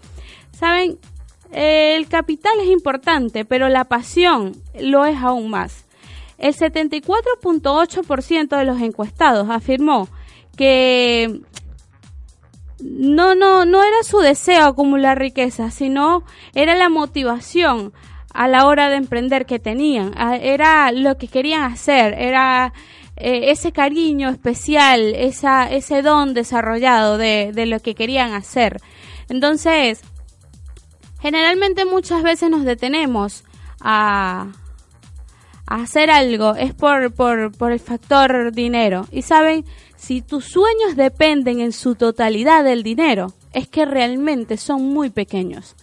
Saben, 0.52 1.00
el 1.50 2.06
capital 2.06 2.52
es 2.60 2.68
importante, 2.68 3.44
pero 3.44 3.68
la 3.68 3.86
pasión 3.86 4.52
lo 4.80 5.04
es 5.04 5.16
aún 5.16 5.50
más. 5.50 5.84
El 6.38 6.54
74.8% 6.54 8.56
de 8.56 8.64
los 8.64 8.80
encuestados 8.80 9.50
afirmó 9.50 10.06
que 10.56 11.40
no, 12.80 13.34
no, 13.34 13.64
no 13.64 13.82
era 13.82 14.02
su 14.02 14.18
deseo 14.18 14.64
acumular 14.64 15.18
riqueza, 15.18 15.70
sino 15.70 16.24
era 16.54 16.74
la 16.74 16.88
motivación 16.88 17.92
a 18.32 18.46
la 18.46 18.66
hora 18.66 18.88
de 18.88 18.96
emprender 18.96 19.46
que 19.46 19.58
tenían, 19.58 20.12
era 20.40 20.92
lo 20.92 21.16
que 21.16 21.28
querían 21.28 21.62
hacer, 21.62 22.14
era 22.14 22.72
eh, 23.16 23.50
ese 23.50 23.72
cariño 23.72 24.28
especial, 24.28 25.14
esa, 25.16 25.68
ese 25.70 26.02
don 26.02 26.34
desarrollado 26.34 27.18
de, 27.18 27.50
de 27.52 27.66
lo 27.66 27.80
que 27.80 27.94
querían 27.94 28.34
hacer. 28.34 28.80
Entonces, 29.28 30.02
generalmente 31.20 31.84
muchas 31.84 32.22
veces 32.22 32.48
nos 32.48 32.64
detenemos 32.64 33.44
a, 33.80 34.52
a 35.66 35.82
hacer 35.82 36.10
algo, 36.10 36.54
es 36.54 36.74
por, 36.74 37.12
por, 37.12 37.50
por 37.56 37.72
el 37.72 37.80
factor 37.80 38.52
dinero. 38.52 39.06
Y 39.10 39.22
saben, 39.22 39.64
si 39.98 40.22
tus 40.22 40.44
sueños 40.44 40.94
dependen 40.94 41.58
en 41.60 41.72
su 41.72 41.96
totalidad 41.96 42.62
del 42.62 42.84
dinero, 42.84 43.34
es 43.52 43.68
que 43.68 43.84
realmente 43.84 44.56
son 44.56 44.82
muy 44.82 45.10
pequeños. 45.10 45.74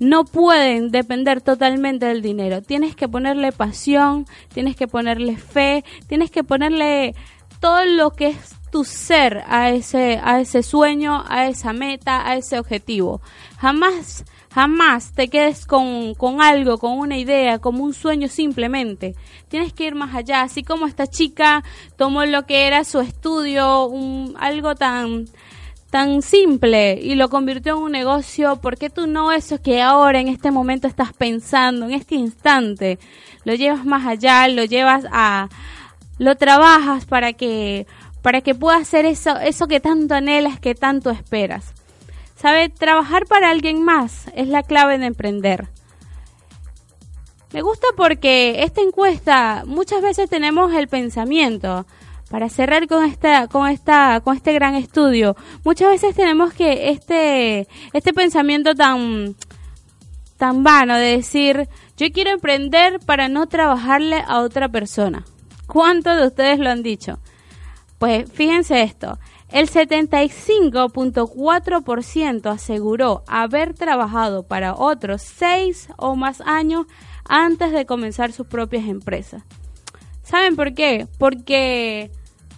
No 0.00 0.24
pueden 0.24 0.90
depender 0.90 1.40
totalmente 1.40 2.06
del 2.06 2.22
dinero. 2.22 2.60
Tienes 2.60 2.96
que 2.96 3.08
ponerle 3.08 3.52
pasión, 3.52 4.26
tienes 4.52 4.74
que 4.74 4.88
ponerle 4.88 5.36
fe, 5.36 5.84
tienes 6.08 6.32
que 6.32 6.42
ponerle 6.42 7.14
todo 7.60 7.84
lo 7.84 8.10
que 8.10 8.28
es 8.28 8.56
tu 8.72 8.84
ser 8.84 9.44
a 9.46 9.70
ese, 9.70 10.20
a 10.22 10.40
ese 10.40 10.64
sueño, 10.64 11.24
a 11.28 11.46
esa 11.46 11.72
meta, 11.72 12.28
a 12.28 12.36
ese 12.36 12.58
objetivo. 12.58 13.20
Jamás 13.58 14.24
Jamás 14.56 15.12
te 15.12 15.28
quedes 15.28 15.66
con, 15.66 16.14
con, 16.14 16.40
algo, 16.40 16.78
con 16.78 16.92
una 16.92 17.18
idea, 17.18 17.58
como 17.58 17.84
un 17.84 17.92
sueño 17.92 18.26
simplemente. 18.26 19.14
Tienes 19.48 19.74
que 19.74 19.84
ir 19.84 19.94
más 19.94 20.14
allá, 20.14 20.40
así 20.40 20.62
como 20.62 20.86
esta 20.86 21.06
chica 21.06 21.62
tomó 21.96 22.24
lo 22.24 22.46
que 22.46 22.66
era 22.66 22.82
su 22.84 23.00
estudio, 23.00 23.84
un, 23.84 24.34
algo 24.40 24.74
tan, 24.74 25.26
tan 25.90 26.22
simple 26.22 26.98
y 27.02 27.16
lo 27.16 27.28
convirtió 27.28 27.76
en 27.76 27.82
un 27.82 27.92
negocio. 27.92 28.56
¿Por 28.56 28.78
qué 28.78 28.88
tú 28.88 29.06
no 29.06 29.30
eso 29.30 29.60
que 29.60 29.82
ahora 29.82 30.20
en 30.20 30.28
este 30.28 30.50
momento 30.50 30.88
estás 30.88 31.12
pensando, 31.12 31.84
en 31.84 31.92
este 31.92 32.14
instante? 32.14 32.98
Lo 33.44 33.52
llevas 33.52 33.84
más 33.84 34.06
allá, 34.06 34.48
lo 34.48 34.64
llevas 34.64 35.04
a, 35.12 35.50
lo 36.16 36.34
trabajas 36.36 37.04
para 37.04 37.34
que, 37.34 37.86
para 38.22 38.40
que 38.40 38.54
puedas 38.54 38.80
hacer 38.80 39.04
eso, 39.04 39.36
eso 39.36 39.68
que 39.68 39.80
tanto 39.80 40.14
anhelas, 40.14 40.58
que 40.58 40.74
tanto 40.74 41.10
esperas. 41.10 41.74
¿Sabe? 42.36 42.68
Trabajar 42.68 43.26
para 43.26 43.50
alguien 43.50 43.82
más 43.82 44.26
es 44.34 44.48
la 44.48 44.62
clave 44.62 44.98
de 44.98 45.06
emprender. 45.06 45.68
Me 47.52 47.62
gusta 47.62 47.86
porque 47.96 48.62
esta 48.62 48.82
encuesta 48.82 49.64
muchas 49.66 50.02
veces 50.02 50.28
tenemos 50.28 50.74
el 50.74 50.88
pensamiento 50.88 51.86
para 52.28 52.48
cerrar 52.48 52.86
con 52.88 53.04
esta 53.04 53.46
con 53.48 53.68
esta 53.68 54.20
con 54.20 54.36
este 54.36 54.52
gran 54.52 54.74
estudio. 54.74 55.36
Muchas 55.64 55.90
veces 55.90 56.14
tenemos 56.14 56.52
que 56.52 56.90
este 56.90 57.68
este 57.92 58.12
pensamiento 58.12 58.74
tan 58.74 59.36
tan 60.36 60.64
vano 60.64 60.96
de 60.96 61.16
decir, 61.16 61.68
yo 61.96 62.12
quiero 62.12 62.30
emprender 62.30 63.00
para 63.00 63.28
no 63.28 63.46
trabajarle 63.46 64.22
a 64.26 64.40
otra 64.40 64.68
persona. 64.68 65.24
¿Cuántos 65.66 66.16
de 66.18 66.26
ustedes 66.26 66.58
lo 66.58 66.68
han 66.68 66.82
dicho? 66.82 67.18
Pues 67.98 68.30
fíjense 68.30 68.82
esto, 68.82 69.18
el 69.50 69.70
75.4% 69.70 72.50
aseguró 72.50 73.22
haber 73.28 73.74
trabajado 73.74 74.42
para 74.42 74.74
otros 74.74 75.22
seis 75.22 75.88
o 75.96 76.16
más 76.16 76.40
años 76.40 76.86
antes 77.28 77.70
de 77.72 77.86
comenzar 77.86 78.32
sus 78.32 78.46
propias 78.46 78.86
empresas. 78.86 79.42
¿Saben 80.22 80.56
por 80.56 80.74
qué? 80.74 81.06
Porque 81.18 82.10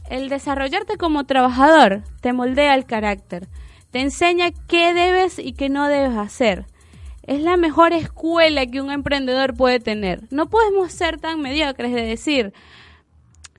el 0.09 0.31
desarrollarte 0.31 0.97
como 0.97 1.25
trabajador 1.25 2.03
te 2.23 2.33
moldea 2.33 2.75
el 2.75 2.87
carácter, 2.87 3.49
te 3.91 4.01
enseña 4.01 4.53
qué 4.67 4.95
debes 4.95 5.39
y 5.39 5.53
qué 5.53 5.69
no 5.69 5.89
debes 5.89 6.17
hacer. 6.17 6.65
Es 7.23 7.43
la 7.43 7.59
mejor 7.59 7.93
escuela 7.93 8.65
que 8.65 8.81
un 8.81 8.91
emprendedor 8.91 9.55
puede 9.55 9.81
tener. 9.81 10.23
No 10.31 10.49
podemos 10.49 10.93
ser 10.93 11.21
tan 11.21 11.43
mediocres 11.43 11.93
de 11.93 12.01
decir, 12.01 12.55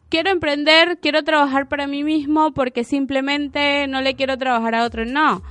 quiero 0.09 0.31
emprender, 0.31 0.99
quiero 0.99 1.23
trabajar 1.23 1.67
para 1.69 1.87
mí 1.87 2.03
mismo 2.03 2.51
porque 2.51 2.83
simplemente 2.83 3.87
no 3.87 4.01
le 4.01 4.15
quiero 4.15 4.37
trabajar 4.37 4.75
a 4.75 4.83
otro. 4.83 5.05
No. 5.05 5.41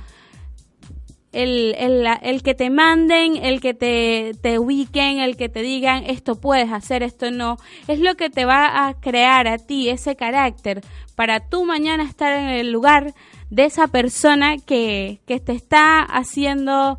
El, 1.31 1.75
el, 1.77 2.07
el 2.23 2.41
que 2.41 2.55
te 2.55 2.71
manden, 2.71 3.35
el 3.35 3.61
que 3.61 3.75
te, 3.75 4.31
te 4.41 4.57
ubiquen, 4.57 5.19
el 5.19 5.37
que 5.37 5.47
te 5.47 5.61
digan 5.61 6.03
esto 6.05 6.41
puedes 6.41 6.71
hacer, 6.71 7.03
esto 7.03 7.29
no, 7.29 7.57
es 7.87 7.99
lo 7.99 8.15
que 8.15 8.31
te 8.31 8.45
va 8.45 8.87
a 8.87 8.99
crear 8.99 9.47
a 9.47 9.59
ti 9.59 9.89
ese 9.89 10.15
carácter 10.15 10.81
para 11.15 11.39
tú 11.39 11.65
mañana 11.65 12.03
estar 12.03 12.33
en 12.33 12.49
el 12.49 12.71
lugar 12.71 13.13
de 13.51 13.65
esa 13.65 13.87
persona 13.87 14.57
que, 14.57 15.19
que 15.27 15.39
te 15.39 15.51
está 15.51 16.01
haciendo 16.01 16.97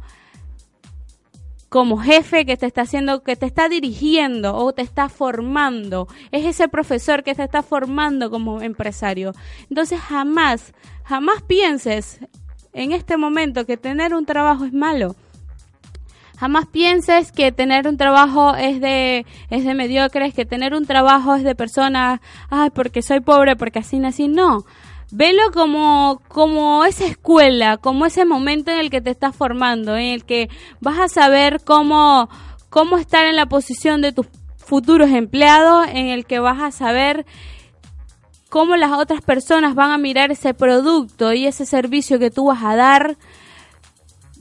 como 1.71 1.99
jefe 1.99 2.45
que 2.45 2.57
te 2.57 2.66
está 2.66 2.83
haciendo, 2.83 3.23
que 3.23 3.37
te 3.37 3.47
está 3.47 3.68
dirigiendo 3.68 4.57
o 4.57 4.73
te 4.73 4.83
está 4.83 5.09
formando. 5.09 6.09
Es 6.33 6.45
ese 6.45 6.68
profesor 6.68 7.23
que 7.23 7.35
te 7.35 7.45
está 7.45 7.62
formando 7.62 8.29
como 8.29 8.61
empresario. 8.61 9.33
Entonces 9.71 10.01
jamás, 10.01 10.75
jamás 11.05 11.43
pienses 11.43 12.21
en 12.73 12.91
este 12.93 13.16
momento 13.16 13.66
que 13.66 13.77
tener 13.77 14.14
un 14.14 14.27
trabajo 14.27 14.64
es 14.64 14.73
malo. 14.73 15.14
Jamás 16.39 16.66
pienses 16.66 17.31
que 17.31 17.53
tener 17.53 17.87
un 17.87 17.97
trabajo 17.97 18.57
es 18.57 18.81
de, 18.81 19.25
es 19.51 19.64
de 19.64 19.75
mediocres, 19.75 20.35
que 20.35 20.47
tener 20.47 20.75
un 20.75 20.87
trabajo 20.87 21.37
es 21.37 21.45
de 21.45 21.55
personas, 21.55 22.21
ay, 22.49 22.71
porque 22.71 23.03
soy 23.03 23.21
pobre, 23.21 23.55
porque 23.55 23.79
así 23.79 24.01
nací. 24.01 24.27
No. 24.27 24.64
Velo 25.12 25.50
como, 25.52 26.22
como 26.28 26.84
esa 26.84 27.04
escuela, 27.06 27.78
como 27.78 28.06
ese 28.06 28.24
momento 28.24 28.70
en 28.70 28.78
el 28.78 28.90
que 28.90 29.00
te 29.00 29.11
estás 29.11 29.34
formando, 29.34 29.96
en 29.96 30.06
el 30.06 30.24
que 30.24 30.48
vas 30.80 30.98
a 31.00 31.08
saber 31.08 31.61
cómo, 31.64 32.28
cómo 32.68 32.96
estar 32.96 33.26
en 33.26 33.34
la 33.34 33.46
posición 33.46 34.02
de 34.02 34.12
tus 34.12 34.26
futuros 34.56 35.11
empleados, 35.11 35.88
en 35.88 36.06
el 36.06 36.26
que 36.26 36.38
vas 36.38 36.61
a 36.61 36.70
saber 36.70 37.26
cómo 38.48 38.76
las 38.76 38.92
otras 38.92 39.20
personas 39.20 39.74
van 39.74 39.90
a 39.90 39.98
mirar 39.98 40.30
ese 40.30 40.54
producto 40.54 41.32
y 41.32 41.46
ese 41.46 41.66
servicio 41.66 42.18
que 42.20 42.30
tú 42.30 42.46
vas 42.46 42.62
a 42.62 42.76
dar. 42.76 43.16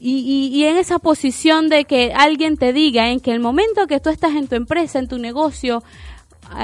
Y, 0.02 0.50
y, 0.54 0.64
en 0.64 0.78
esa 0.78 0.98
posición 1.00 1.68
de 1.68 1.84
que 1.84 2.14
alguien 2.16 2.56
te 2.56 2.72
diga 2.72 3.10
en 3.10 3.20
que 3.20 3.34
el 3.34 3.42
momento 3.42 3.86
que 3.86 4.00
tú 4.00 4.10
estás 4.10 4.32
en 4.32 4.48
tu 4.48 4.56
empresa, 4.56 4.98
en 4.98 5.10
tu 5.10 5.18
negocio, 5.18 5.84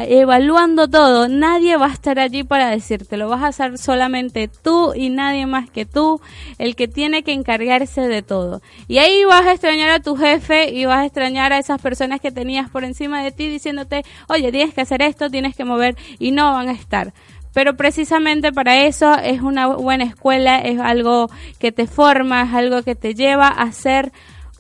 evaluando 0.07 0.87
todo, 0.87 1.27
nadie 1.27 1.77
va 1.77 1.87
a 1.87 1.93
estar 1.93 2.19
allí 2.19 2.43
para 2.43 2.69
decirte, 2.69 3.17
lo 3.17 3.29
vas 3.29 3.43
a 3.43 3.47
hacer 3.47 3.77
solamente 3.77 4.47
tú 4.47 4.93
y 4.95 5.09
nadie 5.09 5.45
más 5.45 5.69
que 5.69 5.85
tú, 5.85 6.21
el 6.57 6.75
que 6.75 6.87
tiene 6.87 7.23
que 7.23 7.33
encargarse 7.33 8.01
de 8.01 8.21
todo. 8.21 8.61
Y 8.87 8.97
ahí 8.97 9.23
vas 9.25 9.45
a 9.45 9.51
extrañar 9.51 9.91
a 9.91 9.99
tu 9.99 10.15
jefe 10.15 10.71
y 10.71 10.85
vas 10.85 10.99
a 10.99 11.05
extrañar 11.05 11.53
a 11.53 11.59
esas 11.59 11.81
personas 11.81 12.19
que 12.19 12.31
tenías 12.31 12.69
por 12.69 12.83
encima 12.83 13.23
de 13.23 13.31
ti 13.31 13.47
diciéndote, 13.47 14.03
oye, 14.27 14.51
tienes 14.51 14.73
que 14.73 14.81
hacer 14.81 15.01
esto, 15.01 15.29
tienes 15.29 15.55
que 15.55 15.65
mover 15.65 15.95
y 16.19 16.31
no 16.31 16.53
van 16.53 16.69
a 16.69 16.73
estar. 16.73 17.13
Pero 17.53 17.77
precisamente 17.77 18.51
para 18.51 18.85
eso 18.85 19.15
es 19.15 19.41
una 19.41 19.67
buena 19.67 20.03
escuela, 20.03 20.59
es 20.59 20.77
algo 20.79 21.29
que 21.57 21.71
te 21.71 21.87
forma, 21.87 22.43
es 22.43 22.53
algo 22.53 22.83
que 22.83 22.95
te 22.95 23.13
lleva 23.13 23.47
a 23.47 23.71
ser 23.71 24.11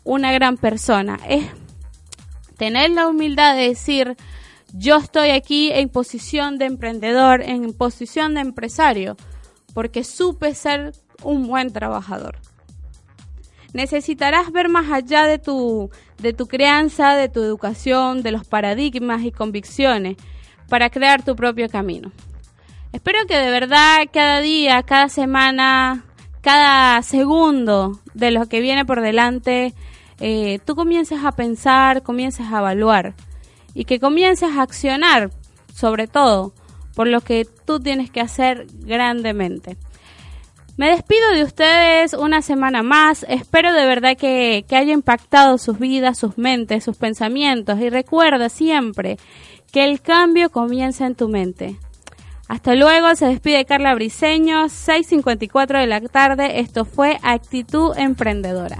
una 0.05 0.31
gran 0.31 0.55
persona. 0.55 1.19
Es 1.27 1.45
tener 2.57 2.91
la 2.91 3.07
humildad 3.07 3.55
de 3.55 3.67
decir, 3.67 4.15
yo 4.77 4.97
estoy 4.97 5.29
aquí 5.29 5.71
en 5.71 5.87
posición 5.87 6.57
de 6.57 6.65
emprendedor, 6.65 7.41
en 7.41 7.73
posición 7.73 8.33
de 8.33 8.41
empresario, 8.41 9.15
porque 9.73 10.03
supe 10.03 10.53
ser 10.53 10.93
un 11.23 11.47
buen 11.47 11.71
trabajador. 11.71 12.39
Necesitarás 13.73 14.51
ver 14.51 14.67
más 14.67 14.91
allá 14.91 15.27
de 15.27 15.39
tu, 15.39 15.89
de 16.17 16.33
tu 16.33 16.47
crianza, 16.47 17.15
de 17.15 17.29
tu 17.29 17.41
educación, 17.41 18.21
de 18.21 18.31
los 18.31 18.45
paradigmas 18.45 19.23
y 19.23 19.31
convicciones 19.31 20.17
para 20.67 20.89
crear 20.89 21.23
tu 21.23 21.37
propio 21.37 21.69
camino. 21.69 22.11
Espero 22.91 23.19
que 23.27 23.37
de 23.37 23.51
verdad 23.51 23.99
cada 24.11 24.41
día, 24.41 24.83
cada 24.83 25.07
semana, 25.07 26.03
cada 26.41 27.01
segundo 27.01 27.99
de 28.13 28.31
lo 28.31 28.47
que 28.47 28.59
viene 28.59 28.85
por 28.85 29.01
delante, 29.01 29.73
eh, 30.19 30.59
tú 30.65 30.75
comiences 30.75 31.23
a 31.23 31.31
pensar, 31.31 32.03
comiences 32.03 32.47
a 32.51 32.59
evaluar 32.59 33.15
y 33.75 33.85
que 33.85 33.99
comiences 33.99 34.49
a 34.57 34.63
accionar, 34.63 35.29
sobre 35.75 36.07
todo, 36.07 36.53
por 36.95 37.07
lo 37.07 37.21
que 37.21 37.45
tú 37.65 37.79
tienes 37.79 38.09
que 38.09 38.21
hacer 38.21 38.65
grandemente. 38.79 39.77
Me 40.77 40.89
despido 40.89 41.31
de 41.33 41.43
ustedes 41.43 42.13
una 42.13 42.41
semana 42.41 42.83
más. 42.83 43.25
Espero 43.29 43.71
de 43.73 43.85
verdad 43.85 44.17
que, 44.17 44.65
que 44.67 44.75
haya 44.75 44.93
impactado 44.93 45.57
sus 45.57 45.77
vidas, 45.77 46.17
sus 46.17 46.37
mentes, 46.37 46.83
sus 46.83 46.97
pensamientos. 46.97 47.79
Y 47.79 47.89
recuerda 47.89 48.49
siempre 48.49 49.17
que 49.71 49.85
el 49.85 50.01
cambio 50.01 50.49
comienza 50.49 51.05
en 51.05 51.15
tu 51.15 51.29
mente. 51.29 51.77
Hasta 52.47 52.75
luego, 52.75 53.15
se 53.15 53.25
despide 53.25 53.65
Carla 53.65 53.95
Briseño, 53.95 54.65
6.54 54.65 55.79
de 55.79 55.87
la 55.87 56.01
tarde. 56.01 56.59
Esto 56.59 56.85
fue 56.85 57.17
Actitud 57.23 57.97
Emprendedora. 57.97 58.79